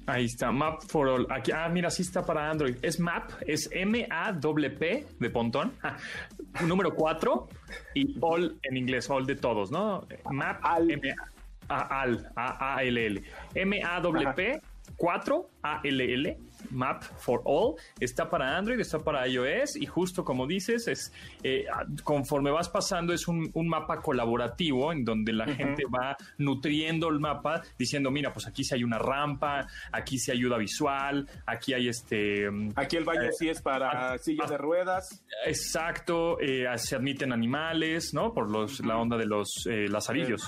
Ahí 0.06 0.24
está, 0.24 0.50
Map 0.50 0.82
for 0.88 1.08
All. 1.08 1.26
Aquí, 1.30 1.52
ah, 1.52 1.68
mira, 1.68 1.90
sí 1.90 2.02
está 2.02 2.24
para 2.24 2.50
Android. 2.50 2.76
Es 2.82 2.98
Map, 2.98 3.30
es 3.46 3.68
M-A-P 3.72 5.06
de 5.18 5.30
pontón, 5.30 5.72
número 6.66 6.94
4 6.94 7.48
y 7.94 8.16
All 8.20 8.58
en 8.62 8.76
inglés, 8.76 9.08
All 9.10 9.26
de 9.26 9.36
todos, 9.36 9.70
¿no? 9.70 10.06
Map, 10.30 10.60
M-A, 10.88 11.76
Al, 12.00 12.30
A-A-L-L. 12.34 13.22
M-A-P 13.54 14.60
4 14.96 15.50
A-L-L 15.62 16.38
Map 16.72 17.02
for 17.02 17.42
All. 17.44 17.74
Está 18.00 18.28
para 18.28 18.56
Android, 18.56 18.80
está 18.80 18.98
para 18.98 19.26
iOS 19.28 19.76
y 19.76 19.86
justo 19.86 20.24
como 20.24 20.46
dices, 20.46 20.88
es 20.88 21.12
eh, 21.42 21.66
conforme 22.04 22.50
vas 22.50 22.68
pasando 22.68 23.12
es 23.12 23.28
un, 23.28 23.52
mapa 23.66 24.00
colaborativo 24.00 24.92
en 24.92 25.04
donde 25.04 25.32
la 25.32 25.46
gente 25.46 25.84
va 25.84 26.16
nutriendo 26.38 27.08
el 27.08 27.20
mapa 27.20 27.62
diciendo, 27.78 28.10
mira, 28.10 28.32
pues 28.32 28.46
aquí 28.46 28.64
sí 28.64 28.74
hay 28.74 28.84
una 28.84 28.98
rampa, 28.98 29.66
aquí 29.92 30.18
sí 30.18 30.30
ayuda 30.30 30.58
visual, 30.58 31.28
aquí 31.46 31.72
hay 31.72 31.88
este... 31.88 32.48
Aquí 32.74 32.96
el 32.96 33.04
baño 33.04 33.22
eh, 33.22 33.32
sí 33.32 33.48
es 33.48 33.62
para 33.62 34.18
sillas 34.18 34.50
de 34.50 34.58
ruedas. 34.58 35.24
Exacto, 35.46 36.38
eh, 36.40 36.66
se 36.76 36.96
admiten 36.96 37.32
animales, 37.32 38.12
¿no? 38.12 38.34
Por 38.34 38.50
los, 38.50 38.80
la 38.80 38.98
onda 38.98 39.16
de 39.16 39.26
los 39.26 39.66
lazarillos. 39.66 40.42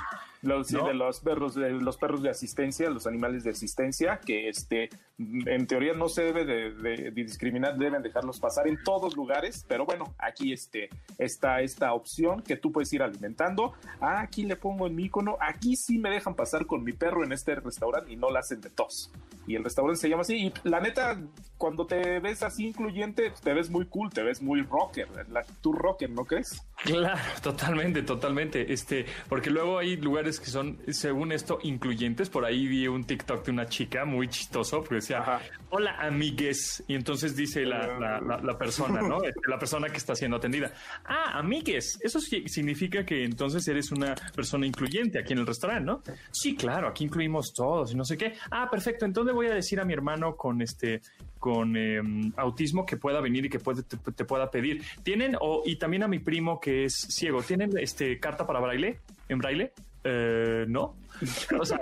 Los, 0.45 0.69
de 0.69 0.93
los 0.93 1.21
perros, 1.21 1.55
de 1.55 1.71
los 1.71 1.97
perros 1.97 2.23
de 2.23 2.29
asistencia, 2.29 2.91
los 2.91 3.07
animales 3.07 3.45
de 3.45 3.51
asistencia, 3.51 4.21
que 4.25 4.51
este, 4.51 4.91
en 5.19 5.67
teoría 5.67 5.93
no 5.93 6.09
se 6.09 6.23
debe 6.23 6.45
de, 6.45 7.11
discriminar, 7.13 7.79
deben 7.79 8.03
dejarlos 8.03 8.41
pasar 8.41 8.67
en 8.67 8.83
todos 8.83 9.17
lugares, 9.17 9.65
pero 9.69 9.87
bueno, 9.87 10.15
aquí 10.19 10.53
este, 10.53 10.89
está 11.19 11.61
esta 11.61 11.93
opción 11.93 12.43
que 12.43 12.57
tú 12.57 12.73
puedes 12.73 12.93
ir 12.93 13.03
alimentando. 13.03 13.75
Ah, 14.01 14.21
aquí 14.21 14.45
le 14.45 14.57
pongo 14.57 14.87
en 14.87 14.97
mi 14.97 15.05
icono, 15.05 15.37
aquí 15.41 15.77
sí 15.77 15.99
me 15.99 16.11
dejan 16.11 16.35
pasar 16.35 16.67
con 16.67 16.83
mi 16.83 16.93
perro 16.93 17.25
en 17.25 17.33
este 17.33 17.55
restaurante 17.55 18.13
y 18.13 18.17
no 18.17 18.31
la 18.31 18.41
hacen 18.41 18.61
de 18.61 18.71
tos. 18.71 19.13
Y 19.47 19.57
el 19.57 19.65
restaurante 19.65 20.01
se 20.01 20.09
llama 20.09 20.23
así. 20.23 20.47
Y 20.47 20.69
la 20.69 20.81
neta, 20.81 21.21
cuando 21.59 21.87
te 21.87 22.19
ves 22.21 22.43
así 22.43 22.69
incluyente, 22.69 23.33
te 23.43 23.53
ves 23.53 23.69
muy 23.71 23.87
cool, 23.87 24.11
te 24.11 24.23
ves 24.23 24.41
muy 24.41 24.63
rocker. 24.63 25.07
La, 25.29 25.45
tú 25.61 25.73
rocker, 25.73 26.11
¿no 26.11 26.25
crees? 26.25 26.63
Claro, 26.83 27.21
totalmente, 27.43 28.03
totalmente. 28.03 28.73
Este, 28.73 29.05
porque 29.29 29.51
luego 29.51 29.79
hay 29.79 29.97
lugares 29.97 30.41
que 30.41 30.47
son, 30.47 30.79
según 30.89 31.33
esto, 31.33 31.59
incluyentes. 31.63 32.31
Por 32.31 32.45
ahí 32.45 32.67
vi 32.67 32.89
un 32.89 33.05
TikTok 33.05 33.45
de 33.45 33.53
una 33.53 33.67
chica 33.67 34.05
muy 34.07 34.29
chistoso, 34.29 34.83
porque 34.83 35.03
decía, 35.05 35.41
hola 35.71 35.97
amigues. 36.01 36.83
Y 36.89 36.95
entonces 36.95 37.37
dice 37.37 37.65
la, 37.65 38.21
la, 38.21 38.59
persona, 38.59 39.03
¿no? 39.03 39.19
Este, 39.25 39.41
la 39.49 39.59
persona 39.59 39.89
que 39.89 39.97
está 39.97 40.15
siendo 40.15 40.37
atendida. 40.37 40.73
Ah, 41.05 41.39
amigues. 41.39 41.99
Eso 42.03 42.21
significa 42.21 43.05
que 43.05 43.25
entonces 43.25 43.67
eres 43.69 43.91
una 43.91 44.15
persona 44.35 44.67
incluyente 44.67 45.19
aquí 45.19 45.33
en 45.33 45.41
el 45.41 45.47
restaurante, 45.47 45.85
¿no? 45.85 46.03
Sí, 46.31 46.57
claro, 46.57 46.89
aquí 46.89 47.05
incluimos 47.05 47.53
todos 47.53 47.93
y 47.93 47.97
no 47.97 48.05
sé 48.05 48.17
qué. 48.17 48.35
Ah, 48.51 48.69
perfecto. 48.71 49.05
Entonces 49.05 49.35
voy 49.35 49.47
a 49.47 49.55
decir 49.55 49.81
a 49.81 49.85
mi 49.85 49.93
hermano 49.93 50.37
con 50.37 50.61
este 50.63 51.01
con 51.39 51.77
em, 51.77 52.33
autismo 52.37 52.87
que 52.87 52.97
pueda 52.97 53.21
venir 53.21 53.45
y 53.45 53.51
que 53.51 53.59
puede, 53.59 53.83
te, 53.83 54.25
pueda 54.25 54.51
pedir. 54.51 54.83
¿Tienen, 55.03 55.37
o, 55.39 55.63
y 55.67 55.77
también 55.77 56.03
a 56.03 56.09
mi 56.09 56.19
primo 56.19 56.59
que 56.59 56.85
es 56.85 56.95
ciego, 56.95 57.43
¿tienen 57.43 57.77
este 57.77 58.19
carta 58.19 58.47
para 58.47 58.61
braille? 58.61 59.01
¿En 59.29 59.39
braille? 59.39 59.73
Eh, 60.05 60.67
no. 60.69 60.97
O 61.59 61.65
sea, 61.65 61.79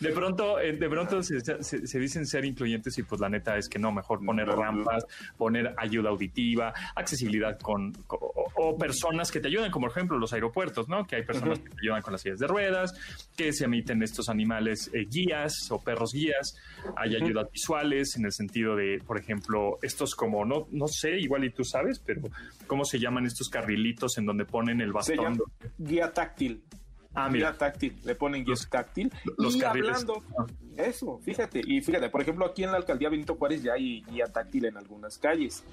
de 0.00 0.10
pronto, 0.10 0.58
eh, 0.58 0.72
de 0.72 0.88
pronto 0.88 1.22
se, 1.22 1.98
dicen 1.98 2.26
ser 2.26 2.44
incluyentes 2.44 2.98
y 2.98 3.02
pues 3.04 3.20
la 3.20 3.28
neta 3.28 3.56
es 3.56 3.68
que 3.68 3.78
no, 3.78 3.92
mejor 3.92 4.24
poner 4.24 4.48
rampas, 4.48 5.06
poner 5.36 5.72
ayuda 5.76 6.10
auditiva, 6.10 6.74
accesibilidad 6.96 7.58
con, 7.60 7.92
o, 8.08 8.76
personas 8.76 9.30
que 9.30 9.40
te 9.40 9.48
ayuden, 9.48 9.70
como 9.70 9.86
por 9.86 9.96
ejemplo 9.96 10.18
los 10.18 10.32
aeropuertos, 10.32 10.88
¿no? 10.88 11.06
Que 11.06 11.16
hay 11.16 11.24
personas 11.24 11.60
que 11.60 11.70
te 11.70 11.76
ayudan 11.82 12.02
con 12.02 12.12
las 12.12 12.22
sillas 12.22 12.40
de 12.40 12.46
ruedas, 12.46 12.92
que 13.36 13.52
se 13.52 13.64
emiten 13.66 14.02
estos 14.02 14.28
animales 14.28 14.90
eh, 14.92 15.06
guías 15.08 15.70
o 15.70 15.82
perros 15.82 16.12
guías, 16.12 16.56
hay 16.96 17.14
ayudas 17.14 17.50
visuales 17.52 18.16
en 18.16 18.24
el 18.24 18.32
sentido 18.32 18.74
de, 18.74 19.00
por 19.06 19.18
ejemplo, 19.18 19.78
estos 19.82 20.14
como, 20.14 20.44
no, 20.44 20.66
no 20.72 20.88
sé, 20.88 21.18
igual 21.18 21.44
y 21.44 21.50
tú 21.50 21.64
sabes, 21.64 22.00
pero 22.00 22.22
¿cómo 22.66 22.84
se 22.84 22.98
llaman 22.98 23.26
estos 23.26 23.48
carrilitos 23.48 24.18
en 24.18 24.26
donde 24.26 24.44
ponen 24.44 24.80
el 24.80 24.92
bastón? 24.92 25.38
guía 25.78 26.12
táctil. 26.12 26.64
Ah, 27.14 27.28
mira. 27.30 27.50
Guía 27.50 27.58
táctil, 27.58 27.96
le 28.04 28.14
ponen 28.14 28.44
guía 28.44 28.54
táctil. 28.68 29.12
Los 29.38 29.56
y 29.56 29.62
hablando, 29.62 30.22
eso, 30.76 31.18
fíjate, 31.18 31.60
y 31.64 31.80
fíjate, 31.80 32.08
por 32.08 32.20
ejemplo, 32.20 32.44
aquí 32.46 32.64
en 32.64 32.72
la 32.72 32.76
alcaldía 32.76 33.08
Benito 33.08 33.36
Juárez 33.36 33.62
ya 33.62 33.74
hay 33.74 34.02
guía 34.10 34.26
táctil 34.26 34.64
en 34.64 34.76
algunas 34.76 35.18
calles. 35.18 35.64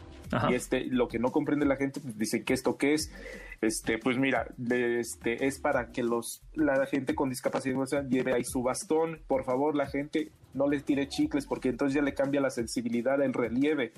Y 0.49 0.53
este, 0.53 0.85
lo 0.85 1.07
que 1.07 1.19
no 1.19 1.31
comprende 1.31 1.65
la 1.65 1.75
gente, 1.75 1.99
pues 1.99 2.17
dicen 2.17 2.45
que 2.45 2.53
esto 2.53 2.77
qué 2.77 2.93
es, 2.93 3.11
este, 3.59 3.97
pues 3.97 4.17
mira, 4.17 4.47
este, 4.69 5.45
es 5.45 5.59
para 5.59 5.91
que 5.91 6.03
los, 6.03 6.41
la 6.53 6.85
gente 6.85 7.15
con 7.15 7.29
discapacidad 7.29 8.07
lleve 8.07 8.33
ahí 8.33 8.45
su 8.45 8.61
bastón. 8.61 9.19
Por 9.27 9.43
favor, 9.43 9.75
la 9.75 9.87
gente 9.87 10.31
no 10.53 10.69
les 10.69 10.85
tire 10.85 11.07
chicles, 11.09 11.45
porque 11.45 11.69
entonces 11.69 11.95
ya 11.95 12.01
le 12.01 12.13
cambia 12.13 12.39
la 12.39 12.49
sensibilidad, 12.49 13.21
el 13.21 13.33
relieve 13.33 13.91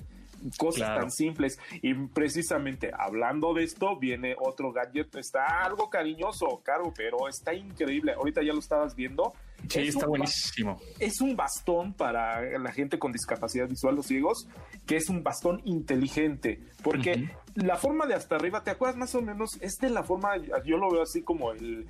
cosas 0.58 0.98
tan 0.98 1.10
simples. 1.10 1.58
Y 1.82 1.94
precisamente 1.94 2.90
hablando 2.96 3.54
de 3.54 3.64
esto, 3.64 3.96
viene 3.98 4.36
otro 4.38 4.72
gadget, 4.72 5.14
está 5.16 5.64
algo 5.64 5.90
cariñoso, 5.90 6.60
caro, 6.62 6.92
pero 6.96 7.28
está 7.28 7.54
increíble. 7.54 8.12
Ahorita 8.12 8.42
ya 8.42 8.52
lo 8.52 8.58
estabas 8.58 8.94
viendo. 8.94 9.32
Sí, 9.68 9.80
Es 9.80 9.88
está 9.90 10.06
buenísimo. 10.06 10.78
es 10.98 11.20
un 11.20 11.36
bastón 11.36 11.94
para 11.94 12.58
la 12.58 12.72
gente 12.72 12.98
con 12.98 13.12
discapacidad 13.12 13.68
visual, 13.68 13.94
los 13.96 14.06
ciegos, 14.06 14.46
que 14.86 14.96
es 14.96 15.08
un 15.08 15.22
bastón 15.22 15.62
inteligente, 15.64 16.60
porque 16.82 17.30
la 17.54 17.76
forma 17.76 18.06
de 18.06 18.14
hasta 18.14 18.36
arriba, 18.36 18.62
¿te 18.62 18.70
acuerdas 18.70 18.98
más 18.98 19.14
o 19.14 19.22
menos? 19.22 19.50
Es 19.60 19.76
de 19.80 19.88
la 19.88 20.02
forma, 20.02 20.36
yo 20.66 20.76
lo 20.76 20.90
veo 20.90 21.02
así 21.02 21.22
como 21.22 21.52
el, 21.52 21.86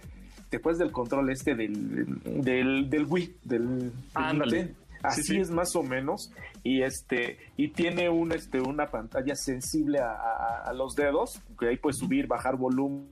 después 0.50 0.78
del 0.78 0.92
control 0.92 1.30
este 1.30 1.54
del, 1.54 2.20
del, 2.22 2.88
del 2.88 3.06
Wii, 3.06 3.36
del, 3.44 3.92
Ándale. 4.14 4.74
Así 5.04 5.22
Sí, 5.22 5.34
sí. 5.34 5.40
es 5.40 5.50
más 5.50 5.76
o 5.76 5.82
menos 5.82 6.32
y 6.62 6.82
este 6.82 7.38
y 7.56 7.68
tiene 7.68 8.08
un 8.08 8.32
este 8.32 8.60
una 8.60 8.90
pantalla 8.90 9.34
sensible 9.36 9.98
a, 10.00 10.12
a- 10.12 10.62
a 10.64 10.72
los 10.72 10.94
dedos 10.94 11.40
que 11.58 11.68
ahí 11.68 11.76
puedes 11.76 11.98
subir 11.98 12.26
bajar 12.26 12.56
volumen 12.56 13.08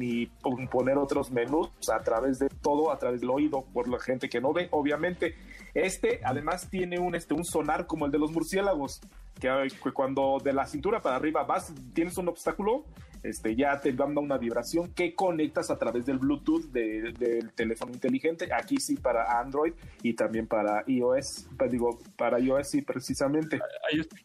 y 0.00 0.26
pon- 0.26 0.66
poner 0.68 0.96
otros 0.98 1.30
menús 1.30 1.68
a 1.92 2.00
través 2.00 2.38
de 2.38 2.48
todo, 2.48 2.90
a 2.90 2.98
través 2.98 3.20
del 3.20 3.30
oído, 3.30 3.64
por 3.74 3.88
la 3.88 3.98
gente 3.98 4.28
que 4.28 4.40
no 4.40 4.52
ve, 4.52 4.68
obviamente. 4.72 5.34
Este 5.74 6.20
además 6.24 6.68
tiene 6.70 6.98
un, 6.98 7.14
este, 7.14 7.34
un 7.34 7.44
sonar 7.44 7.86
como 7.86 8.06
el 8.06 8.12
de 8.12 8.18
los 8.18 8.32
murciélagos, 8.32 9.00
que, 9.38 9.48
que 9.82 9.92
cuando 9.92 10.38
de 10.42 10.54
la 10.54 10.66
cintura 10.66 11.00
para 11.00 11.16
arriba 11.16 11.44
vas, 11.44 11.72
tienes 11.92 12.16
un 12.16 12.28
obstáculo, 12.28 12.84
este, 13.28 13.54
ya 13.56 13.80
te 13.80 13.92
manda 13.92 14.20
una 14.20 14.38
vibración 14.38 14.92
que 14.94 15.14
conectas 15.14 15.70
a 15.70 15.78
través 15.78 16.06
del 16.06 16.18
Bluetooth 16.18 16.64
de- 16.72 17.12
del 17.12 17.52
teléfono 17.52 17.92
inteligente. 17.92 18.48
Aquí 18.52 18.76
sí 18.78 18.96
para 18.96 19.38
Android 19.40 19.72
y 20.02 20.14
también 20.14 20.46
para 20.46 20.84
iOS, 20.86 21.48
pa- 21.56 21.66
digo, 21.66 21.98
para 22.16 22.38
iOS 22.38 22.70
sí 22.70 22.82
precisamente. 22.82 23.60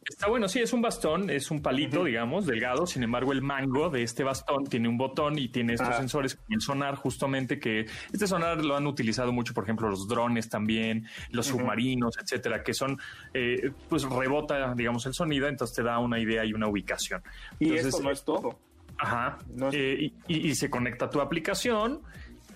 Está 0.08 0.28
bueno, 0.28 0.48
sí, 0.48 0.60
es 0.60 0.74
un 0.74 0.82
bastón, 0.82 1.30
es 1.30 1.52
un 1.52 1.62
palito, 1.62 2.04
digamos, 2.04 2.46
delgado. 2.46 2.86
Sin 2.86 3.04
embargo, 3.04 3.32
el 3.32 3.42
mango 3.42 3.90
de 3.90 4.04
este 4.04 4.24
bastón 4.24 4.66
tiene 4.66 4.88
un 4.88 4.98
botón 4.98 5.38
y 5.40 5.50
tiene 5.50 5.74
estos 5.74 5.90
sensores 5.98 6.36
como 6.36 6.48
el 6.56 6.62
sonar, 6.62 6.96
justamente 6.96 7.60
que 7.60 7.86
este 8.12 8.28
sonar 8.28 8.64
lo 8.64 8.76
han 8.76 8.88
utilizado 8.88 9.32
mucho, 9.32 9.54
por 9.54 9.64
ejemplo, 9.64 9.90
los 9.90 10.08
drones 10.08 10.50
también, 10.50 11.06
los 11.32 11.48
submarinos, 11.48 12.18
etcétera, 12.22 12.64
que 12.64 12.74
son, 12.74 12.98
eh, 13.34 13.72
pues 13.90 14.04
rebota, 14.04 14.74
digamos, 14.76 15.06
el 15.06 15.14
sonido, 15.14 15.48
entonces 15.48 15.76
te 15.76 15.84
da 15.84 16.00
una 16.00 16.20
idea 16.20 16.46
y 16.46 16.54
una 16.54 16.68
ubicación. 16.68 17.22
Y 17.60 17.66
Entonces, 17.66 17.88
esto 17.88 18.04
no 18.04 18.12
es 18.12 18.24
todo. 18.24 18.60
Ajá. 19.02 19.38
No 19.56 19.70
es- 19.70 19.76
Eh, 19.76 20.12
y, 20.28 20.50
y- 20.50 20.56
se 20.56 20.70
conecta 20.70 21.06
a 21.06 21.10
tu 21.10 21.20
aplicación. 21.22 22.02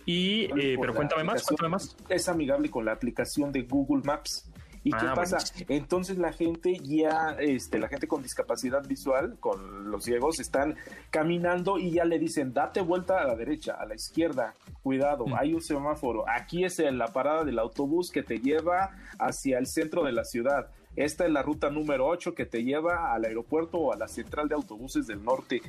Y, 0.06 0.44
eh, 0.60 0.78
pero 0.80 0.94
cuéntame 0.94 1.24
más, 1.24 1.42
cuéntame 1.44 1.70
más. 1.70 1.98
Es 2.10 2.30
amigable 2.30 2.70
con 2.70 2.86
la 2.86 2.92
aplicación 2.92 3.52
de 3.52 3.64
Google 3.64 4.04
Maps. 4.06 4.52
¿Y 4.84 4.92
qué 4.92 4.98
Ah, 5.08 5.14
pasa? 5.16 5.38
buenísimo. 5.38 5.66
Entonces 5.70 6.18
la 6.20 6.32
gente 6.32 6.78
ya, 6.84 7.36
este, 7.40 7.80
la 7.80 7.88
gente 7.88 8.08
con 8.08 8.22
discapacidad 8.22 8.88
visual, 8.88 9.36
con 9.40 9.90
los 9.90 10.04
ciegos, 10.04 10.40
están 10.40 10.76
caminando 11.10 11.80
y 11.80 11.90
ya 11.90 12.06
le 12.06 12.20
dicen, 12.20 12.54
date 12.54 12.82
vuelta 12.82 13.20
a 13.20 13.26
la 13.26 13.36
derecha, 13.36 13.74
a 13.80 13.86
la 13.88 13.96
izquierda, 13.96 14.54
cuidado, 14.84 15.26
Mm. 15.26 15.34
hay 15.40 15.56
un 15.56 15.62
semáforo, 15.64 16.24
aquí 16.30 16.64
es 16.66 16.78
la 16.78 17.08
parada 17.08 17.44
del 17.44 17.58
autobús 17.58 18.12
que 18.12 18.22
te 18.22 18.38
lleva 18.38 18.92
hacia 19.18 19.58
el 19.58 19.66
centro 19.66 20.04
de 20.04 20.12
la 20.12 20.24
ciudad. 20.24 20.68
Esta 20.96 21.26
es 21.26 21.32
la 21.32 21.42
ruta 21.42 21.72
número 21.72 22.06
8 22.06 22.36
que 22.36 22.46
te 22.46 22.64
lleva 22.64 23.12
al 23.12 23.26
aeropuerto 23.26 23.80
o 23.80 23.92
a 23.92 23.98
la 23.98 24.08
central 24.08 24.48
de 24.50 24.54
autobuses 24.54 25.08
del 25.08 25.24
norte 25.24 25.64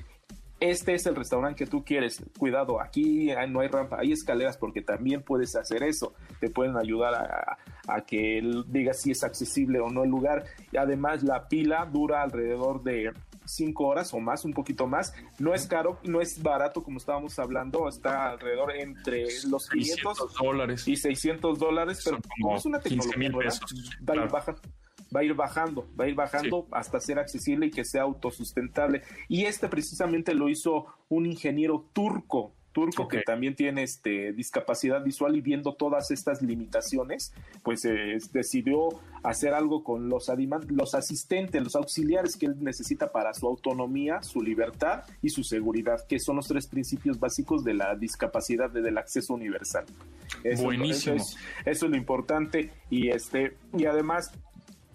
este 0.60 0.94
es 0.94 1.06
el 1.06 1.14
restaurante 1.14 1.64
que 1.64 1.70
tú 1.70 1.84
quieres. 1.84 2.22
Cuidado, 2.38 2.80
aquí 2.80 3.30
no 3.48 3.60
hay 3.60 3.68
rampa, 3.68 3.98
hay 4.00 4.12
escaleras 4.12 4.56
porque 4.56 4.82
también 4.82 5.22
puedes 5.22 5.54
hacer 5.56 5.82
eso. 5.82 6.14
Te 6.40 6.50
pueden 6.50 6.76
ayudar 6.76 7.14
a, 7.14 7.58
a 7.86 8.00
que 8.02 8.38
él 8.38 8.64
diga 8.68 8.92
si 8.92 9.10
es 9.10 9.22
accesible 9.22 9.80
o 9.80 9.90
no 9.90 10.04
el 10.04 10.10
lugar. 10.10 10.44
Y 10.72 10.76
además, 10.76 11.22
la 11.22 11.48
pila 11.48 11.86
dura 11.86 12.22
alrededor 12.22 12.82
de 12.82 13.12
cinco 13.46 13.86
horas 13.86 14.12
o 14.12 14.20
más, 14.20 14.44
un 14.44 14.52
poquito 14.52 14.86
más. 14.86 15.14
No 15.38 15.54
es 15.54 15.66
caro, 15.66 15.98
no 16.04 16.20
es 16.20 16.42
barato 16.42 16.82
como 16.82 16.98
estábamos 16.98 17.38
hablando, 17.38 17.88
está 17.88 18.30
alrededor 18.30 18.72
entre 18.76 19.24
los 19.48 19.68
500 19.68 20.16
600 20.16 20.34
dólares. 20.34 20.88
y 20.88 20.96
600 20.96 21.58
dólares, 21.58 22.02
pero 22.04 22.18
como 22.40 22.56
es 22.56 22.66
una 22.66 22.80
15 22.80 23.10
tecnología 23.10 23.28
nueva, 23.30 23.54
claro. 24.04 24.28
bajando 24.30 24.60
va 25.14 25.20
a 25.20 25.24
ir 25.24 25.34
bajando, 25.34 25.88
va 25.98 26.04
a 26.04 26.08
ir 26.08 26.14
bajando 26.14 26.66
hasta 26.72 27.00
ser 27.00 27.18
accesible 27.18 27.66
y 27.66 27.70
que 27.70 27.84
sea 27.84 28.02
autosustentable. 28.02 29.02
Y 29.28 29.44
este 29.44 29.68
precisamente 29.68 30.34
lo 30.34 30.48
hizo 30.48 30.86
un 31.08 31.26
ingeniero 31.26 31.86
turco, 31.92 32.52
turco 32.72 33.08
que 33.08 33.22
también 33.22 33.54
tiene 33.56 33.82
este 33.84 34.32
discapacidad 34.34 35.02
visual 35.02 35.34
y 35.34 35.40
viendo 35.40 35.72
todas 35.76 36.10
estas 36.10 36.42
limitaciones, 36.42 37.32
pues 37.62 37.86
eh, 37.86 38.18
decidió 38.32 38.88
hacer 39.22 39.54
algo 39.54 39.82
con 39.82 40.10
los, 40.10 40.30
los 40.68 40.94
asistentes, 40.94 41.62
los 41.62 41.74
auxiliares 41.74 42.36
que 42.36 42.44
él 42.46 42.56
necesita 42.62 43.12
para 43.12 43.32
su 43.32 43.46
autonomía, 43.46 44.22
su 44.22 44.42
libertad 44.42 45.04
y 45.22 45.30
su 45.30 45.42
seguridad, 45.42 46.06
que 46.06 46.18
son 46.20 46.36
los 46.36 46.48
tres 46.48 46.66
principios 46.66 47.18
básicos 47.18 47.64
de 47.64 47.72
la 47.72 47.94
discapacidad, 47.96 48.68
de- 48.70 48.82
del 48.82 48.98
acceso 48.98 49.32
universal. 49.32 49.86
Eso- 50.44 50.64
Buenísimo. 50.64 51.16
Eso 51.16 51.24
es, 51.30 51.36
eso 51.64 51.86
es 51.86 51.90
lo 51.90 51.96
importante 51.96 52.72
y 52.90 53.08
este 53.08 53.56
y 53.78 53.86
además 53.86 54.32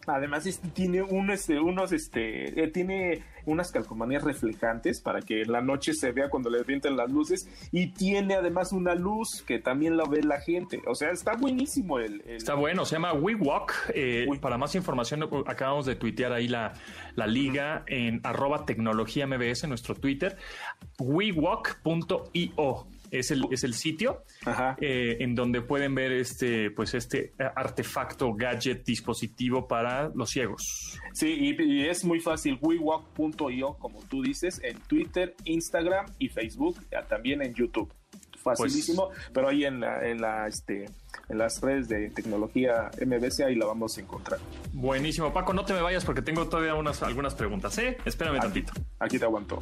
Además 0.07 0.45
este, 0.47 0.67
tiene 0.69 1.01
un, 1.03 1.29
este, 1.31 1.59
unos 1.59 1.91
este 1.91 2.63
eh, 2.63 2.67
tiene 2.69 3.23
unas 3.45 3.71
calcomanías 3.71 4.23
reflejantes 4.23 5.01
para 5.01 5.19
que 5.21 5.41
en 5.41 5.51
la 5.51 5.61
noche 5.61 5.93
se 5.93 6.11
vea 6.11 6.29
cuando 6.29 6.49
le 6.49 6.61
vienten 6.63 6.95
las 6.95 7.09
luces 7.11 7.49
y 7.71 7.87
tiene 7.87 8.35
además 8.35 8.71
una 8.71 8.93
luz 8.95 9.43
que 9.47 9.57
también 9.59 9.97
la 9.97 10.03
ve 10.05 10.21
la 10.23 10.39
gente. 10.39 10.81
O 10.87 10.93
sea, 10.95 11.11
está 11.11 11.35
buenísimo 11.35 11.99
el, 11.99 12.21
el- 12.27 12.35
Está 12.37 12.53
bueno, 12.55 12.85
se 12.85 12.95
llama 12.95 13.13
WeWalk. 13.13 13.73
Eh, 13.95 14.27
para 14.41 14.57
más 14.57 14.75
información, 14.75 15.27
acabamos 15.47 15.85
de 15.85 15.95
tuitear 15.95 16.33
ahí 16.33 16.47
la, 16.47 16.73
la 17.15 17.25
liga 17.27 17.83
en 17.87 18.21
arroba 18.23 18.65
tecnología 18.65 19.25
MBS, 19.27 19.67
nuestro 19.67 19.95
Twitter. 19.95 20.37
WeWalk.io 20.99 22.87
es 23.12 23.30
el, 23.32 23.45
es 23.51 23.64
el 23.64 23.74
sitio 23.74 24.24
eh, 24.80 25.18
en 25.20 25.36
donde 25.36 25.62
pueden 25.62 25.93
ver 25.93 26.14
este, 26.14 26.72
pues 26.72 26.93
este 26.93 27.34
eh, 27.38 27.49
artefacto, 27.55 28.34
gadget, 28.34 28.84
dispositivo 28.86 29.68
para 29.68 30.09
los 30.16 30.30
ciegos. 30.30 30.97
Sí, 31.14 31.28
y, 31.28 31.62
y 31.62 31.88
es 31.88 32.03
muy 32.05 32.20
fácil, 32.20 32.57
wewalk.io, 32.62 33.74
como 33.78 34.01
tú 34.03 34.22
dices, 34.24 34.62
en 34.64 34.80
Twitter, 34.80 35.36
Instagram 35.43 36.05
y 36.18 36.30
Facebook, 36.30 36.78
también 37.07 37.41
en 37.41 37.53
YouTube. 37.53 37.93
Facilísimo, 38.41 39.09
pero 39.34 39.49
ahí 39.49 39.66
en 39.66 39.80
la, 39.80 40.07
en 40.07 40.20
la 40.20 40.47
este 40.47 40.86
en 41.30 41.38
las 41.38 41.62
redes 41.62 41.88
de 41.88 42.09
tecnología 42.09 42.89
MBC 43.05 43.41
ahí 43.41 43.55
la 43.55 43.68
vamos 43.68 43.97
a 43.97 44.01
encontrar. 44.01 44.39
Buenísimo, 44.74 45.32
Paco, 45.32 45.53
no 45.53 45.64
te 45.64 45.74
me 45.74 45.82
vayas 45.82 46.03
porque 46.03 46.22
tengo 46.22 46.47
todavía 46.47 46.74
unas, 46.74 47.03
algunas 47.03 47.36
preguntas, 47.36 47.78
¿eh? 47.78 47.97
Espérame 48.03 48.38
Aquí, 48.38 48.41
tantito. 48.41 48.74
aquí 48.99 49.20
te 49.20 49.26
aguanto. 49.26 49.59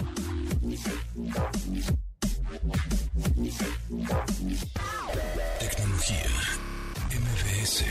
Tecnología. 5.60 6.26
MBS. 7.10 7.86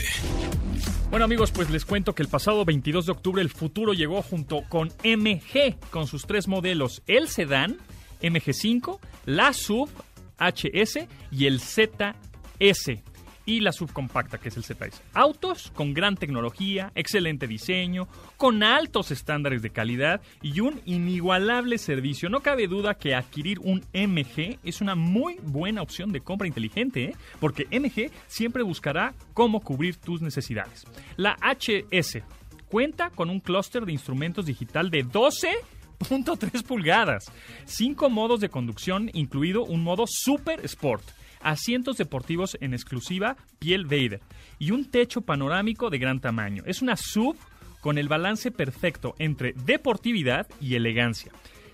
Bueno 1.09 1.25
amigos, 1.25 1.49
pues 1.51 1.71
les 1.71 1.85
cuento 1.85 2.13
que 2.13 2.21
el 2.21 2.29
pasado 2.29 2.65
22 2.65 3.07
de 3.07 3.11
octubre 3.11 3.41
el 3.41 3.49
futuro 3.49 3.93
llegó 3.93 4.21
junto 4.21 4.61
con 4.69 4.89
MG, 5.03 5.79
con 5.89 6.05
sus 6.05 6.27
tres 6.27 6.47
modelos, 6.47 7.01
el 7.07 7.29
sedán, 7.29 7.77
MG5, 8.21 8.99
la 9.25 9.53
sub 9.53 9.89
HS 10.37 11.07
y 11.31 11.47
el 11.47 11.59
ZS. 11.61 13.01
Y 13.49 13.61
la 13.61 13.71
subcompacta, 13.71 14.37
que 14.37 14.49
es 14.49 14.57
el 14.57 14.63
ZS. 14.63 15.01
Autos 15.15 15.71
con 15.73 15.95
gran 15.95 16.15
tecnología, 16.15 16.91
excelente 16.93 17.47
diseño, 17.47 18.07
con 18.37 18.61
altos 18.61 19.09
estándares 19.09 19.63
de 19.63 19.71
calidad 19.71 20.21
y 20.43 20.59
un 20.59 20.79
inigualable 20.85 21.79
servicio. 21.79 22.29
No 22.29 22.41
cabe 22.41 22.67
duda 22.67 22.93
que 22.93 23.15
adquirir 23.15 23.57
un 23.61 23.83
MG 23.91 24.59
es 24.63 24.81
una 24.81 24.93
muy 24.93 25.37
buena 25.41 25.81
opción 25.81 26.11
de 26.11 26.21
compra 26.21 26.47
inteligente, 26.47 27.05
¿eh? 27.05 27.15
porque 27.39 27.65
MG 27.71 28.11
siempre 28.27 28.61
buscará 28.61 29.15
cómo 29.33 29.61
cubrir 29.61 29.95
tus 29.95 30.21
necesidades. 30.21 30.85
La 31.17 31.35
HS 31.41 32.19
cuenta 32.67 33.09
con 33.09 33.31
un 33.31 33.39
clúster 33.39 33.83
de 33.83 33.93
instrumentos 33.93 34.45
digital 34.45 34.91
de 34.91 35.03
12.3 35.03 36.61
pulgadas, 36.61 37.31
cinco 37.65 38.11
modos 38.11 38.41
de 38.41 38.49
conducción, 38.49 39.09
incluido 39.13 39.63
un 39.63 39.81
modo 39.81 40.05
Super 40.07 40.63
Sport, 40.65 41.03
asientos 41.41 41.97
deportivos 41.97 42.57
en 42.61 42.73
exclusiva 42.73 43.37
piel 43.59 43.85
Vader 43.85 44.21
y 44.57 44.71
un 44.71 44.85
techo 44.85 45.21
panorámico 45.21 45.89
de 45.89 45.97
gran 45.97 46.19
tamaño. 46.19 46.63
Es 46.65 46.81
una 46.81 46.95
sub 46.95 47.37
con 47.81 47.97
el 47.97 48.07
balance 48.07 48.51
perfecto 48.51 49.15
entre 49.19 49.53
deportividad 49.53 50.47
y 50.59 50.75
elegancia. 50.75 51.31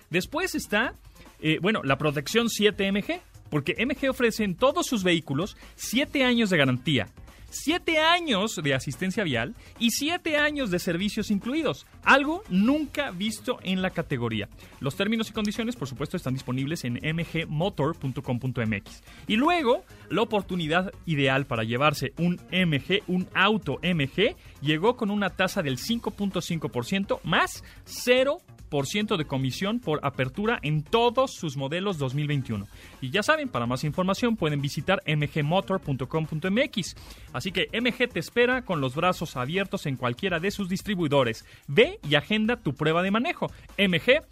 Después 0.10 0.56
está, 0.56 0.94
eh, 1.42 1.60
bueno, 1.62 1.82
la 1.84 1.98
protección 1.98 2.48
7MG, 2.48 3.22
porque 3.50 3.76
MG 3.86 4.10
ofrece 4.10 4.44
en 4.44 4.56
todos 4.56 4.86
sus 4.86 5.04
vehículos 5.04 5.58
7 5.76 6.24
años 6.24 6.50
de 6.50 6.58
garantía, 6.58 7.08
7 7.56 8.00
años 8.00 8.60
de 8.62 8.74
asistencia 8.74 9.24
vial 9.24 9.56
y 9.80 9.92
7 9.92 10.38
años 10.38 10.72
de 10.72 10.80
servicios 10.80 11.32
incluidos, 11.32 11.86
algo 12.04 12.44
nunca 12.50 13.12
visto 13.12 13.60
en 13.64 13.82
la 13.82 13.90
categoría. 13.90 14.50
Los 14.80 14.96
términos 14.96 15.30
y 15.30 15.34
condiciones, 15.34 15.76
por 15.76 15.88
supuesto, 15.88 16.18
están 16.18 16.34
disponibles 16.34 16.84
en 16.84 16.96
mgmotor.com.mx. 16.96 19.04
Y 19.28 19.36
luego, 19.38 19.84
la 20.10 20.22
oportunidad 20.22 20.94
ideal 21.06 21.46
para 21.46 21.64
llevarse 21.64 22.14
un 22.18 22.36
MG, 22.52 23.04
un 23.08 23.28
auto 23.34 23.80
MG, 23.82 24.36
llegó 24.62 24.96
con 24.96 25.10
una 25.10 25.32
tasa 25.32 25.62
del 25.62 25.78
5.5% 25.78 27.20
más 27.24 27.64
0 27.86 28.38
10% 28.70 29.18
de 29.18 29.26
comisión 29.26 29.80
por 29.80 30.00
apertura 30.04 30.60
en 30.62 30.84
todos 30.84 31.34
sus 31.34 31.58
modelos 31.58 31.98
2021. 31.98 32.68
Y 33.02 33.10
ya 33.10 33.24
saben, 33.24 33.50
para 33.50 33.66
más 33.66 33.84
información 33.84 34.36
pueden 34.36 34.62
visitar 34.62 35.02
mgmotor.com.mx. 35.06 36.96
Así 37.34 37.52
que 37.52 37.68
MG 37.74 38.10
te 38.10 38.20
espera 38.20 38.64
con 38.64 38.82
los 38.82 38.96
brazos 38.96 39.36
abiertos 39.36 39.86
en 39.86 39.98
cualquiera 39.98 40.40
de 40.40 40.52
sus 40.52 40.70
distribuidores. 40.70 41.46
Ve 41.68 42.00
y 42.08 42.16
agenda 42.16 42.58
tu 42.58 42.74
prueba 42.74 43.04
de 43.04 43.12
manejo. 43.12 43.48
MG, 43.78 44.24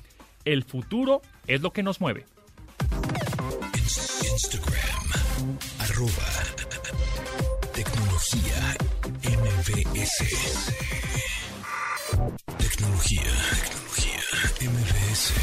el 0.46 0.64
futuro 0.64 1.22
es 1.48 1.62
lo 1.62 1.72
que 1.72 1.84
nos 1.84 2.02
mueve. 2.02 2.26
Instagram, 4.34 5.58
tecnología. 7.74 8.76
Tecnología, 9.22 9.94
tecnología 12.58 13.83
MBS. 14.62 15.34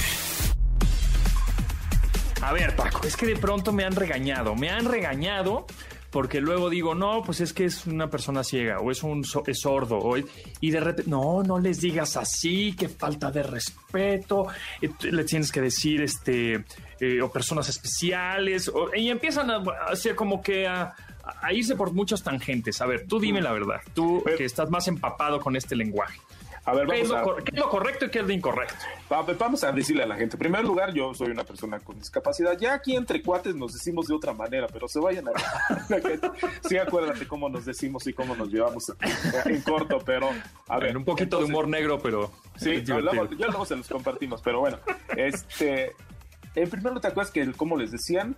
A 2.43 2.53
ver, 2.53 2.75
Paco, 2.77 3.07
es 3.07 3.17
que 3.17 3.27
de 3.27 3.37
pronto 3.37 3.73
me 3.73 3.85
han 3.85 3.95
regañado. 3.95 4.55
Me 4.55 4.71
han 4.71 4.85
regañado 4.87 5.67
porque 6.11 6.41
luego 6.41 6.69
digo, 6.71 6.95
no, 6.95 7.23
pues 7.23 7.41
es 7.41 7.53
que 7.53 7.65
es 7.67 7.87
una 7.87 8.11
persona 8.11 8.43
ciega 8.43 8.81
o 8.81 8.91
es 8.91 9.03
un 9.05 9.23
so- 9.25 9.45
es 9.47 9.61
sordo 9.61 9.97
o 9.99 10.17
es- 10.17 10.25
y 10.61 10.71
de 10.71 10.81
repente, 10.81 11.09
no, 11.11 11.43
no 11.45 11.59
les 11.61 11.81
digas 11.81 12.17
así, 12.17 12.75
que 12.75 12.89
falta 12.89 13.31
de 13.31 13.43
respeto, 13.45 14.49
eh, 14.83 14.91
le 15.03 15.25
tienes 15.25 15.53
que 15.53 15.61
decir, 15.61 16.03
este, 16.03 16.65
eh, 16.99 17.23
o 17.23 17.31
personas 17.31 17.69
especiales, 17.69 18.69
o- 18.69 18.91
y 18.95 19.09
empiezan 19.09 19.51
a, 19.51 19.57
a 19.57 19.93
hacer 19.93 20.17
como 20.17 20.43
que 20.43 20.67
a, 20.67 20.93
a 21.43 21.53
irse 21.53 21.77
por 21.77 21.93
muchas 21.93 22.23
tangentes. 22.25 22.81
A 22.81 22.87
ver, 22.87 23.07
tú 23.07 23.21
dime 23.21 23.41
la 23.41 23.53
verdad, 23.53 23.81
tú 23.95 24.25
que 24.37 24.45
estás 24.45 24.69
más 24.69 24.89
empapado 24.89 25.41
con 25.41 25.55
este 25.55 25.77
lenguaje. 25.77 26.19
A 26.67 26.75
ver, 26.75 26.87
¿Qué 26.89 27.01
es, 27.01 27.09
vamos 27.09 27.39
a, 27.41 27.43
qué 27.43 27.51
es 27.55 27.59
lo 27.59 27.69
correcto 27.71 28.05
y 28.05 28.11
qué 28.11 28.19
es 28.21 28.27
lo 28.27 28.33
incorrecto? 28.33 28.75
va- 29.11 29.23
vamos 29.23 29.65
a 29.65 29.73
decirle 29.73 30.03
a 30.03 30.07
la 30.07 30.15
gente. 30.17 30.37
En 30.37 30.39
primer 30.41 30.63
lugar, 30.65 30.93
yo 30.93 31.15
soy 31.15 31.29
una 31.31 31.43
persona 31.43 31.81
con 31.81 31.99
discapacidad. 31.99 32.57
Ya 32.59 32.75
aquí 32.75 32.95
entre 32.97 33.23
cuates 33.23 33.55
nos 33.55 33.73
decimos 33.73 34.07
de 34.07 34.15
otra 34.15 34.33
manera, 34.35 34.67
pero 34.69 34.87
se 34.87 35.01
vayan 35.01 35.27
a 35.29 35.31
la 35.33 35.87
gente. 35.89 36.21
Sí, 36.69 36.77
acuérdate 36.77 37.27
cómo 37.27 37.49
nos 37.49 37.65
decimos 37.65 38.07
y 38.07 38.13
cómo 38.13 38.37
nos 38.37 38.49
llevamos 38.51 38.93
en 39.47 39.63
corto, 39.63 39.99
pero 40.05 40.29
a 40.69 40.79
ver. 40.79 40.91
En 40.91 40.99
un 40.99 41.05
poquito 41.05 41.39
de 41.39 41.45
humor 41.47 41.67
negro, 41.67 41.99
pero 42.01 42.31
Sí, 42.57 42.71
divertido. 42.71 43.01
luego- 43.01 43.25
ya 43.37 43.47
luego 43.47 43.65
se 43.65 43.77
los 43.77 43.89
compartimos, 43.89 44.43
pero 44.43 44.61
bueno, 44.61 44.79
este, 45.17 45.93
en 46.55 46.69
primer 46.69 46.93
lugar, 46.93 47.01
¿te 47.01 47.09
acuerdas 47.09 47.33
que, 47.33 47.51
como 47.53 47.77
les 47.79 47.91
decían, 47.91 48.37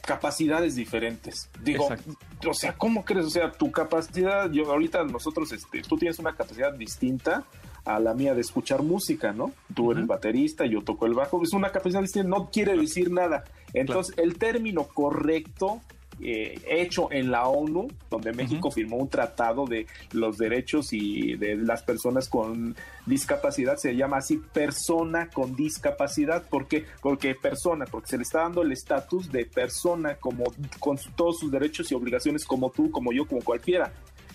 capacidades 0.00 0.74
diferentes? 0.74 1.50
Digo, 1.62 1.84
Exacto. 1.84 2.14
o 2.48 2.54
sea, 2.54 2.76
¿cómo 2.76 3.04
crees? 3.04 3.26
O 3.26 3.30
sea, 3.30 3.52
tu 3.52 3.70
capacidad, 3.70 4.50
yo 4.50 4.70
ahorita 4.70 5.04
nosotros, 5.04 5.52
este, 5.52 5.82
tú 5.82 5.96
tienes 5.96 6.18
una 6.18 6.34
capacidad 6.34 6.72
distinta 6.72 7.44
a 7.84 7.98
la 7.98 8.14
mía 8.14 8.34
de 8.34 8.40
escuchar 8.40 8.82
música, 8.82 9.32
¿no? 9.32 9.52
Tú 9.74 9.92
eres 9.92 10.06
baterista, 10.06 10.66
yo 10.66 10.82
toco 10.82 11.06
el 11.06 11.14
bajo, 11.14 11.42
es 11.42 11.52
una 11.52 11.70
capacidad 11.70 12.02
distinta, 12.02 12.28
no 12.28 12.50
quiere 12.50 12.76
decir 12.76 13.10
nada. 13.10 13.44
Entonces, 13.72 14.14
el 14.18 14.38
término 14.38 14.84
correcto 14.84 15.80
eh, 16.22 16.60
hecho 16.68 17.10
en 17.10 17.30
la 17.30 17.48
ONU, 17.48 17.88
donde 18.10 18.32
México 18.32 18.70
firmó 18.70 18.96
un 18.96 19.08
tratado 19.08 19.66
de 19.66 19.86
los 20.12 20.36
derechos 20.36 20.92
y 20.92 21.36
de 21.36 21.56
las 21.56 21.82
personas 21.82 22.28
con 22.28 22.76
discapacidad, 23.06 23.76
se 23.76 23.96
llama 23.96 24.18
así 24.18 24.38
persona 24.38 25.28
con 25.30 25.56
discapacidad. 25.56 26.42
¿Por 26.48 26.66
qué? 26.66 26.84
Porque 27.00 27.34
persona, 27.34 27.86
porque 27.86 28.08
se 28.08 28.16
le 28.16 28.22
está 28.22 28.40
dando 28.42 28.62
el 28.62 28.72
estatus 28.72 29.32
de 29.32 29.46
persona 29.46 30.16
como 30.16 30.44
con 30.78 30.98
todos 31.16 31.38
sus 31.38 31.50
derechos 31.50 31.90
y 31.90 31.94
obligaciones 31.94 32.44
como 32.44 32.70
tú, 32.70 32.90
como 32.90 33.12
yo, 33.12 33.26
como 33.26 33.42
cualquiera. 33.42 33.92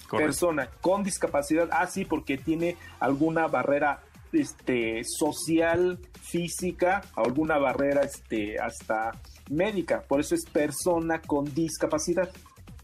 Correcto. 0.08 0.18
Persona 0.18 0.70
con 0.82 1.04
discapacidad, 1.04 1.70
ah, 1.72 1.88
sí, 1.88 2.06
porque 2.06 2.38
tiene 2.38 2.78
alguna 3.00 3.48
barrera 3.48 4.02
este, 4.34 5.02
social, 5.04 6.00
física, 6.22 7.02
alguna 7.16 7.58
barrera 7.58 8.02
este, 8.02 8.60
hasta 8.60 9.14
médica. 9.50 10.02
Por 10.02 10.20
eso 10.20 10.36
es 10.36 10.46
persona 10.46 11.22
con 11.22 11.54
discapacidad. 11.54 12.30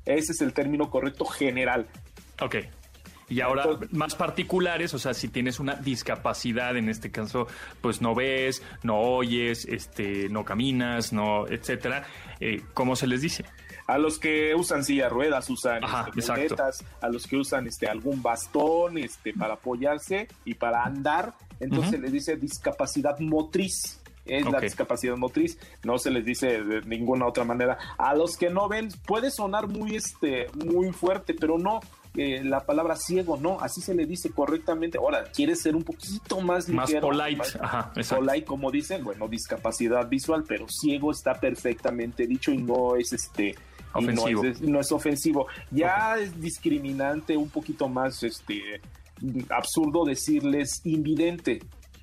Ese 0.05 0.32
es 0.34 0.41
el 0.41 0.53
término 0.53 0.89
correcto 0.89 1.26
general. 1.26 1.88
Ok. 2.41 2.55
Y 3.30 3.39
ahora, 3.39 3.64
Entonces- 3.64 3.93
más 3.93 4.14
particulares, 4.16 4.93
o 4.93 4.99
sea, 4.99 5.14
si 5.14 5.30
tienes 5.30 5.62
una 5.62 5.76
discapacidad, 5.76 6.76
en 6.76 6.89
este 6.89 7.12
caso, 7.12 7.47
pues 7.80 8.01
no 8.01 8.14
ves, 8.14 8.62
no 8.84 8.99
oyes, 8.99 9.66
este, 9.66 10.28
no 10.28 10.43
caminas, 10.43 11.14
no, 11.14 11.47
etcétera, 11.47 12.03
eh, 12.41 12.62
¿cómo 12.74 12.97
se 12.97 13.07
les 13.07 13.22
dice? 13.22 13.45
A 13.88 13.97
los 13.97 14.20
que 14.20 14.53
usan 14.53 14.84
silla 14.84 15.07
ruedas, 15.07 15.49
usan 15.49 15.82
Ajá, 15.82 16.07
este, 16.14 16.32
muletas, 16.32 16.84
a 16.99 17.07
los 17.07 17.26
que 17.26 17.38
usan 17.38 17.68
este, 17.68 17.88
algún 17.88 18.22
bastón 18.22 18.97
este, 18.97 19.34
para 19.34 19.53
apoyarse 19.53 20.28
y 20.43 20.55
para 20.55 20.84
andar, 20.84 21.34
entonces 21.62 21.91
se 21.91 21.97
les 21.99 22.12
dice 22.12 22.36
discapacidad 22.36 23.18
motriz. 23.20 24.01
Es 24.26 24.45
la 24.45 24.59
discapacidad 24.59 25.17
motriz, 25.17 25.57
no 25.84 25.97
se 25.97 26.11
les 26.11 26.24
dice 26.24 26.61
de 26.63 26.82
ninguna 26.84 27.26
otra 27.26 27.43
manera. 27.43 27.78
A 27.97 28.13
los 28.15 28.38
que 28.38 28.49
no 28.49 28.67
ven, 28.69 28.89
puede 29.05 29.32
sonar 29.32 29.67
muy, 29.67 29.95
este, 29.95 30.47
muy 30.65 30.91
fuerte, 30.91 31.34
pero 31.34 31.57
no. 31.57 31.80
eh, 32.15 32.43
la 32.43 32.59
palabra 32.65 32.95
ciego, 32.97 33.38
no, 33.38 33.59
así 33.61 33.80
se 33.82 33.95
le 33.95 34.05
dice 34.05 34.30
correctamente. 34.32 34.97
Ahora, 34.97 35.24
¿quieres 35.34 35.61
ser 35.61 35.76
un 35.76 35.84
poquito 35.84 36.41
más 36.41 36.67
Más 36.69 36.89
ligero? 36.89 37.07
polite, 37.07 37.38
Más- 37.38 37.55
ajá, 37.55 37.91
exacto. 37.95 38.26
polite, 38.26 38.45
como 38.45 38.69
dicen, 38.69 39.03
bueno, 39.03 39.28
discapacidad 39.28 40.07
visual, 40.09 40.43
pero 40.47 40.65
ciego 40.69 41.11
está 41.11 41.39
perfectamente 41.39 42.28
dicho 42.28 42.51
y 42.51 42.57
no 42.57 42.95
es 42.97 43.13
este 43.13 43.55
no 43.93 43.99
Ofensivo. 43.99 44.43
es, 44.45 44.61
no 44.61 44.80
es 44.80 44.91
ofensivo. 44.91 45.47
Ya 45.72 46.15
es 46.17 46.39
discriminante, 46.39 47.36
un 47.36 47.49
poquito 47.49 47.89
más 47.89 48.24
este 48.24 48.80
absurdo 49.49 50.05
decirles 50.05 50.82
invidente. 50.84 51.59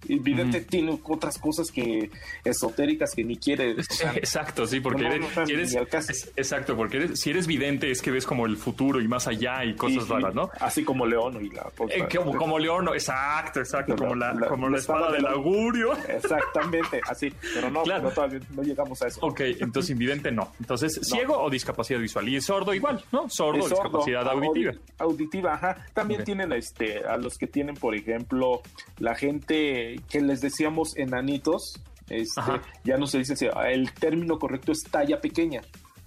Invidente 0.08 0.60
tiene 0.60 0.98
otras 1.04 1.38
cosas 1.38 1.70
que 1.70 2.10
esotéricas 2.44 3.12
que 3.14 3.24
ni 3.24 3.36
quiere. 3.36 3.72
o 3.74 3.82
sea, 3.82 4.12
Exacto, 4.14 4.66
sí, 4.66 4.80
porque 4.80 5.02
no, 5.02 5.12
eres, 5.12 5.36
no 5.36 5.46
si 5.46 5.52
eres- 5.52 5.74
es- 6.08 6.32
exacto, 6.36 6.76
porque 6.76 6.98
eres- 6.98 7.20
si 7.20 7.30
eres 7.30 7.46
vidente 7.46 7.90
es 7.90 8.00
que 8.00 8.10
ves 8.10 8.24
como 8.26 8.46
el 8.46 8.56
futuro 8.56 9.00
y 9.00 9.08
más 9.08 9.26
allá 9.26 9.64
y 9.64 9.74
cosas 9.74 10.04
y- 10.06 10.10
raras, 10.10 10.34
¿no? 10.34 10.50
Así 10.60 10.84
como 10.84 11.04
León 11.06 11.38
y 11.44 11.50
la 11.50 11.70
Eh, 11.90 12.06
como, 12.16 12.36
como 12.36 12.58
León, 12.58 12.84
no, 12.84 12.94
exacto, 12.94 13.60
exacto, 13.60 13.96
como 13.96 14.14
la, 14.14 14.32
la- 14.34 14.46
como 14.48 14.66
la 14.66 14.72
la 14.72 14.78
espada 14.78 15.00
espada 15.06 15.16
del 15.16 15.26
augurio. 15.26 15.92
Exactamente, 16.08 17.00
así. 17.08 17.32
Pero 17.54 17.70
no, 17.70 17.82
Claro. 17.82 18.04
no, 18.04 18.10
todavía 18.10 18.40
no 18.54 18.62
llegamos 18.62 19.00
a 19.02 19.08
eso. 19.08 19.20
Ok, 19.22 19.40
entonces 19.60 19.90
invidente 19.90 20.30
no. 20.30 20.52
Entonces, 20.60 21.00
ciego 21.02 21.38
o 21.38 21.50
discapacidad 21.50 21.98
visual. 22.00 22.28
Y 22.28 22.40
sordo 22.40 22.74
igual, 22.74 23.02
¿no? 23.12 23.28
Sordo, 23.28 23.62
sordo, 23.62 23.74
discapacidad 23.82 24.24
audi- 24.26 24.46
auditiva. 24.46 24.72
Auditiva, 24.98 25.54
ajá. 25.54 25.86
También 25.94 26.20
Ok. 26.20 26.26
tienen 26.26 26.52
este, 26.52 27.04
a 27.04 27.16
los 27.16 27.38
que 27.38 27.46
tienen, 27.46 27.74
por 27.76 27.94
ejemplo, 27.94 28.62
la 28.98 29.14
gente 29.14 29.87
que 30.08 30.20
les 30.20 30.40
decíamos 30.40 30.96
enanitos, 30.96 31.80
este, 32.08 32.40
ya 32.84 32.96
no 32.96 33.06
se 33.06 33.18
dice 33.18 33.34
así, 33.34 33.46
el 33.70 33.92
término 33.92 34.38
correcto 34.38 34.72
es 34.72 34.82
talla 34.84 35.20
pequeña, 35.20 35.60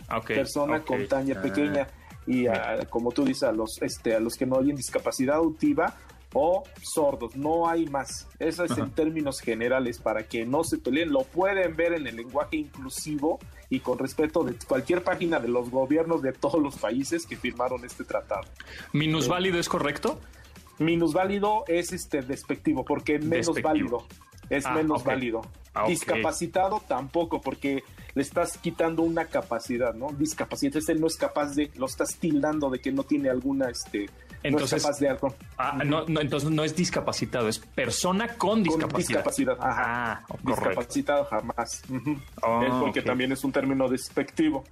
Ah, 0.07 0.17
ok, 0.17 0.27
persona 0.27 0.81
con 0.81 1.07
talla 1.07 1.35
Ah, 1.37 1.41
pequeña. 1.41 1.87
Y 2.27 2.47
a- 2.47 2.85
como 2.89 3.11
tú 3.11 3.23
dices, 3.25 3.43
a 3.43 3.51
los, 3.51 3.81
este, 3.81 4.15
a 4.15 4.19
los 4.19 4.35
que 4.35 4.45
no 4.45 4.55
oyen 4.57 4.75
discapacidad 4.75 5.37
auditiva 5.37 5.95
o 6.33 6.63
sordos, 6.81 7.35
no 7.35 7.67
hay 7.67 7.85
más. 7.87 8.27
Eso 8.39 8.63
es 8.63 8.71
Ajá. 8.71 8.81
en 8.83 8.91
términos 8.91 9.39
generales 9.41 9.99
para 9.99 10.23
que 10.27 10.45
no 10.45 10.63
se 10.63 10.77
peleen. 10.77 11.11
Lo 11.11 11.23
pueden 11.23 11.75
ver 11.75 11.93
en 11.93 12.07
el 12.07 12.15
lenguaje 12.15 12.57
inclusivo 12.57 13.39
y 13.69 13.79
con 13.79 13.97
respeto 13.99 14.43
de 14.43 14.53
cualquier 14.67 15.03
página 15.03 15.39
de 15.39 15.47
los 15.49 15.69
gobiernos 15.69 16.21
de 16.21 16.31
todos 16.33 16.61
los 16.61 16.77
países 16.77 17.25
que 17.25 17.35
firmaron 17.37 17.83
este 17.85 18.03
tratado. 18.05 18.43
¿Minusválido 18.93 19.59
es 19.59 19.67
correcto? 19.69 20.19
Minusválido 20.81 21.63
es 21.67 21.91
este 21.93 22.21
despectivo, 22.21 22.83
porque 22.85 23.19
menos 23.19 23.47
Despectivo. 23.47 23.63
válido. 23.99 24.07
Es 24.49 24.65
Ah, 24.65 24.73
menos 24.73 25.03
válido. 25.05 25.41
Ah. 25.73 25.85
Discapacitado 25.87 26.81
tampoco, 26.85 27.39
porque 27.39 27.83
le 28.15 28.21
estás 28.21 28.57
quitando 28.57 29.01
una 29.03 29.25
capacidad, 29.25 29.93
¿no? 29.93 30.07
Discapacidad, 30.09 30.75
ese 30.77 30.95
no 30.95 31.07
es 31.07 31.15
capaz 31.15 31.55
de, 31.55 31.71
lo 31.77 31.85
estás 31.85 32.15
tildando 32.17 32.69
de 32.69 32.79
que 32.79 32.91
no 32.91 33.03
tiene 33.03 33.29
alguna, 33.29 33.69
este, 33.69 34.07
no 34.07 34.11
Entonces- 34.43 34.73
es 34.79 34.83
capaz 34.83 34.99
de 34.99 35.07
algo. 35.07 35.33
Ah, 35.57 35.81
no, 35.85 36.05
no, 36.05 36.19
entonces 36.19 36.49
no 36.49 36.65
es 36.65 36.75
discapacitado, 36.75 37.47
es 37.47 37.59
persona 37.59 38.27
con 38.35 38.49
Con 38.55 38.63
discapacidad. 38.63 39.19
discapacidad, 39.23 39.57
ajá. 39.61 40.25
Ah. 40.29 40.35
Discapacitado 40.43 41.23
jamás. 41.25 41.81
Es 41.83 42.73
porque 42.81 43.01
también 43.01 43.31
es 43.31 43.43
un 43.45 43.53
término 43.53 43.87
despectivo. 43.87 44.65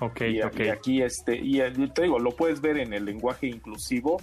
Ok, 0.00 0.20
y, 0.22 0.40
ok. 0.40 0.60
y 0.60 0.68
aquí 0.68 1.02
este 1.02 1.36
y 1.36 1.58
te 1.92 2.02
digo 2.02 2.20
lo 2.20 2.30
puedes 2.30 2.60
ver 2.60 2.78
en 2.78 2.92
el 2.94 3.04
lenguaje 3.04 3.48
inclusivo 3.48 4.22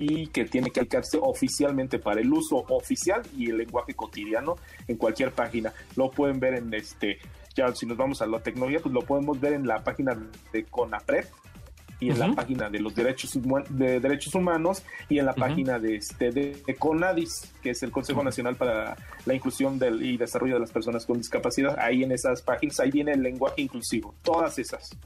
y 0.00 0.28
que 0.28 0.46
tiene 0.46 0.70
que 0.70 0.80
aplicarse 0.80 1.18
oficialmente 1.20 1.98
para 1.98 2.20
el 2.20 2.32
uso 2.32 2.64
oficial 2.70 3.22
y 3.36 3.50
el 3.50 3.58
lenguaje 3.58 3.94
cotidiano 3.94 4.56
en 4.88 4.96
cualquier 4.96 5.30
página. 5.30 5.72
Lo 5.94 6.10
pueden 6.10 6.40
ver 6.40 6.54
en 6.54 6.72
este 6.74 7.18
ya 7.54 7.72
si 7.74 7.84
nos 7.84 7.96
vamos 7.96 8.22
a 8.22 8.26
la 8.26 8.40
tecnología 8.40 8.80
pues 8.80 8.94
lo 8.94 9.02
podemos 9.02 9.38
ver 9.38 9.52
en 9.52 9.66
la 9.66 9.84
página 9.84 10.16
de 10.52 10.64
CONAPRED 10.64 11.26
y 12.00 12.08
en 12.08 12.18
la 12.18 12.32
página 12.32 12.70
de 12.70 12.80
los 12.80 12.94
derechos 12.94 13.38
de 13.68 14.00
derechos 14.00 14.34
humanos 14.34 14.82
y 15.10 15.18
en 15.18 15.26
la 15.26 15.34
página 15.34 15.78
de 15.78 15.96
este 15.96 16.30
de, 16.30 16.76
CONADIS 16.78 17.52
que 17.62 17.70
es 17.70 17.82
el 17.82 17.90
Consejo 17.90 18.24
Nacional 18.24 18.56
para 18.56 18.96
la 19.26 19.34
Inclusión 19.34 19.78
del, 19.78 20.02
y 20.02 20.16
Desarrollo 20.16 20.54
de 20.54 20.60
las 20.60 20.72
Personas 20.72 21.04
con 21.04 21.18
Discapacidad. 21.18 21.78
Ahí 21.78 22.02
en 22.02 22.12
esas 22.12 22.40
páginas 22.40 22.80
ahí 22.80 22.90
viene 22.90 23.12
el 23.12 23.22
lenguaje 23.22 23.60
inclusivo 23.60 24.14
todas 24.22 24.58
esas 24.58 24.96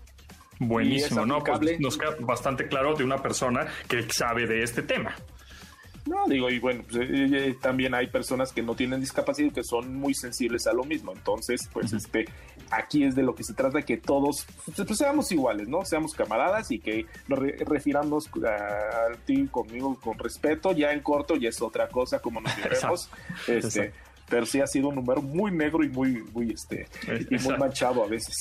Buenísimo, 0.58 1.26
¿no? 1.26 1.42
Pues 1.42 1.80
nos 1.80 1.98
queda 1.98 2.16
bastante 2.20 2.68
claro 2.68 2.94
de 2.94 3.04
una 3.04 3.20
persona 3.20 3.66
que 3.88 4.08
sabe 4.10 4.46
de 4.46 4.62
este 4.62 4.82
tema. 4.82 5.14
No, 6.06 6.26
digo, 6.28 6.50
y 6.50 6.58
bueno, 6.58 6.84
pues, 6.90 7.08
eh, 7.08 7.28
eh, 7.32 7.56
también 7.60 7.94
hay 7.94 8.08
personas 8.08 8.52
que 8.52 8.62
no 8.62 8.74
tienen 8.74 9.00
discapacidad 9.00 9.48
y 9.48 9.52
que 9.52 9.64
son 9.64 9.96
muy 9.96 10.14
sensibles 10.14 10.66
a 10.66 10.74
lo 10.74 10.84
mismo. 10.84 11.12
Entonces, 11.12 11.62
pues, 11.72 11.94
este, 11.94 12.26
aquí 12.70 13.04
es 13.04 13.14
de 13.14 13.22
lo 13.22 13.34
que 13.34 13.42
se 13.42 13.54
trata, 13.54 13.80
que 13.80 13.96
todos 13.96 14.46
pues, 14.66 14.86
pues, 14.86 14.98
seamos 14.98 15.32
iguales, 15.32 15.66
¿no? 15.66 15.82
Seamos 15.86 16.12
camaradas 16.12 16.70
y 16.70 16.78
que 16.78 17.06
nos 17.26 17.38
refiramos 17.38 18.28
a 18.46 19.16
ti 19.24 19.48
conmigo 19.50 19.98
con 19.98 20.18
respeto. 20.18 20.72
Ya 20.72 20.92
en 20.92 21.00
corto 21.00 21.36
ya 21.36 21.48
es 21.48 21.62
otra 21.62 21.88
cosa, 21.88 22.18
como 22.18 22.42
nos 22.42 22.54
diremos. 22.62 23.08
Este, 23.48 23.94
pero 24.28 24.46
sí 24.46 24.60
ha 24.60 24.66
sido 24.66 24.88
un 24.88 24.96
número 24.96 25.22
muy 25.22 25.50
negro 25.50 25.84
y 25.84 25.88
muy, 25.88 26.22
muy, 26.32 26.52
este, 26.52 26.86
y 27.30 27.36
muy 27.36 27.56
manchado 27.56 28.04
a 28.04 28.06
veces. 28.06 28.34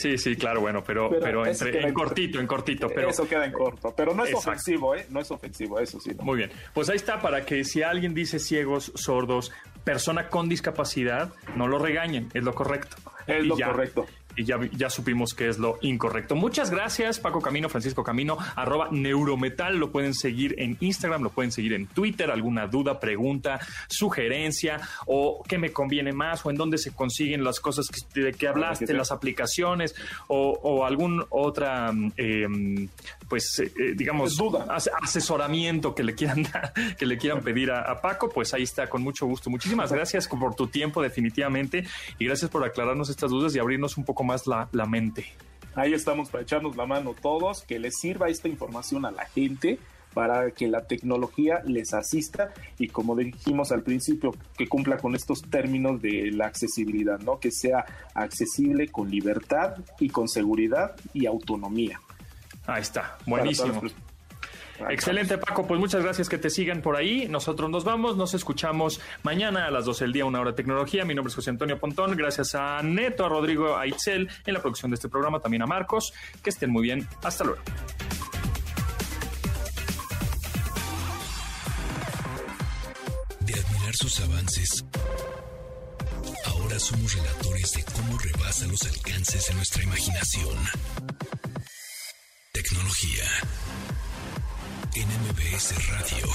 Sí, 0.00 0.18
sí, 0.18 0.36
claro, 0.36 0.60
bueno, 0.60 0.82
pero, 0.84 1.10
pero, 1.10 1.46
entre, 1.46 1.82
en 1.82 1.94
cortito, 1.94 2.40
en 2.40 2.46
cortito. 2.46 2.88
Pero, 2.88 3.10
eso 3.10 3.28
queda 3.28 3.44
en 3.44 3.52
corto, 3.52 3.92
pero 3.96 4.14
no 4.14 4.24
es 4.24 4.34
ofensivo, 4.34 4.94
¿eh? 4.94 5.06
No 5.10 5.20
es 5.20 5.30
ofensivo, 5.30 5.78
eso 5.78 6.00
sí. 6.00 6.12
Muy 6.20 6.38
bien, 6.38 6.50
pues 6.72 6.88
ahí 6.88 6.96
está 6.96 7.20
para 7.20 7.44
que 7.44 7.64
si 7.64 7.82
alguien 7.82 8.14
dice 8.14 8.38
ciegos, 8.38 8.92
sordos, 8.94 9.52
persona 9.84 10.28
con 10.28 10.48
discapacidad, 10.48 11.32
no 11.56 11.68
lo 11.68 11.78
regañen, 11.78 12.28
es 12.34 12.44
lo 12.44 12.54
correcto. 12.54 12.96
Es 13.26 13.44
lo 13.44 13.56
correcto 13.56 14.06
y 14.36 14.44
ya, 14.44 14.58
ya 14.72 14.90
supimos 14.90 15.34
que 15.34 15.48
es 15.48 15.58
lo 15.58 15.78
incorrecto. 15.82 16.34
Muchas 16.34 16.70
gracias, 16.70 17.18
Paco 17.18 17.40
Camino, 17.40 17.68
Francisco 17.68 18.02
Camino, 18.02 18.38
arroba 18.56 18.88
neurometal. 18.90 19.76
Lo 19.76 19.90
pueden 19.90 20.14
seguir 20.14 20.54
en 20.58 20.76
Instagram, 20.80 21.22
lo 21.22 21.30
pueden 21.30 21.52
seguir 21.52 21.72
en 21.72 21.86
Twitter. 21.86 22.30
Alguna 22.30 22.66
duda, 22.66 23.00
pregunta, 23.00 23.60
sugerencia 23.88 24.80
o 25.06 25.42
qué 25.46 25.58
me 25.58 25.72
conviene 25.72 26.12
más 26.12 26.44
o 26.44 26.50
en 26.50 26.56
dónde 26.56 26.78
se 26.78 26.92
consiguen 26.92 27.44
las 27.44 27.60
cosas 27.60 27.86
de 28.14 28.32
que 28.32 28.48
hablaste, 28.48 28.92
las 28.94 29.10
aplicaciones 29.10 29.94
o, 30.28 30.58
o 30.62 30.84
algún 30.84 31.24
otra, 31.30 31.92
em, 32.16 32.88
pues, 33.28 33.58
eh, 33.58 33.72
eh, 33.78 33.94
digamos, 33.96 34.36
duda. 34.36 34.66
asesoramiento 35.02 35.94
que 35.94 36.02
le 36.02 36.14
quieran 36.14 36.46
que 36.98 37.06
le 37.06 37.18
quieran 37.18 37.42
pedir 37.42 37.70
a, 37.70 37.82
a 37.82 38.00
Paco, 38.00 38.30
pues 38.30 38.54
ahí 38.54 38.62
está, 38.62 38.88
con 38.88 39.02
mucho 39.02 39.26
gusto. 39.26 39.50
Muchísimas 39.50 39.92
gracias 39.92 40.28
por 40.28 40.54
tu 40.54 40.68
tiempo, 40.68 41.02
definitivamente, 41.02 41.84
y 42.18 42.26
gracias 42.26 42.50
por 42.50 42.64
aclararnos 42.64 43.10
estas 43.10 43.30
dudas 43.30 43.54
y 43.54 43.58
abrirnos 43.58 43.96
un 43.96 44.04
poco 44.04 44.19
más 44.22 44.46
la, 44.46 44.68
la 44.72 44.86
mente. 44.86 45.26
Ahí 45.74 45.94
estamos 45.94 46.30
para 46.30 46.42
echarnos 46.42 46.76
la 46.76 46.86
mano 46.86 47.14
todos, 47.20 47.62
que 47.62 47.78
les 47.78 47.96
sirva 47.98 48.28
esta 48.28 48.48
información 48.48 49.04
a 49.06 49.10
la 49.10 49.24
gente 49.26 49.78
para 50.14 50.50
que 50.50 50.68
la 50.68 50.86
tecnología 50.86 51.62
les 51.64 51.94
asista 51.94 52.52
y 52.78 52.88
como 52.88 53.14
dijimos 53.14 53.70
al 53.72 53.82
principio, 53.82 54.34
que 54.56 54.66
cumpla 54.66 54.96
con 54.98 55.14
estos 55.14 55.42
términos 55.42 56.02
de 56.02 56.30
la 56.32 56.46
accesibilidad, 56.46 57.20
¿no? 57.20 57.38
Que 57.38 57.50
sea 57.50 57.84
accesible 58.14 58.88
con 58.88 59.10
libertad 59.10 59.76
y 60.00 60.08
con 60.08 60.28
seguridad 60.28 60.96
y 61.12 61.26
autonomía. 61.26 62.00
Ahí 62.66 62.82
está, 62.82 63.18
buenísimo. 63.26 63.80
Excelente, 64.88 65.36
Paco. 65.38 65.66
Pues 65.66 65.78
muchas 65.78 66.02
gracias 66.02 66.28
que 66.28 66.38
te 66.38 66.50
sigan 66.50 66.80
por 66.80 66.96
ahí. 66.96 67.28
Nosotros 67.28 67.68
nos 67.70 67.84
vamos. 67.84 68.16
Nos 68.16 68.34
escuchamos 68.34 69.00
mañana 69.22 69.66
a 69.66 69.70
las 69.70 69.84
12 69.84 70.04
del 70.04 70.12
día, 70.12 70.24
una 70.24 70.40
hora 70.40 70.50
de 70.50 70.56
tecnología. 70.56 71.04
Mi 71.04 71.14
nombre 71.14 71.30
es 71.30 71.34
José 71.34 71.50
Antonio 71.50 71.78
Pontón. 71.78 72.16
Gracias 72.16 72.54
a 72.54 72.82
Neto, 72.82 73.24
a 73.24 73.28
Rodrigo, 73.28 73.76
a 73.76 73.86
Itzel 73.86 74.28
en 74.46 74.54
la 74.54 74.60
producción 74.60 74.90
de 74.90 74.94
este 74.94 75.08
programa, 75.08 75.40
también 75.40 75.62
a 75.62 75.66
Marcos. 75.66 76.12
Que 76.42 76.50
estén 76.50 76.70
muy 76.70 76.82
bien. 76.82 77.06
Hasta 77.22 77.44
luego. 77.44 77.60
De 83.40 83.54
admirar 83.54 83.94
sus 83.94 84.20
avances, 84.20 84.84
ahora 86.46 86.78
somos 86.78 87.14
relatores 87.14 87.72
de 87.72 87.84
cómo 87.92 88.18
rebasa 88.18 88.66
los 88.66 88.82
alcances 88.82 89.46
de 89.48 89.54
nuestra 89.54 89.82
imaginación. 89.82 90.56
Tecnología 92.52 93.24
en 94.94 95.06
MBS 95.06 95.72
Radio. 95.88 96.26